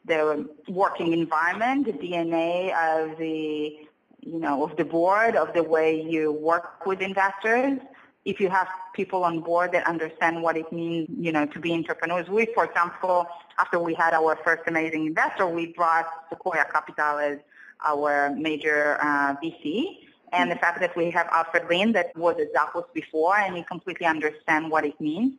the 0.05 0.49
working 0.69 1.13
environment, 1.13 1.87
the 1.87 1.93
DNA 1.93 2.75
of 2.75 3.19
the, 3.19 3.79
you 4.21 4.39
know, 4.39 4.65
of 4.65 4.77
the 4.77 4.85
board, 4.85 5.37
of 5.37 5.53
the 5.55 5.63
way 5.63 6.01
you 6.03 6.33
work 6.33 6.87
with 6.87 7.01
investors. 7.01 7.79
If 8.25 8.41
you 8.41 8.49
have 8.51 8.69
people 8.95 9.25
on 9.25 9.41
board 9.41 9.73
that 9.73 9.87
understand 9.87 10.43
what 10.43 10.57
it 10.57 10.71
means, 10.73 11.09
you 11.19 11.33
know, 11.33 11.47
to 11.47 11.59
be 11.59 11.73
entrepreneurs. 11.73 12.29
We, 12.29 12.47
for 12.55 12.65
example, 12.65 13.27
after 13.59 13.79
we 13.79 13.95
had 13.95 14.13
our 14.13 14.37
first 14.45 14.63
amazing 14.67 15.07
investor, 15.07 15.47
we 15.47 15.67
brought 15.67 16.07
Sequoia 16.29 16.67
Capital 16.71 17.19
as 17.19 17.39
our 17.87 18.31
major 18.37 18.99
uh, 19.01 19.37
VC. 19.43 19.99
And 20.33 20.51
the 20.51 20.57
fact 20.57 20.81
that 20.81 20.97
we 20.97 21.11
have 21.11 21.29
Alfred 21.33 21.65
Lin 21.69 21.93
that 21.93 22.17
was 22.17 22.37
at 22.39 22.53
Zappos 22.55 22.85
before 22.95 23.37
and 23.37 23.57
he 23.57 23.65
completely 23.65 24.07
understands 24.07 24.71
what 24.71 24.85
it 24.85 25.01
means. 25.01 25.35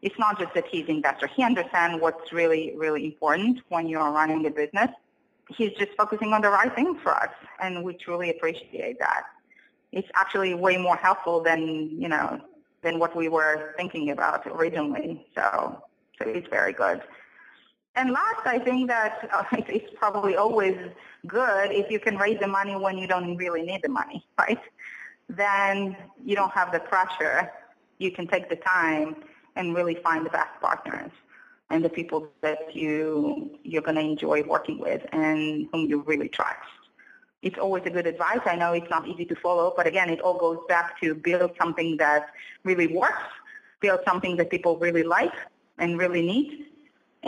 It's 0.00 0.18
not 0.18 0.38
just 0.38 0.54
that 0.54 0.66
he's 0.68 0.84
an 0.84 0.96
investor. 0.96 1.26
He 1.26 1.42
understands 1.42 2.00
what's 2.00 2.32
really, 2.32 2.72
really 2.76 3.04
important 3.04 3.60
when 3.68 3.88
you're 3.88 4.10
running 4.10 4.46
a 4.46 4.50
business. 4.50 4.90
He's 5.48 5.72
just 5.72 5.92
focusing 5.96 6.32
on 6.32 6.42
the 6.42 6.50
right 6.50 6.72
things 6.74 7.00
for 7.02 7.10
us, 7.10 7.32
and 7.60 7.82
we 7.82 7.94
truly 7.94 8.30
appreciate 8.30 8.98
that. 9.00 9.24
It's 9.92 10.08
actually 10.14 10.54
way 10.54 10.76
more 10.76 10.96
helpful 10.96 11.40
than, 11.40 12.00
you 12.00 12.08
know, 12.08 12.40
than 12.82 12.98
what 12.98 13.16
we 13.16 13.28
were 13.28 13.74
thinking 13.76 14.10
about 14.10 14.46
originally. 14.46 15.26
So, 15.34 15.82
so 16.18 16.28
it's 16.28 16.46
very 16.48 16.72
good. 16.72 17.02
And 17.98 18.12
last, 18.12 18.46
I 18.46 18.60
think 18.60 18.86
that 18.86 19.28
uh, 19.32 19.42
it's 19.52 19.92
probably 19.96 20.36
always 20.36 20.76
good 21.26 21.72
if 21.72 21.90
you 21.90 21.98
can 21.98 22.16
raise 22.16 22.38
the 22.38 22.46
money 22.46 22.76
when 22.76 22.96
you 22.96 23.08
don't 23.08 23.36
really 23.36 23.62
need 23.62 23.82
the 23.82 23.88
money, 23.88 24.24
right? 24.38 24.60
Then 25.28 25.96
you 26.24 26.36
don't 26.36 26.52
have 26.52 26.70
the 26.70 26.78
pressure. 26.78 27.50
You 27.98 28.12
can 28.12 28.28
take 28.28 28.48
the 28.48 28.56
time 28.56 29.16
and 29.56 29.74
really 29.74 29.96
find 29.96 30.24
the 30.24 30.30
best 30.30 30.60
partners 30.60 31.10
and 31.70 31.84
the 31.84 31.88
people 31.88 32.28
that 32.40 32.74
you 32.74 33.58
you're 33.64 33.82
going 33.82 33.96
to 33.96 34.06
enjoy 34.14 34.44
working 34.44 34.78
with 34.78 35.02
and 35.12 35.68
whom 35.72 35.90
you 35.90 36.02
really 36.02 36.28
trust. 36.28 36.70
It's 37.42 37.58
always 37.58 37.82
a 37.84 37.90
good 37.90 38.06
advice. 38.06 38.40
I 38.46 38.54
know 38.54 38.72
it's 38.74 38.90
not 38.90 39.08
easy 39.08 39.24
to 39.24 39.34
follow, 39.34 39.74
but 39.76 39.88
again, 39.88 40.08
it 40.08 40.20
all 40.20 40.38
goes 40.38 40.60
back 40.68 41.00
to 41.00 41.14
build 41.16 41.50
something 41.60 41.96
that 41.96 42.28
really 42.62 42.86
works, 42.86 43.28
build 43.80 44.00
something 44.06 44.36
that 44.36 44.50
people 44.50 44.78
really 44.78 45.02
like 45.02 45.34
and 45.78 45.98
really 45.98 46.22
need, 46.22 46.67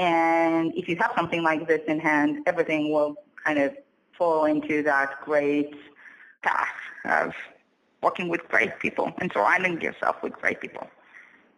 and 0.01 0.73
if 0.75 0.89
you 0.89 0.97
have 0.97 1.13
something 1.15 1.43
like 1.43 1.69
this 1.69 1.83
in 1.87 2.01
hand, 2.01 2.39
everything 2.47 2.91
will 2.91 3.17
kind 3.45 3.59
of 3.59 3.77
fall 4.17 4.47
into 4.47 4.83
that 4.83 5.21
great 5.23 5.75
path 6.43 6.69
of 7.05 7.35
working 8.03 8.31
with 8.31 8.41
great 8.49 8.79
people 8.79 9.13
and 9.19 9.31
surrounding 9.31 9.79
yourself 9.83 10.17
with 10.23 10.33
great 10.33 10.59
people. 10.59 10.89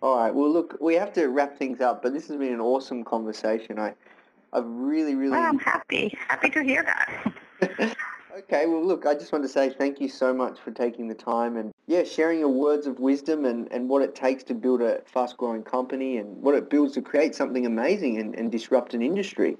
All 0.02 0.16
right. 0.16 0.34
Well, 0.34 0.50
look, 0.50 0.76
we 0.80 0.94
have 0.94 1.12
to 1.12 1.28
wrap 1.28 1.56
things 1.56 1.80
up, 1.80 2.02
but 2.02 2.12
this 2.12 2.26
has 2.26 2.36
been 2.36 2.52
an 2.52 2.60
awesome 2.60 3.04
conversation. 3.04 3.78
I, 3.78 3.94
I've 4.52 4.66
really, 4.66 5.14
really. 5.14 5.30
Well, 5.30 5.48
I'm 5.48 5.60
happy. 5.60 6.12
Happy 6.26 6.50
to 6.50 6.64
hear 6.64 6.82
that. 6.82 7.96
okay. 8.38 8.66
Well, 8.66 8.84
look, 8.84 9.06
I 9.06 9.14
just 9.14 9.32
want 9.32 9.44
to 9.44 9.48
say 9.48 9.70
thank 9.70 10.00
you 10.00 10.08
so 10.08 10.32
much 10.32 10.58
for 10.58 10.70
taking 10.70 11.08
the 11.08 11.14
time 11.14 11.56
and 11.56 11.72
yeah, 11.86 12.04
sharing 12.04 12.38
your 12.38 12.48
words 12.48 12.86
of 12.86 12.98
wisdom 12.98 13.44
and, 13.44 13.70
and 13.72 13.88
what 13.88 14.02
it 14.02 14.14
takes 14.14 14.42
to 14.44 14.54
build 14.54 14.82
a 14.82 15.02
fast 15.06 15.36
growing 15.36 15.62
company 15.62 16.18
and 16.18 16.36
what 16.42 16.54
it 16.54 16.70
builds 16.70 16.94
to 16.94 17.02
create 17.02 17.34
something 17.34 17.66
amazing 17.66 18.18
and, 18.18 18.34
and 18.34 18.50
disrupt 18.50 18.94
an 18.94 19.02
industry. 19.02 19.56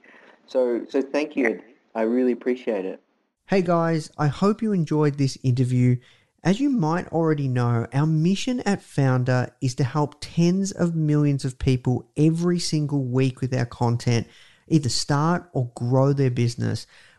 So 0.47 0.85
so 0.89 1.03
thank 1.03 1.37
you. 1.37 1.61
I 1.95 2.03
really 2.03 2.33
appreciate 2.33 2.85
it. 2.85 3.01
Hey 3.47 3.63
guys, 3.63 4.11
I 4.19 4.29
hope 4.29 4.63
you 4.63 4.73
enjoyed 4.73 5.19
this 5.19 5.37
interview. 5.43 5.97
As 6.45 6.59
you 6.59 6.71
might 6.71 7.07
already 7.09 7.47
know, 7.47 7.87
our 7.93 8.07
mission 8.07 8.61
at 8.61 8.81
Foundr 8.81 9.53
is 9.61 9.77
to 9.77 9.85
help 9.85 10.17
tens 10.21 10.73
of 10.73 10.97
millions 10.97 11.45
of 11.45 11.59
people 11.59 12.09
every 12.17 12.59
single 12.59 13.05
week 13.05 13.41
with 13.41 13.55
our 13.55 13.67
content 13.67 14.27
either 14.69 14.89
start 14.89 15.49
or 15.53 15.71
grow 15.75 16.13
their 16.13 16.31
business, 16.31 16.87